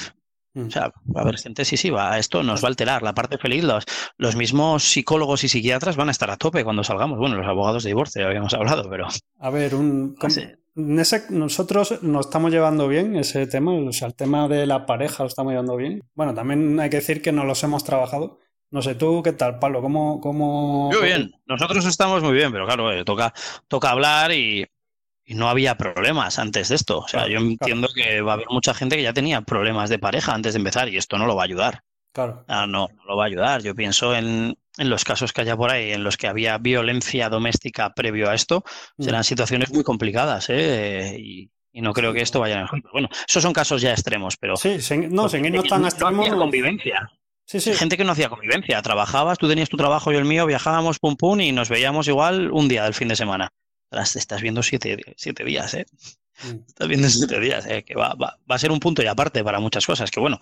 O 0.55 0.71
sea, 0.71 0.93
a 1.15 1.25
ver, 1.25 1.39
gente, 1.39 1.65
sí, 1.65 1.77
sí, 1.77 1.91
va, 1.91 2.19
esto 2.19 2.43
nos 2.43 2.63
va 2.63 2.67
a 2.67 2.71
alterar. 2.71 3.03
La 3.03 3.15
parte 3.15 3.39
feliz, 3.39 3.65
los, 3.65 3.85
los 4.19 4.37
mismos 4.37 4.85
psicólogos 4.85 5.45
y 5.45 5.49
psiquiatras 5.49 5.97
van 5.97 6.09
a 6.09 6.11
estar 6.11 6.31
a 6.31 6.37
tope 6.37 6.65
cuando 6.65 6.85
salgamos. 6.85 7.19
Bueno, 7.19 7.37
los 7.37 7.47
abogados 7.47 7.85
de 7.85 7.91
divorcio 7.91 8.23
ya 8.23 8.29
habíamos 8.29 8.53
hablado, 8.53 8.89
pero. 8.91 9.09
A 9.39 9.51
ver, 9.51 9.75
un. 9.75 10.15
nosotros 11.31 12.03
nos 12.03 12.27
estamos 12.27 12.51
llevando 12.51 12.87
bien 12.87 13.17
ese 13.17 13.47
tema, 13.47 13.73
o 13.73 13.93
sea, 13.93 14.09
el 14.09 14.15
tema 14.15 14.47
de 14.49 14.67
la 14.67 14.85
pareja 14.85 15.23
lo 15.23 15.29
estamos 15.29 15.53
llevando 15.53 15.77
bien. 15.77 16.03
Bueno, 16.15 16.35
también 16.35 16.79
hay 16.81 16.91
que 16.91 16.97
decir 16.97 17.23
que 17.23 17.33
no 17.33 17.45
los 17.45 17.63
hemos 17.65 17.85
trabajado. 17.85 18.39
No 18.71 18.81
sé, 18.81 18.95
tú, 18.95 19.23
¿qué 19.23 19.33
tal, 19.33 19.59
Pablo? 19.59 19.83
¿Cómo, 19.83 20.19
cómo... 20.19 20.91
Muy 20.91 21.03
bien, 21.03 21.31
nosotros 21.45 21.85
estamos 21.85 22.23
muy 22.23 22.33
bien, 22.33 22.51
pero 22.53 22.65
claro, 22.65 22.91
eh, 22.91 23.05
toca, 23.05 23.35
toca 23.69 23.91
hablar 23.91 24.33
y, 24.33 24.67
y 25.33 25.35
no 25.35 25.49
había 25.49 25.77
problemas 25.77 26.39
antes 26.39 26.69
de 26.69 26.75
esto. 26.75 26.99
O 26.99 27.09
sea, 27.09 27.27
yo 27.27 27.39
entiendo 27.39 27.89
que 27.95 28.21
va 28.21 28.33
a 28.33 28.35
haber 28.35 28.49
mucha 28.51 28.75
gente 28.75 28.97
que 28.97 29.03
ya 29.03 29.15
tenía 29.15 29.41
problemas 29.41 29.89
de 29.89 29.99
pareja 29.99 30.35
antes 30.35 30.53
de 30.53 30.59
empezar 30.59 30.91
y 30.91 30.99
esto 30.99 31.17
no 31.17 31.27
lo 31.27 31.35
va 31.35 31.43
a 31.43 31.45
ayudar. 31.47 31.83
Claro. 32.13 32.45
Ah, 32.49 32.67
no, 32.67 32.89
no 32.95 33.05
lo 33.07 33.17
va 33.17 33.25
a 33.25 33.27
ayudar. 33.29 33.63
Yo 33.63 33.75
pienso 33.75 34.15
en, 34.15 34.59
en, 34.77 34.91
los 34.91 35.05
casos 35.05 35.33
que 35.33 35.41
haya 35.41 35.57
por 35.57 35.71
ahí, 35.71 35.93
en 35.93 36.05
los 36.05 36.19
que 36.19 36.29
había 36.29 36.59
violencia 36.59 37.31
doméstica 37.31 37.95
previo 37.95 38.29
a 38.29 38.35
esto, 38.35 38.63
mm. 38.99 39.05
serán 39.05 39.25
situaciones 39.25 39.73
muy 39.73 39.83
complicadas, 39.83 40.51
¿eh? 40.51 41.17
Y, 41.19 41.51
no 41.81 41.95
creo 41.95 42.13
que 42.13 42.21
esto 42.21 42.39
vaya 42.39 42.59
en 42.59 42.67
ejemplo. 42.67 42.91
Bueno, 42.93 43.09
esos 43.27 43.43
son 43.43 43.55
casos 43.55 43.81
ya 43.81 43.93
extremos, 43.93 44.37
pero. 44.37 44.57
Sí, 44.57 44.77
no, 45.09 45.31
sin 45.31 45.51
no 45.51 45.63
tan 45.63 45.87
extremos. 45.87 46.29
No 46.29 46.37
convivencia. 46.37 47.11
Sí, 47.47 47.61
sí. 47.61 47.73
Gente 47.73 47.97
que 47.97 48.05
no 48.05 48.13
hacía 48.13 48.29
convivencia. 48.29 48.83
Trabajabas, 48.83 49.39
tú 49.39 49.49
tenías 49.49 49.71
tu 49.71 49.79
trabajo 49.79 50.13
y 50.13 50.17
el 50.17 50.27
mío, 50.27 50.45
viajábamos 50.45 50.99
pum 50.99 51.17
pum 51.17 51.41
y 51.41 51.53
nos 51.53 51.71
veíamos 51.71 52.09
igual 52.09 52.51
un 52.53 52.69
día 52.69 52.85
del 52.85 52.93
fin 52.93 53.09
de 53.09 53.17
semana 53.17 53.51
estás 53.93 54.43
viendo 54.43 54.63
siete, 54.63 54.97
siete 55.17 55.45
días, 55.45 55.75
¿eh? 55.75 55.87
Mm. 56.45 56.67
Estás 56.67 56.89
viendo 56.89 57.09
siete 57.09 57.41
días, 57.41 57.67
¿eh? 57.67 57.85
Que 57.85 57.95
va, 57.95 58.15
va, 58.15 58.39
va, 58.51 58.55
a 58.55 58.59
ser 58.59 58.73
un 58.73 58.81
punto 58.81 59.03
y 59.03 59.07
aparte 59.07 59.45
para 59.45 59.61
muchas 59.61 59.87
cosas, 59.87 60.11
que 60.11 60.21
bueno, 60.21 60.39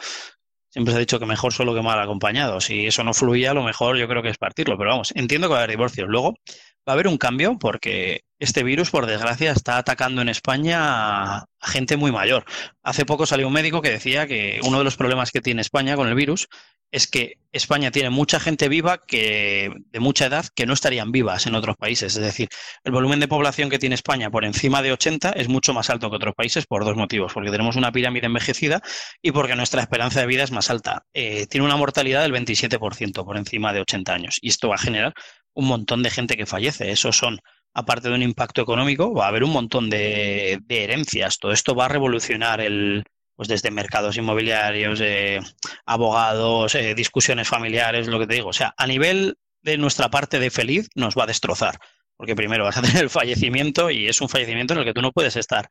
siempre 0.71 0.93
se 0.93 0.99
ha 0.99 1.01
dicho 1.01 1.19
que 1.19 1.27
mejor 1.27 1.53
solo 1.53 1.75
que 1.75 1.83
mal 1.83 2.01
acompañado. 2.01 2.61
Si 2.61 2.87
eso 2.87 3.05
no 3.05 3.13
fluía, 3.13 3.53
lo 3.55 3.63
mejor 3.63 3.99
yo 3.99 4.09
creo 4.09 4.23
que 4.23 4.31
es 4.31 4.39
partirlo, 4.39 4.79
pero 4.79 4.91
vamos, 4.91 5.13
entiendo 5.15 5.49
que 5.49 5.53
va 5.53 5.59
a 5.59 5.63
haber 5.65 5.77
divorcios. 5.77 6.09
Luego 6.09 6.39
va 6.89 6.93
a 6.93 6.95
haber 6.95 7.09
un 7.09 7.19
cambio 7.19 7.59
porque 7.59 8.23
este 8.39 8.63
virus, 8.63 8.91
por 8.91 9.07
desgracia, 9.07 9.53
está 9.53 9.77
atacando 9.77 10.23
en 10.23 10.31
España 10.31 10.79
a 10.81 11.47
gente 11.63 11.97
muy 11.97 12.11
mayor. 12.11 12.45
Hace 12.83 13.05
poco 13.05 13.27
salió 13.27 13.47
un 13.47 13.53
médico 13.53 13.83
que 13.83 13.91
decía 13.91 14.27
que 14.27 14.61
uno 14.63 14.79
de 14.79 14.85
los 14.85 14.97
problemas 14.97 15.31
que 15.31 15.43
tiene 15.43 15.61
España 15.61 15.95
con 15.95 16.09
el 16.09 16.15
virus 16.15 16.49
es 16.91 17.07
que 17.07 17.39
España 17.53 17.91
tiene 17.91 18.11
mucha 18.11 18.41
gente 18.41 18.69
viva 18.69 18.99
que 18.99 19.73
de 19.91 20.01
mucha 20.01 20.27
edad 20.27 20.47
que 20.55 20.67
no 20.67 20.73
estarían 20.73 21.13
vivas 21.13 21.47
en 21.47 21.55
otros 21.55 21.77
países. 21.77 22.17
Es 22.17 22.23
decir, 22.23 22.49
el 22.85 22.93
volumen 22.93 23.21
de 23.21 23.29
población 23.29 23.71
que 23.71 23.79
tiene 23.79 23.95
España 23.95 24.31
por 24.31 24.45
encima 24.45 24.83
de 24.83 24.93
80 24.93 25.31
es 25.31 25.49
mucho 25.49 25.75
más 25.75 25.91
alto 25.91 26.11
que 26.11 26.17
otros 26.17 26.35
países 26.35 26.67
por 26.67 26.85
dos 26.85 26.97
motivos. 26.97 27.33
Porque 27.33 27.51
tenemos 27.51 27.77
una 27.77 27.93
pirámide 27.93 28.27
envejecida 28.27 28.83
y 29.23 29.33
porque 29.33 29.55
nuestra 29.55 29.83
esperanza 29.83 30.21
de 30.21 30.27
vida 30.27 30.45
es 30.45 30.51
más 30.51 30.71
alta. 30.71 31.05
Eh, 31.13 31.47
tiene 31.47 31.67
una 31.67 31.77
mortalidad 31.77 32.23
del 32.23 32.33
27% 32.33 33.25
por 33.25 33.37
encima 33.37 33.73
de 33.73 33.81
80 33.81 34.13
años. 34.15 34.39
Y 34.41 34.49
esto 34.49 34.69
va 34.69 34.77
a 34.77 34.79
generar 34.79 35.15
un 35.55 35.67
montón 35.67 36.03
de 36.03 36.11
gente 36.11 36.37
que 36.37 36.47
fallece. 36.47 36.91
Esos 36.91 37.17
son 37.17 37.41
aparte 37.75 38.09
de 38.09 38.15
un 38.15 38.23
impacto 38.23 38.63
económico, 38.63 39.15
va 39.15 39.27
a 39.27 39.29
haber 39.29 39.45
un 39.45 39.53
montón 39.53 39.91
de, 39.91 40.59
de 40.63 40.85
herencias. 40.85 41.39
Todo 41.39 41.53
esto 41.53 41.75
va 41.75 41.87
a 41.87 41.89
revolucionar 41.89 42.61
el, 42.61 43.05
pues 43.41 43.49
desde 43.49 43.71
mercados 43.71 44.19
inmobiliarios, 44.19 45.01
eh, 45.01 45.41
abogados, 45.87 46.75
eh, 46.75 46.95
discusiones 46.95 47.49
familiares, 47.49 48.07
lo 48.07 48.19
que 48.19 48.27
te 48.27 48.35
digo. 48.35 48.49
O 48.49 48.53
sea, 48.53 48.75
a 48.77 48.87
nivel 48.87 49.39
de 49.63 49.79
nuestra 49.79 50.11
parte 50.11 50.39
de 50.39 50.51
feliz 50.51 50.89
nos 50.95 51.17
va 51.17 51.25
a 51.25 51.29
destrozar, 51.29 51.79
porque 52.21 52.37
primero 52.37 52.65
vas 52.65 52.77
a 52.77 52.83
tener 52.83 53.05
el 53.05 53.09
fallecimiento 53.09 53.91
y 53.91 54.07
es 54.07 54.21
un 54.21 54.29
fallecimiento 54.29 54.75
en 54.75 54.81
el 54.81 54.85
que 54.85 54.93
tú 54.93 55.01
no 55.01 55.11
puedes 55.11 55.37
estar 55.37 55.67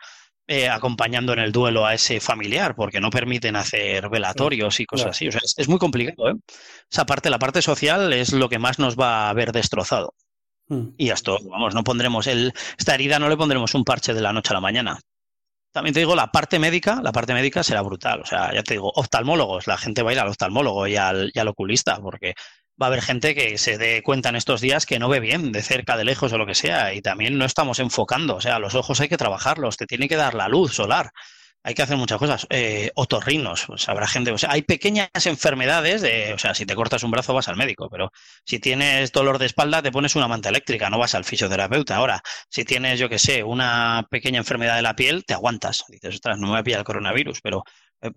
eh, 0.47 0.67
acompañando 0.67 1.31
en 1.31 1.37
el 1.37 1.51
duelo 1.51 1.85
a 1.85 1.93
ese 1.93 2.19
familiar, 2.19 2.73
porque 2.75 2.99
no 2.99 3.11
permiten 3.11 3.55
hacer 3.55 4.09
velatorios 4.09 4.79
y 4.79 4.87
cosas 4.87 5.11
así. 5.11 5.27
O 5.27 5.31
sea, 5.31 5.41
es, 5.43 5.69
muy 5.69 5.77
complicado. 5.77 6.31
¿eh? 6.31 6.33
Esa 6.91 7.05
parte, 7.05 7.29
la 7.29 7.37
parte 7.37 7.61
social, 7.61 8.11
es 8.13 8.33
lo 8.33 8.49
que 8.49 8.57
más 8.57 8.79
nos 8.79 8.97
va 8.97 9.29
a 9.29 9.33
ver 9.33 9.51
destrozado. 9.51 10.15
Hmm. 10.67 10.87
Y 10.97 11.11
esto, 11.11 11.37
vamos, 11.43 11.75
no 11.75 11.83
pondremos 11.83 12.25
el, 12.25 12.51
esta 12.79 12.95
herida, 12.95 13.19
no 13.19 13.29
le 13.29 13.37
pondremos 13.37 13.75
un 13.75 13.83
parche 13.83 14.15
de 14.15 14.21
la 14.21 14.33
noche 14.33 14.49
a 14.49 14.55
la 14.55 14.61
mañana. 14.61 14.99
también 15.71 15.93
te 15.93 15.99
digo, 15.99 16.15
la 16.15 16.31
parte 16.31 16.57
médica, 16.57 16.99
la 17.03 17.11
parte 17.11 17.35
médica 17.35 17.61
será 17.61 17.83
brutal. 17.83 18.21
O 18.21 18.25
sea, 18.25 18.51
ya 18.55 18.63
te 18.63 18.73
digo, 18.73 18.91
oftalmólogos, 18.95 19.67
la 19.67 19.77
gente 19.77 20.01
va 20.01 20.09
a 20.09 20.13
ir 20.13 20.19
al 20.19 20.29
oftalmólogo 20.29 20.87
y 20.87 20.95
al, 20.95 21.29
y 21.31 21.37
al 21.37 21.49
oculista, 21.49 21.99
porque 22.01 22.33
va 22.81 22.85
a 22.85 22.87
haber 22.87 23.01
gente 23.01 23.35
que 23.35 23.57
se 23.57 23.77
dé 23.77 24.01
cuenta 24.03 24.29
en 24.29 24.35
estos 24.35 24.61
días 24.61 24.85
que 24.85 24.99
no 24.99 25.09
ve 25.09 25.19
bien 25.19 25.51
de 25.51 25.61
cerca, 25.61 25.97
de 25.97 26.05
lejos 26.05 26.31
o 26.33 26.37
lo 26.37 26.45
que 26.45 26.55
sea, 26.55 26.93
y 26.93 27.01
también 27.01 27.37
no 27.37 27.45
estamos 27.45 27.79
enfocando, 27.79 28.35
o 28.35 28.41
sea, 28.41 28.59
los 28.59 28.75
ojos 28.75 28.99
hay 29.01 29.09
que 29.09 29.17
trabajarlos, 29.17 29.77
te 29.77 29.85
tiene 29.85 30.07
que 30.07 30.15
dar 30.15 30.33
la 30.33 30.47
luz 30.47 30.73
solar, 30.73 31.11
hay 31.63 31.73
que 31.73 31.81
hacer 31.81 31.97
muchas 31.97 32.17
cosas. 32.17 32.47
Eh, 32.49 32.91
otorrinos, 32.95 33.65
pues 33.67 33.89
habrá 33.89 34.07
gente, 34.07 34.31
o 34.31 34.37
sea, 34.37 34.51
hay 34.51 34.61
pequeñas 34.61 35.09
enfermedades, 35.25 36.01
de, 36.01 36.33
o 36.33 36.37
sea, 36.37 36.53
si 36.53 36.65
te 36.65 36.75
cortas 36.75 37.03
un 37.03 37.11
brazo 37.11 37.33
vas 37.33 37.49
al 37.49 37.57
médico, 37.57 37.89
pero 37.89 38.11
si 38.45 38.59
tienes 38.59 39.11
dolor 39.11 39.37
de 39.39 39.45
espalda 39.45 39.81
te 39.81 39.91
pones 39.91 40.15
una 40.15 40.27
manta 40.27 40.49
eléctrica, 40.49 40.89
no 40.89 40.97
vas 40.97 41.15
al 41.15 41.25
fisioterapeuta. 41.25 41.95
Ahora, 41.97 42.21
si 42.49 42.63
tienes, 42.63 42.99
yo 42.99 43.09
que 43.09 43.19
sé, 43.19 43.43
una 43.43 44.07
pequeña 44.09 44.39
enfermedad 44.39 44.77
de 44.77 44.81
la 44.83 44.95
piel, 44.95 45.25
te 45.25 45.33
aguantas. 45.33 45.83
Dices, 45.89 46.15
ostras, 46.15 46.37
no 46.37 46.47
me 46.47 46.51
voy 46.53 46.59
a 46.59 46.63
pillar 46.63 46.79
el 46.79 46.85
coronavirus, 46.85 47.41
pero 47.41 47.63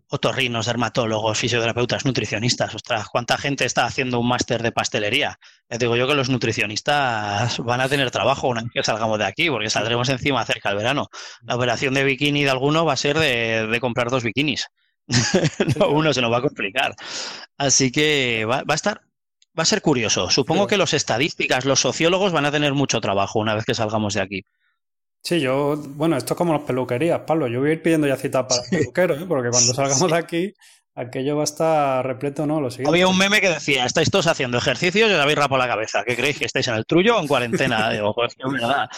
otorrinos, 0.09 0.67
dermatólogos, 0.67 1.39
fisioterapeutas, 1.39 2.05
nutricionistas. 2.05 2.75
Ostras, 2.75 3.09
¿cuánta 3.09 3.37
gente 3.37 3.65
está 3.65 3.85
haciendo 3.85 4.21
un 4.21 4.29
máster 4.29 4.63
de 4.63 4.73
pastelería? 4.73 5.39
Ya 5.69 5.79
digo 5.79 5.97
yo 5.97 6.07
que 6.07 6.15
los 6.15 6.29
nutricionistas 6.29 7.59
van 7.59 7.81
a 7.81 7.89
tener 7.89 8.11
trabajo 8.11 8.49
una 8.49 8.63
vez 8.63 8.71
que 8.73 8.83
salgamos 8.85 9.19
de 9.19 9.25
aquí, 9.25 9.51
porque 9.51 9.71
saldremos 9.71 10.09
encima 10.09 10.45
cerca 10.45 10.69
del 10.69 10.79
verano. 10.79 11.09
La 11.43 11.57
operación 11.57 11.95
de 11.95 12.05
bikini 12.05 12.45
de 12.45 12.51
alguno 12.51 12.85
va 12.85 12.93
a 12.93 12.97
ser 12.97 13.19
de, 13.19 13.79
comprar 13.81 14.11
dos 14.11 14.23
bikinis. 14.23 14.67
uno 15.91 16.13
se 16.13 16.21
nos 16.21 16.33
va 16.33 16.39
a 16.39 16.43
complicar. 16.43 16.95
Así 17.59 17.91
que 17.91 18.45
va, 18.49 18.63
a 18.67 18.75
estar, 18.75 19.01
va 19.59 19.65
a 19.65 19.67
ser 19.67 19.83
curioso. 19.83 20.31
Supongo 20.31 20.69
que 20.69 20.77
los 20.77 20.95
estadísticas, 20.95 21.65
los 21.65 21.81
sociólogos 21.81 22.33
van 22.33 22.47
a 22.47 22.53
tener 22.53 22.73
mucho 22.73 23.01
trabajo 23.01 23.41
una 23.41 23.55
vez 23.55 23.65
que 23.65 23.75
salgamos 23.75 24.15
de 24.15 24.21
aquí. 24.21 24.45
Sí, 25.23 25.41
yo, 25.41 25.77
bueno, 25.77 26.17
esto 26.17 26.35
es 26.35 26.39
como 26.39 26.53
las 26.53 26.63
peluquerías, 26.63 27.21
Pablo. 27.21 27.47
Yo 27.47 27.61
voy 27.61 27.71
a 27.71 27.73
ir 27.75 27.83
pidiendo 27.83 28.09
ya 28.09 28.17
cita 28.17 28.47
para 28.47 28.63
peluqueros, 28.69 29.23
¿eh? 29.23 29.25
porque 29.29 29.51
cuando 29.51 29.73
salgamos 29.73 30.11
de 30.11 30.17
aquí, 30.17 30.55
aquello 30.97 31.37
va 31.37 31.43
a 31.43 31.45
estar 31.45 32.05
repleto, 32.05 32.45
¿no? 32.45 32.61
Lo 32.61 32.69
Había 32.87 33.07
un 33.07 33.17
meme 33.17 33.41
que 33.41 33.49
decía, 33.49 33.85
estáis 33.85 34.11
todos 34.11 34.27
haciendo 34.27 34.59
ejercicios 34.59 35.09
y 35.09 35.15
os 35.15 35.21
habéis 35.21 35.39
rapado 35.39 35.59
la 35.59 35.69
cabeza. 35.69 36.03
¿Qué 36.05 36.17
creéis? 36.17 36.39
¿Que 36.39 36.47
estáis 36.47 36.67
en 36.67 36.75
el 36.75 36.87
trullo 36.87 37.17
o 37.17 37.21
en 37.21 37.29
cuarentena? 37.29 37.91
Digo, 37.93 38.13
pues 38.15 38.35
es 38.37 38.53
verdad. 38.53 38.89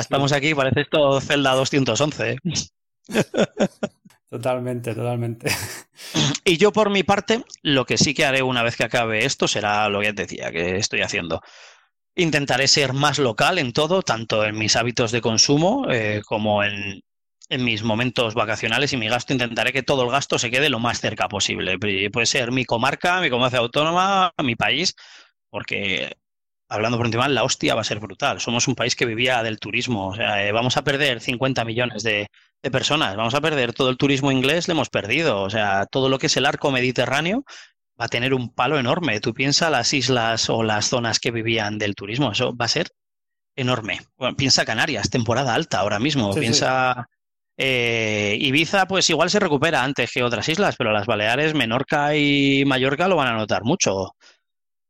Estamos 0.00 0.32
aquí, 0.32 0.54
parece 0.54 0.80
esto 0.80 1.20
celda 1.20 1.52
211. 1.52 2.30
¿eh? 2.30 2.36
Totalmente, 4.34 4.96
totalmente. 4.96 5.48
Y 6.44 6.56
yo 6.56 6.72
por 6.72 6.90
mi 6.90 7.04
parte, 7.04 7.44
lo 7.62 7.86
que 7.86 7.96
sí 7.96 8.14
que 8.14 8.24
haré 8.24 8.42
una 8.42 8.64
vez 8.64 8.74
que 8.74 8.82
acabe 8.82 9.24
esto 9.24 9.46
será 9.46 9.88
lo 9.88 10.00
que 10.00 10.12
decía 10.12 10.50
que 10.50 10.74
estoy 10.74 11.02
haciendo. 11.02 11.40
Intentaré 12.16 12.68
ser 12.68 12.92
más 12.92 13.18
local 13.18 13.58
en 13.58 13.72
todo, 13.72 14.02
tanto 14.02 14.44
en 14.44 14.56
mis 14.56 14.76
hábitos 14.76 15.10
de 15.10 15.20
consumo 15.20 15.86
eh, 15.90 16.22
como 16.24 16.62
en, 16.62 17.02
mis 17.50 17.82
momentos 17.82 18.34
vacacionales 18.34 18.92
y 18.92 18.96
mi 18.96 19.08
gasto. 19.08 19.32
Intentaré 19.32 19.72
que 19.72 19.82
todo 19.82 20.04
el 20.04 20.10
gasto 20.10 20.38
se 20.38 20.50
quede 20.50 20.68
lo 20.70 20.78
más 20.78 21.00
cerca 21.00 21.28
posible. 21.28 21.78
Puede 21.78 22.26
ser 22.26 22.52
mi 22.52 22.64
comarca, 22.64 23.20
mi 23.20 23.30
comunidad 23.30 23.60
autónoma, 23.60 24.32
mi 24.42 24.54
país, 24.54 24.94
porque 25.50 26.16
hablando 26.68 26.98
por 26.98 27.06
encima, 27.06 27.28
la 27.28 27.44
hostia 27.44 27.74
va 27.74 27.80
a 27.82 27.84
ser 27.84 28.00
brutal. 28.00 28.40
Somos 28.40 28.68
un 28.68 28.74
país 28.74 28.96
que 28.96 29.06
vivía 29.06 29.42
del 29.42 29.58
turismo. 29.58 30.08
O 30.08 30.14
sea, 30.14 30.46
eh, 30.46 30.52
vamos 30.52 30.76
a 30.76 30.84
perder 30.84 31.20
50 31.20 31.64
millones 31.64 32.02
de, 32.02 32.28
de, 32.62 32.70
personas. 32.70 33.16
Vamos 33.16 33.34
a 33.34 33.40
perder 33.40 33.72
todo 33.72 33.90
el 33.90 33.96
turismo 33.96 34.32
inglés, 34.32 34.68
le 34.68 34.72
hemos 34.72 34.88
perdido. 34.90 35.42
O 35.42 35.50
sea, 35.50 35.86
todo 35.86 36.08
lo 36.08 36.18
que 36.18 36.26
es 36.26 36.36
el 36.36 36.46
arco 36.46 36.70
mediterráneo 36.70 37.44
va 38.00 38.06
a 38.06 38.08
tener 38.08 38.34
un 38.34 38.50
palo 38.52 38.78
enorme. 38.78 39.20
Tú 39.20 39.34
piensas 39.34 39.70
las 39.70 39.92
islas 39.92 40.50
o 40.50 40.62
las 40.62 40.88
zonas 40.88 41.18
que 41.18 41.30
vivían 41.30 41.78
del 41.78 41.94
turismo, 41.94 42.32
eso 42.32 42.54
va 42.56 42.66
a 42.66 42.68
ser 42.68 42.88
enorme. 43.56 44.00
piensa 44.36 44.64
Canarias, 44.64 45.10
temporada 45.10 45.54
alta 45.54 45.78
ahora 45.78 45.98
mismo. 45.98 46.34
piensa 46.34 47.08
eh, 47.56 48.36
Ibiza, 48.40 48.86
pues 48.86 49.08
igual 49.10 49.30
se 49.30 49.38
recupera 49.38 49.84
antes 49.84 50.10
que 50.10 50.22
otras 50.22 50.48
islas, 50.48 50.74
pero 50.76 50.92
las 50.92 51.06
Baleares, 51.06 51.54
Menorca 51.54 52.16
y 52.16 52.64
Mallorca 52.66 53.08
lo 53.08 53.16
van 53.16 53.28
a 53.28 53.36
notar 53.36 53.62
mucho. 53.64 54.14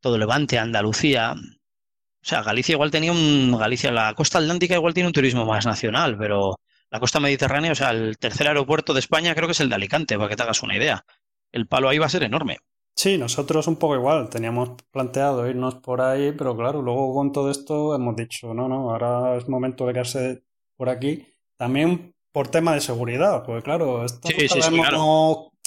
Todo 0.00 0.18
Levante, 0.18 0.58
Andalucía. 0.58 1.32
O 1.34 2.26
sea, 2.26 2.42
Galicia 2.42 2.72
igual 2.72 2.90
tenía 2.90 3.12
un. 3.12 3.56
Galicia, 3.58 3.92
la 3.92 4.14
costa 4.14 4.38
atlántica 4.38 4.74
igual 4.74 4.94
tiene 4.94 5.08
un 5.08 5.12
turismo 5.12 5.44
más 5.44 5.66
nacional, 5.66 6.16
pero 6.18 6.58
la 6.90 7.00
costa 7.00 7.20
mediterránea, 7.20 7.72
o 7.72 7.74
sea, 7.74 7.90
el 7.90 8.16
tercer 8.18 8.48
aeropuerto 8.48 8.94
de 8.94 9.00
España 9.00 9.34
creo 9.34 9.46
que 9.46 9.52
es 9.52 9.60
el 9.60 9.68
de 9.68 9.74
Alicante, 9.74 10.16
para 10.16 10.28
que 10.28 10.36
te 10.36 10.42
hagas 10.42 10.62
una 10.62 10.76
idea. 10.76 11.04
El 11.52 11.66
palo 11.66 11.88
ahí 11.88 11.98
va 11.98 12.06
a 12.06 12.10
ser 12.10 12.22
enorme. 12.22 12.58
Sí, 12.96 13.18
nosotros 13.18 13.66
un 13.66 13.76
poco 13.76 13.96
igual, 13.96 14.28
teníamos 14.28 14.70
planteado 14.90 15.48
irnos 15.48 15.76
por 15.76 16.00
ahí, 16.00 16.32
pero 16.32 16.56
claro, 16.56 16.80
luego 16.80 17.12
con 17.12 17.32
todo 17.32 17.50
esto 17.50 17.94
hemos 17.94 18.14
dicho, 18.14 18.54
no, 18.54 18.68
no, 18.68 18.90
ahora 18.90 19.36
es 19.36 19.48
momento 19.48 19.86
de 19.86 19.92
quedarse 19.92 20.44
por 20.76 20.88
aquí. 20.88 21.26
También 21.56 22.14
por 22.32 22.48
tema 22.48 22.74
de 22.74 22.80
seguridad, 22.80 23.44
porque 23.44 23.62
claro, 23.62 24.04
esto, 24.04 24.28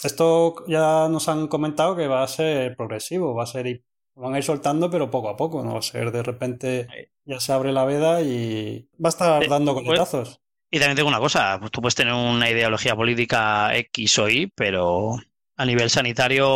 esto 0.04 0.56
ya 0.68 1.08
nos 1.10 1.28
han 1.28 1.48
comentado 1.48 1.96
que 1.96 2.08
va 2.08 2.24
a 2.24 2.28
ser 2.28 2.76
progresivo, 2.76 3.34
va 3.34 3.44
a 3.44 3.48
ser, 3.48 3.84
van 4.16 4.34
a 4.34 4.38
ir 4.38 4.44
soltando, 4.44 4.90
pero 4.90 5.10
poco 5.10 5.30
a 5.30 5.38
poco, 5.38 5.64
no 5.64 5.74
va 5.74 5.80
a 5.80 5.82
ser 5.82 6.12
de 6.12 6.24
repente 6.24 6.88
ya 7.26 7.40
se 7.40 7.52
abre 7.52 7.72
la 7.72 7.86
veda 7.86 8.22
y 8.22 8.90
va 9.04 9.08
a 9.08 9.16
estar 9.16 9.44
eh, 9.44 9.48
dando 9.48 9.74
pues, 9.74 9.86
coletazos. 9.86 10.42
Y 10.70 10.80
también 10.80 10.98
tengo 10.98 11.10
una 11.10 11.20
cosa, 11.20 11.58
pues 11.60 11.72
tú 11.72 11.82
puedes 11.82 11.96
tener 11.96 12.14
una 12.14 12.50
ideología 12.50 12.96
política 12.96 13.76
X 13.76 14.20
o 14.20 14.30
Y, 14.30 14.52
pero 14.56 15.18
a 15.58 15.66
nivel 15.66 15.90
sanitario, 15.90 16.48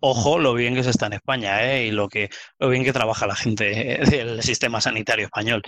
ojo 0.00 0.38
lo 0.38 0.52
bien 0.54 0.74
que 0.74 0.84
se 0.84 0.90
está 0.90 1.06
en 1.06 1.14
España 1.14 1.64
¿eh? 1.64 1.86
y 1.86 1.90
lo, 1.90 2.08
que, 2.08 2.28
lo 2.58 2.68
bien 2.68 2.84
que 2.84 2.92
trabaja 2.92 3.26
la 3.26 3.34
gente 3.34 3.64
del 4.10 4.42
sistema 4.42 4.80
sanitario 4.80 5.24
español. 5.24 5.62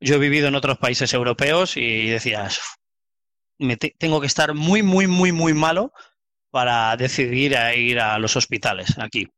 Yo 0.00 0.16
he 0.16 0.18
vivido 0.18 0.48
en 0.48 0.54
otros 0.54 0.78
países 0.78 1.12
europeos 1.12 1.76
y 1.76 2.08
decías, 2.08 2.60
me 3.58 3.76
tengo 3.76 4.20
que 4.20 4.26
estar 4.26 4.54
muy, 4.54 4.82
muy, 4.82 5.06
muy, 5.06 5.30
muy 5.30 5.52
malo 5.52 5.92
para 6.50 6.96
decidir 6.96 7.56
a 7.56 7.74
ir 7.74 8.00
a 8.00 8.18
los 8.18 8.34
hospitales 8.36 8.98
aquí. 8.98 9.28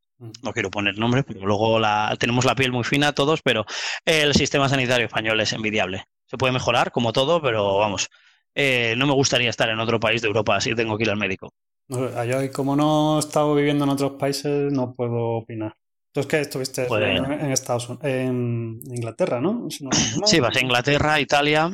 No 0.42 0.52
quiero 0.52 0.70
poner 0.70 0.96
nombres, 0.96 1.24
porque 1.24 1.42
luego 1.42 1.80
la, 1.80 2.16
tenemos 2.18 2.44
la 2.44 2.54
piel 2.54 2.72
muy 2.72 2.84
fina 2.84 3.12
todos, 3.12 3.42
pero 3.42 3.66
el 4.04 4.34
sistema 4.34 4.68
sanitario 4.68 5.06
español 5.06 5.40
es 5.40 5.52
envidiable. 5.52 6.04
Se 6.26 6.38
puede 6.38 6.52
mejorar, 6.52 6.92
como 6.92 7.12
todo, 7.12 7.42
pero 7.42 7.78
vamos, 7.78 8.08
eh, 8.54 8.94
no 8.96 9.06
me 9.06 9.12
gustaría 9.12 9.50
estar 9.50 9.68
en 9.68 9.80
otro 9.80 10.00
país 10.00 10.22
de 10.22 10.28
Europa 10.28 10.60
si 10.60 10.74
tengo 10.74 10.96
que 10.96 11.04
ir 11.04 11.10
al 11.10 11.16
médico. 11.16 11.52
Yo, 11.88 12.52
como 12.52 12.76
no 12.76 13.16
he 13.16 13.20
estado 13.20 13.54
viviendo 13.54 13.84
en 13.84 13.90
otros 13.90 14.12
países, 14.12 14.72
no 14.72 14.94
puedo 14.94 15.36
opinar. 15.36 15.76
Entonces, 16.08 16.30
¿qué 16.30 16.40
estuviste 16.40 16.84
pues, 16.84 17.02
en, 17.02 17.50
Estados 17.50 17.90
en 18.02 18.80
Inglaterra, 18.86 19.40
¿no? 19.40 19.66
sí, 19.68 20.38
vas 20.38 20.56
a 20.56 20.60
Inglaterra, 20.60 21.18
Italia, 21.18 21.70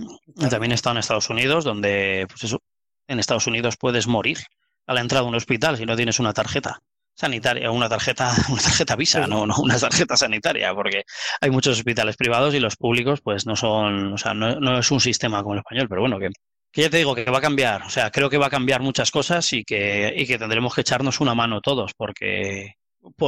también 0.48 0.72
he 0.72 0.74
estado 0.74 0.94
en 0.94 1.00
Estados 1.00 1.28
Unidos, 1.28 1.62
donde, 1.62 2.26
pues 2.26 2.44
eso, 2.44 2.62
en 3.06 3.18
Estados 3.18 3.46
Unidos 3.46 3.76
puedes 3.76 4.06
morir 4.06 4.38
a 4.86 4.94
la 4.94 5.02
entrada 5.02 5.24
de 5.24 5.28
un 5.28 5.34
hospital 5.34 5.76
si 5.76 5.84
no 5.84 5.94
tienes 5.94 6.20
una 6.20 6.32
tarjeta 6.32 6.80
sanitaria, 7.14 7.70
una 7.70 7.90
tarjeta, 7.90 8.32
una 8.50 8.62
tarjeta 8.62 8.96
visa, 8.96 9.26
no, 9.26 9.46
no 9.46 9.56
una 9.58 9.78
tarjeta 9.78 10.16
sanitaria, 10.16 10.74
porque 10.74 11.04
hay 11.42 11.50
muchos 11.50 11.76
hospitales 11.76 12.16
privados 12.16 12.54
y 12.54 12.61
los 12.61 12.76
públicos, 12.76 13.20
pues 13.20 13.46
no 13.46 13.56
son, 13.56 14.14
o 14.14 14.18
sea, 14.18 14.32
no, 14.32 14.58
no 14.58 14.78
es 14.78 14.90
un 14.90 15.00
sistema 15.00 15.42
como 15.42 15.52
el 15.54 15.61
español, 15.61 15.86
pero 15.88 16.00
bueno, 16.00 16.18
que 16.18 16.30
que 16.72 16.82
ya 16.82 16.90
te 16.90 16.98
digo 16.98 17.14
que 17.14 17.24
va 17.24 17.38
a 17.38 17.42
cambiar, 17.42 17.82
o 17.82 17.90
sea, 17.90 18.10
creo 18.10 18.30
que 18.30 18.38
va 18.38 18.46
a 18.46 18.50
cambiar 18.50 18.80
muchas 18.80 19.10
cosas 19.10 19.52
y 19.52 19.64
que, 19.64 20.12
y 20.16 20.26
que 20.26 20.38
tendremos 20.38 20.74
que 20.74 20.82
echarnos 20.82 21.20
una 21.20 21.34
mano 21.34 21.60
todos, 21.60 21.92
porque 21.94 22.74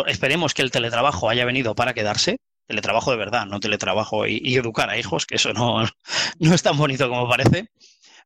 esperemos 0.07 0.55
que 0.55 0.62
el 0.62 0.70
teletrabajo 0.70 1.28
haya 1.28 1.45
venido 1.45 1.74
para 1.74 1.95
quedarse, 1.95 2.38
teletrabajo 2.66 3.11
de 3.11 3.16
verdad, 3.16 3.47
no 3.47 3.61
teletrabajo 3.61 4.26
y, 4.26 4.57
educar 4.57 4.90
a 4.90 4.99
hijos, 4.99 5.26
que 5.26 5.36
eso 5.36 5.53
no, 5.53 5.84
no 6.38 6.55
es 6.55 6.62
tan 6.62 6.76
bonito 6.76 7.09
como 7.09 7.28
parece, 7.28 7.68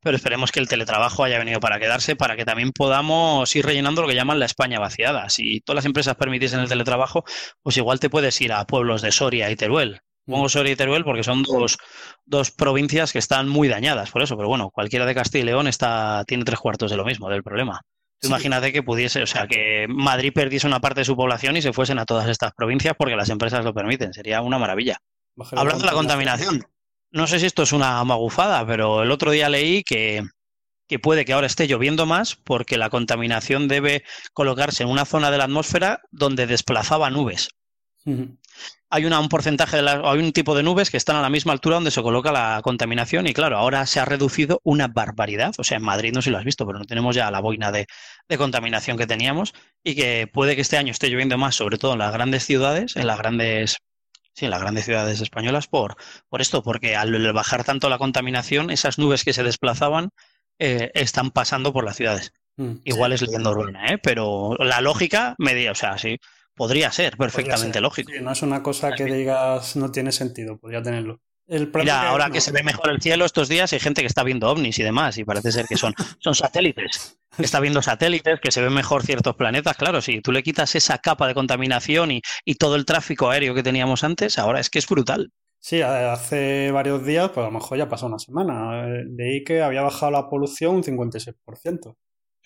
pero 0.03 0.17
esperemos 0.17 0.53
que 0.53 0.61
el 0.61 0.69
teletrabajo 0.69 1.25
haya 1.25 1.39
venido 1.39 1.61
para 1.61 1.81
quedarse, 1.81 2.15
para 2.15 2.37
que 2.37 2.45
también 2.45 2.73
podamos 2.73 3.55
ir 3.57 3.65
rellenando 3.65 4.03
lo 4.03 4.09
que 4.09 4.15
llaman 4.15 4.39
la 4.39 4.47
España 4.47 4.79
vaciada. 4.79 5.29
Si 5.31 5.61
todas 5.61 5.77
las 5.77 5.87
empresas 5.87 6.15
permitiesen 6.17 6.61
el 6.61 6.69
teletrabajo, 6.69 7.25
pues 7.63 7.77
igual 7.77 8.01
te 8.01 8.11
puedes 8.11 8.41
ir 8.41 8.53
a 8.53 8.67
pueblos 8.67 9.03
de 9.03 9.13
Soria 9.13 9.51
y 9.51 9.57
Teruel, 9.57 10.01
Pongo 10.27 10.49
Soria 10.49 10.73
y 10.73 10.77
Teruel 10.77 11.05
porque 11.05 11.23
son 11.23 11.43
dos, 11.45 11.79
dos, 12.25 12.51
provincias 12.51 13.13
que 13.13 13.19
están 13.19 13.49
muy 13.49 13.69
dañadas 13.69 14.11
por 14.11 14.23
eso, 14.23 14.37
pero 14.37 14.49
bueno, 14.49 14.71
cualquiera 14.71 15.07
de 15.07 15.15
Castilla 15.15 15.43
y 15.43 15.47
León 15.47 15.69
está, 15.69 16.25
tiene 16.27 16.45
tres 16.45 16.59
cuartos 16.59 16.91
de 16.91 16.97
lo 16.97 17.05
mismo, 17.05 17.31
del 17.31 17.45
problema. 17.45 17.81
Imagínate 18.23 18.73
que 18.73 18.83
pudiese, 18.83 19.23
o 19.23 19.27
sea, 19.27 19.47
que 19.47 19.87
Madrid 19.89 20.33
perdiese 20.35 20.67
una 20.67 20.81
parte 20.81 21.01
de 21.01 21.05
su 21.05 21.17
población 21.17 21.57
y 21.57 21.63
se 21.63 21.73
fuesen 21.73 21.99
a 21.99 22.07
todas 22.07 22.29
estas 22.29 22.53
provincias 22.55 22.95
porque 22.99 23.15
las 23.15 23.29
empresas 23.29 23.65
lo 23.65 23.75
permiten. 23.75 24.13
Sería 24.13 24.41
una 24.41 24.59
maravilla. 24.59 24.99
Hablando 25.53 25.85
de 25.85 25.87
la 25.87 25.93
contaminación, 25.93 26.65
no 27.11 27.27
sé 27.27 27.39
si 27.39 27.47
esto 27.47 27.63
es 27.63 27.73
una 27.73 28.03
magufada, 28.05 28.67
pero 28.67 29.03
el 29.03 29.11
otro 29.11 29.31
día 29.31 29.51
leí 29.51 29.83
que, 29.85 30.23
que 30.89 30.99
puede 30.99 31.25
que 31.25 31.35
ahora 31.35 31.47
esté 31.47 31.69
lloviendo 31.69 32.07
más 32.07 32.37
porque 32.37 32.79
la 32.79 32.89
contaminación 32.89 33.69
debe 33.69 34.03
colocarse 34.33 34.83
en 34.83 34.89
una 34.89 35.05
zona 35.05 35.31
de 35.31 35.39
la 35.39 35.45
atmósfera 35.45 36.01
donde 36.11 36.47
desplazaba 36.47 37.11
nubes 37.11 37.51
hay 38.89 39.05
un 39.05 39.29
porcentaje, 39.29 39.83
de 39.83 39.91
hay 39.91 40.19
un 40.19 40.33
tipo 40.33 40.55
de 40.55 40.63
nubes 40.63 40.91
que 40.91 40.97
están 40.97 41.17
a 41.17 41.23
la 41.23 41.31
misma 41.31 41.53
altura 41.53 41.77
donde 41.77 41.91
se 41.91 42.03
coloca 42.03 42.31
la 42.31 42.61
contaminación 42.63 43.27
y 43.27 43.35
claro, 43.35 43.57
ahora 43.59 43.85
se 43.87 43.99
ha 43.99 44.05
reducido 44.05 44.61
una 44.63 44.89
barbaridad. 44.89 45.55
O 45.59 45.65
sea, 45.65 45.79
en 45.79 45.85
Madrid 45.85 46.13
no 46.15 46.23
sé 46.23 46.27
si 46.27 46.31
lo 46.31 46.39
has 46.39 46.45
visto, 46.45 46.67
pero 46.67 46.79
no 46.79 46.85
tenemos 46.85 47.15
ya 47.15 47.31
la 47.31 47.41
boina 47.41 47.73
de, 47.73 47.87
contaminación 48.39 48.97
que 48.97 49.07
teníamos 49.07 49.55
y 49.83 49.95
que 49.95 50.29
puede 50.33 50.55
que 50.55 50.63
este 50.63 50.77
año 50.77 50.93
esté 50.93 51.09
lloviendo 51.09 51.37
más, 51.39 51.57
sobre 51.57 51.79
todo 51.79 51.95
en 51.95 51.99
las 51.99 52.13
grandes 52.13 52.45
ciudades, 52.45 52.97
en 52.97 53.07
las 53.07 53.19
grandes 53.19 53.79
Sí, 54.39 54.45
en 54.45 54.51
las 54.51 54.61
grandes 54.61 54.85
ciudades 54.85 55.23
españolas 55.23 55.67
por, 55.67 55.97
por 56.29 56.43
esto, 56.43 56.63
porque 56.63 56.95
al 56.95 57.33
bajar 57.33 57.65
tanto 57.65 57.89
la 57.89 57.97
contaminación, 57.97 58.69
esas 58.69 58.99
nubes 58.99 59.25
que 59.25 59.33
se 59.33 59.43
desplazaban 59.43 60.11
eh, 60.59 60.91
están 60.93 61.31
pasando 61.31 61.73
por 61.73 61.87
las 61.87 61.97
ciudades. 61.97 62.35
Mm. 62.57 62.73
Igual 62.85 63.13
es 63.13 63.23
leyenda 63.23 63.49
urbana, 63.51 63.87
¿eh? 63.87 63.99
pero 63.99 64.55
la 64.59 64.83
lógica 64.83 65.35
me 65.39 65.71
o 65.71 65.75
sea, 65.75 65.97
sí, 65.97 66.19
podría 66.57 66.91
ser 66.91 67.17
perfectamente 67.17 67.81
lógico. 67.81 68.11
no 68.21 68.33
es 68.33 68.43
una 68.43 68.63
cosa 68.63 68.93
que 68.93 69.05
digas 69.05 69.77
no 69.77 69.93
tiene 69.93 70.11
sentido, 70.11 70.59
podría 70.59 70.83
tenerlo. 70.83 71.21
Mira, 71.49 72.09
ahora 72.09 72.29
que 72.31 72.41
se 72.41 72.51
ve 72.51 72.65
mejor 72.65 72.91
el 72.91 73.01
cielo 73.01 73.25
estos 73.25 73.49
días, 73.49 73.73
hay 73.73 73.79
gente 73.79 74.01
que 74.01 74.09
está 74.09 74.25
viendo 74.25 74.51
ovnis 74.51 74.81
y 74.81 74.83
demás, 74.83 75.17
y 75.17 75.25
parece 75.25 75.53
ser 75.53 75.67
que 75.67 75.77
son, 75.77 75.95
son 76.19 76.35
satélites. 76.35 77.21
Está 77.39 77.61
viendo 77.61 77.83
satélites, 77.83 78.41
que 78.41 78.51
se 78.51 78.61
ven 78.61 78.73
mejor 78.73 79.05
ciertos 79.05 79.37
planetas. 79.37 79.77
Claro, 79.77 80.01
si 80.01 80.21
tú 80.21 80.33
le 80.33 80.43
quitas 80.43 80.75
esa 80.75 80.99
capa 80.99 81.29
de 81.29 81.35
contaminación 81.35 82.11
y, 82.11 82.23
y 82.45 82.57
todo 82.57 82.75
el 82.75 82.85
tráfico 82.85 83.31
aéreo 83.31 83.55
que 83.55 83.63
teníamos 83.63 84.03
antes, 84.03 84.39
ahora 84.39 84.59
es 84.59 84.71
que 84.71 84.81
es 84.81 84.89
brutal. 84.89 85.31
Sí, 85.61 85.83
hace 85.83 86.71
varios 86.73 87.05
días, 87.05 87.31
pues 87.31 87.45
a 87.45 87.49
lo 87.49 87.53
mejor 87.53 87.79
ya 87.79 87.89
pasó 87.89 88.07
una 88.07 88.19
semana, 88.19 88.87
leí 89.17 89.45
que 89.45 89.63
había 89.63 89.83
bajado 89.83 90.13
la 90.13 90.29
polución 90.29 90.77
un 90.77 90.83
56%. 90.83 91.97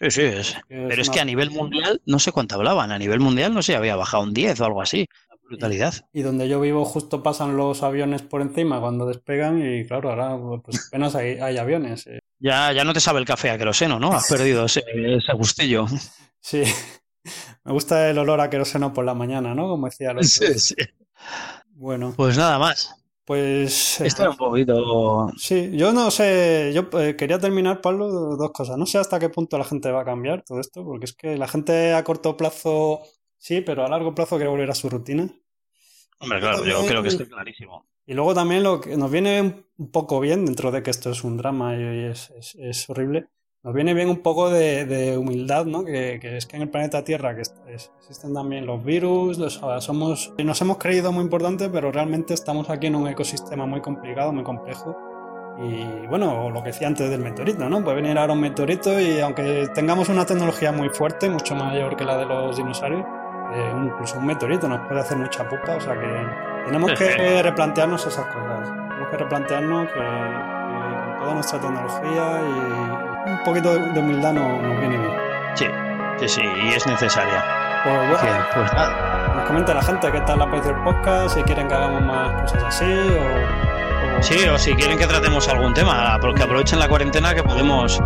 Sí, 0.01 0.11
sí, 0.11 0.23
es. 0.23 0.57
pero 0.69 1.03
es 1.03 1.11
que 1.11 1.21
a 1.21 1.25
nivel 1.25 1.51
mundial, 1.51 2.01
no 2.07 2.19
sé 2.19 2.33
cuánto 2.33 2.55
hablaban, 2.55 2.91
a 2.91 2.99
nivel 2.99 3.21
mundial 3.21 3.53
no 3.53 3.63
sé, 3.63 3.77
había 3.77 3.97
bajado 3.97 4.23
un 4.23 4.33
10 4.33 4.61
o 4.61 4.65
algo 4.65 4.83
así. 4.83 5.07
Brutalidad. 5.45 5.93
Y, 6.13 6.23
donde 6.23 6.49
yo 6.49 6.61
vivo 6.61 6.85
justo 6.85 7.25
pasan 7.25 7.57
los 7.57 7.83
aviones 7.83 8.23
por 8.23 8.41
encima 8.41 8.81
cuando 8.81 9.05
despegan 9.05 9.61
y 9.61 9.85
claro, 9.85 10.11
ahora 10.11 10.39
pues 10.63 10.87
apenas 10.87 11.17
hay, 11.17 11.39
aviones. 11.59 12.07
Eh. 12.07 12.21
Ya, 12.39 12.73
ya 12.73 12.85
no 12.85 12.93
te 12.93 13.01
sabe 13.01 13.19
el 13.19 13.27
café 13.27 13.51
a 13.51 13.59
queroseno, 13.59 13.99
¿no? 13.99 14.13
Has 14.13 14.29
perdido 14.29 14.67
ese, 14.67 14.85
ese 14.95 15.33
gustillo. 15.35 15.87
Sí, 16.43 16.63
me 17.65 17.73
gusta 17.73 18.09
el 18.09 18.17
olor 18.17 18.41
a 18.41 18.49
queroseno 18.49 18.95
por 18.95 19.05
la 19.05 19.13
mañana, 19.13 19.55
¿no? 19.55 19.69
Como 19.69 19.89
decía 19.89 20.15
los 20.15 20.31
Sí, 20.31 20.59
sí. 20.59 20.75
Bueno. 21.75 22.15
Pues 22.17 22.39
nada 22.39 22.59
más. 22.59 22.95
Pues. 23.31 24.01
Está 24.01 24.29
un 24.29 24.37
poquito. 24.37 25.31
Sí, 25.37 25.71
yo 25.75 25.93
no 25.93 26.11
sé. 26.11 26.73
Yo 26.75 26.89
eh, 26.99 27.15
quería 27.15 27.39
terminar, 27.39 27.81
Pablo, 27.81 28.09
dos 28.09 28.51
cosas. 28.51 28.77
No 28.77 28.87
sé 28.87 28.99
hasta 28.99 29.21
qué 29.21 29.29
punto 29.29 29.57
la 29.57 29.63
gente 29.63 29.93
va 29.93 30.01
a 30.01 30.05
cambiar 30.05 30.43
todo 30.43 30.59
esto, 30.59 30.85
porque 30.85 31.05
es 31.05 31.13
que 31.13 31.37
la 31.37 31.47
gente 31.47 31.95
a 31.95 32.03
corto 32.03 32.37
plazo 32.37 33.03
sí, 33.39 33.61
pero 33.61 33.87
a 33.87 33.89
largo 33.89 34.17
plazo 34.17 34.35
quiere 34.35 34.51
volver 34.51 34.69
a 34.73 34.75
su 34.75 34.91
rutina. 34.91 35.33
Hombre, 36.19 36.41
claro, 36.41 36.65
yo 36.65 36.85
creo 36.85 37.03
que 37.05 37.09
estoy 37.11 37.29
clarísimo. 37.29 37.87
Y 38.05 38.15
luego 38.15 38.35
también 38.35 38.65
lo 38.65 38.81
que 38.81 38.97
nos 38.97 39.13
viene 39.13 39.67
un 39.79 39.93
poco 39.93 40.19
bien, 40.19 40.45
dentro 40.45 40.73
de 40.73 40.83
que 40.83 40.91
esto 40.91 41.11
es 41.11 41.23
un 41.23 41.37
drama 41.37 41.77
y 41.77 42.07
es, 42.07 42.33
es 42.59 42.91
horrible, 42.91 43.29
nos 43.63 43.75
viene 43.75 43.93
bien 43.93 44.09
un 44.09 44.23
poco 44.23 44.49
de, 44.49 45.17
humildad, 45.19 45.67
¿no? 45.67 45.85
Que, 45.85 46.19
es 46.23 46.47
que 46.47 46.57
en 46.57 46.63
el 46.63 46.71
planeta 46.71 47.05
Tierra 47.05 47.35
que 47.35 47.43
existen 47.43 48.33
también 48.33 48.65
los 48.65 48.83
virus, 48.83 49.39
somos, 49.81 50.33
nos 50.43 50.61
hemos 50.63 50.79
creído 50.79 51.13
muy 51.13 51.25
importantes, 51.25 51.69
pero 51.71 51.93
realmente 51.93 52.33
estamos 52.33 52.71
aquí 52.71 52.87
en 52.87 52.97
un 52.97 53.09
ecosistema 53.09 53.67
muy 53.67 53.81
complicado, 53.81 54.33
muy 54.33 54.45
complejo. 54.45 54.97
Y 55.59 56.07
bueno, 56.07 56.49
lo 56.49 56.63
que 56.63 56.71
decía 56.71 56.87
antes 56.87 57.11
del 57.11 57.21
meteorito, 57.21 57.69
¿no? 57.69 57.85
Puede 57.85 57.97
venir 57.97 58.17
ahora 58.17 58.33
un 58.33 58.41
meteorito 58.41 58.99
y 58.99 59.21
aunque 59.21 59.69
tengamos 59.75 60.09
una 60.09 60.25
tecnología 60.25 60.73
muy 60.73 60.89
fuerte, 60.89 61.29
mucho 61.29 61.55
mayor 61.55 61.97
que 61.97 62.05
la 62.05 62.17
de 62.17 62.25
los 62.25 62.57
dinosaurios, 62.57 63.05
eh, 63.53 63.73
incluso 63.85 64.19
un 64.19 64.27
meteorito 64.27 64.69
nos 64.69 64.87
puede 64.89 65.01
hacer 65.01 65.19
mucha 65.19 65.47
pupa, 65.47 65.77
o 65.77 65.81
sea 65.81 66.01
que 66.01 66.65
tenemos 66.65 66.93
que 66.93 67.43
replantearnos 67.43 68.07
esas 68.07 68.25
cosas. 68.25 68.71
Tenemos 68.71 69.11
que 69.11 69.17
replantearnos 69.19 69.89
que, 69.89 70.01
que 70.01 71.05
con 71.05 71.19
toda 71.19 71.35
nuestra 71.35 71.61
tecnología 71.61 72.41
y 72.41 73.10
un 73.27 73.43
poquito 73.45 73.75
de 73.75 74.01
humildad 74.01 74.33
nos, 74.33 74.61
viene 74.79 74.99
bien. 74.99 75.13
Sí, 75.55 75.67
sí, 76.19 76.29
sí, 76.29 76.43
y 76.43 76.69
es 76.69 76.87
necesaria. 76.87 77.45
Pues 77.83 77.97
bueno, 77.97 78.47
pues 78.55 78.73
nada. 78.73 79.35
Nos 79.37 79.47
comenta 79.47 79.75
la 79.75 79.83
gente 79.83 80.13
qué 80.13 80.21
tal 80.21 80.39
la 80.39 80.51
parece 80.51 80.71
el 80.71 80.77
podcast, 80.77 81.35
si 81.35 81.43
quieren 81.43 81.69
que 81.69 81.75
hagamos 81.75 82.03
más 82.03 82.43
cosas 82.43 82.65
así 82.65 82.85
o, 82.85 84.23
Sí, 84.23 84.47
o 84.49 84.59
si 84.59 84.75
quieren 84.75 84.99
que 84.99 85.07
tratemos 85.07 85.49
algún 85.49 85.73
tema, 85.73 86.19
porque 86.21 86.43
aprovechen 86.43 86.79
la 86.79 86.89
cuarentena 86.89 87.35
que 87.35 87.43
podemos 87.43 88.01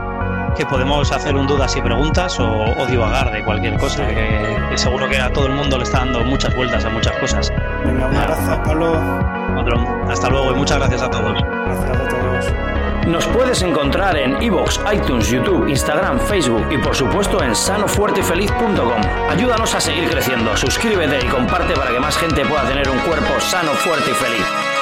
que 0.57 0.65
podemos 0.65 1.11
hacer 1.11 1.35
un 1.35 1.49
dudas 1.49 1.75
y 1.77 1.83
preguntas 1.83 2.39
o, 2.39 2.87
divagar 2.89 3.33
de 3.33 3.45
cualquier 3.45 3.77
cosa, 3.77 4.07
que, 4.07 4.57
seguro 4.77 5.09
que 5.09 5.19
a 5.19 5.33
todo 5.33 5.47
el 5.47 5.53
mundo 5.53 5.79
le 5.79 5.83
está 5.83 5.99
dando 5.99 6.23
muchas 6.23 6.55
vueltas 6.55 6.85
a 6.85 6.91
muchas 6.91 7.17
cosas. 7.19 7.53
Venga, 7.85 8.07
un 8.07 8.17
abrazo, 8.17 8.63
Pablo. 8.63 9.25
Hasta 10.09 10.29
luego 10.31 10.53
y 10.53 10.55
muchas 10.55 10.79
gracias 10.79 11.03
a 11.03 11.11
todos. 11.11 11.43
Gracias 11.43 12.01
a 12.01 12.09
todos. 12.09 12.84
Nos 13.07 13.27
puedes 13.27 13.61
encontrar 13.63 14.17
en 14.17 14.43
iVoox, 14.43 14.81
iTunes, 14.93 15.29
YouTube, 15.29 15.69
Instagram, 15.69 16.19
Facebook 16.21 16.67
y 16.71 16.79
por 16.79 16.97
supuesto 16.97 17.43
en 17.43 17.55
sanofuertefeliz.com. 17.55 19.03
Ayúdanos 19.29 19.75
a 19.75 19.81
seguir 19.81 20.09
creciendo, 20.09 20.57
suscríbete 20.57 21.19
y 21.25 21.29
comparte 21.29 21.75
para 21.75 21.91
que 21.91 22.01
más 22.01 22.17
gente 22.17 22.45
pueda 22.47 22.67
tener 22.67 22.89
un 22.89 22.99
cuerpo 23.01 23.39
sano, 23.41 23.73
fuerte 23.73 24.11
y 24.11 24.15
feliz. 24.15 24.74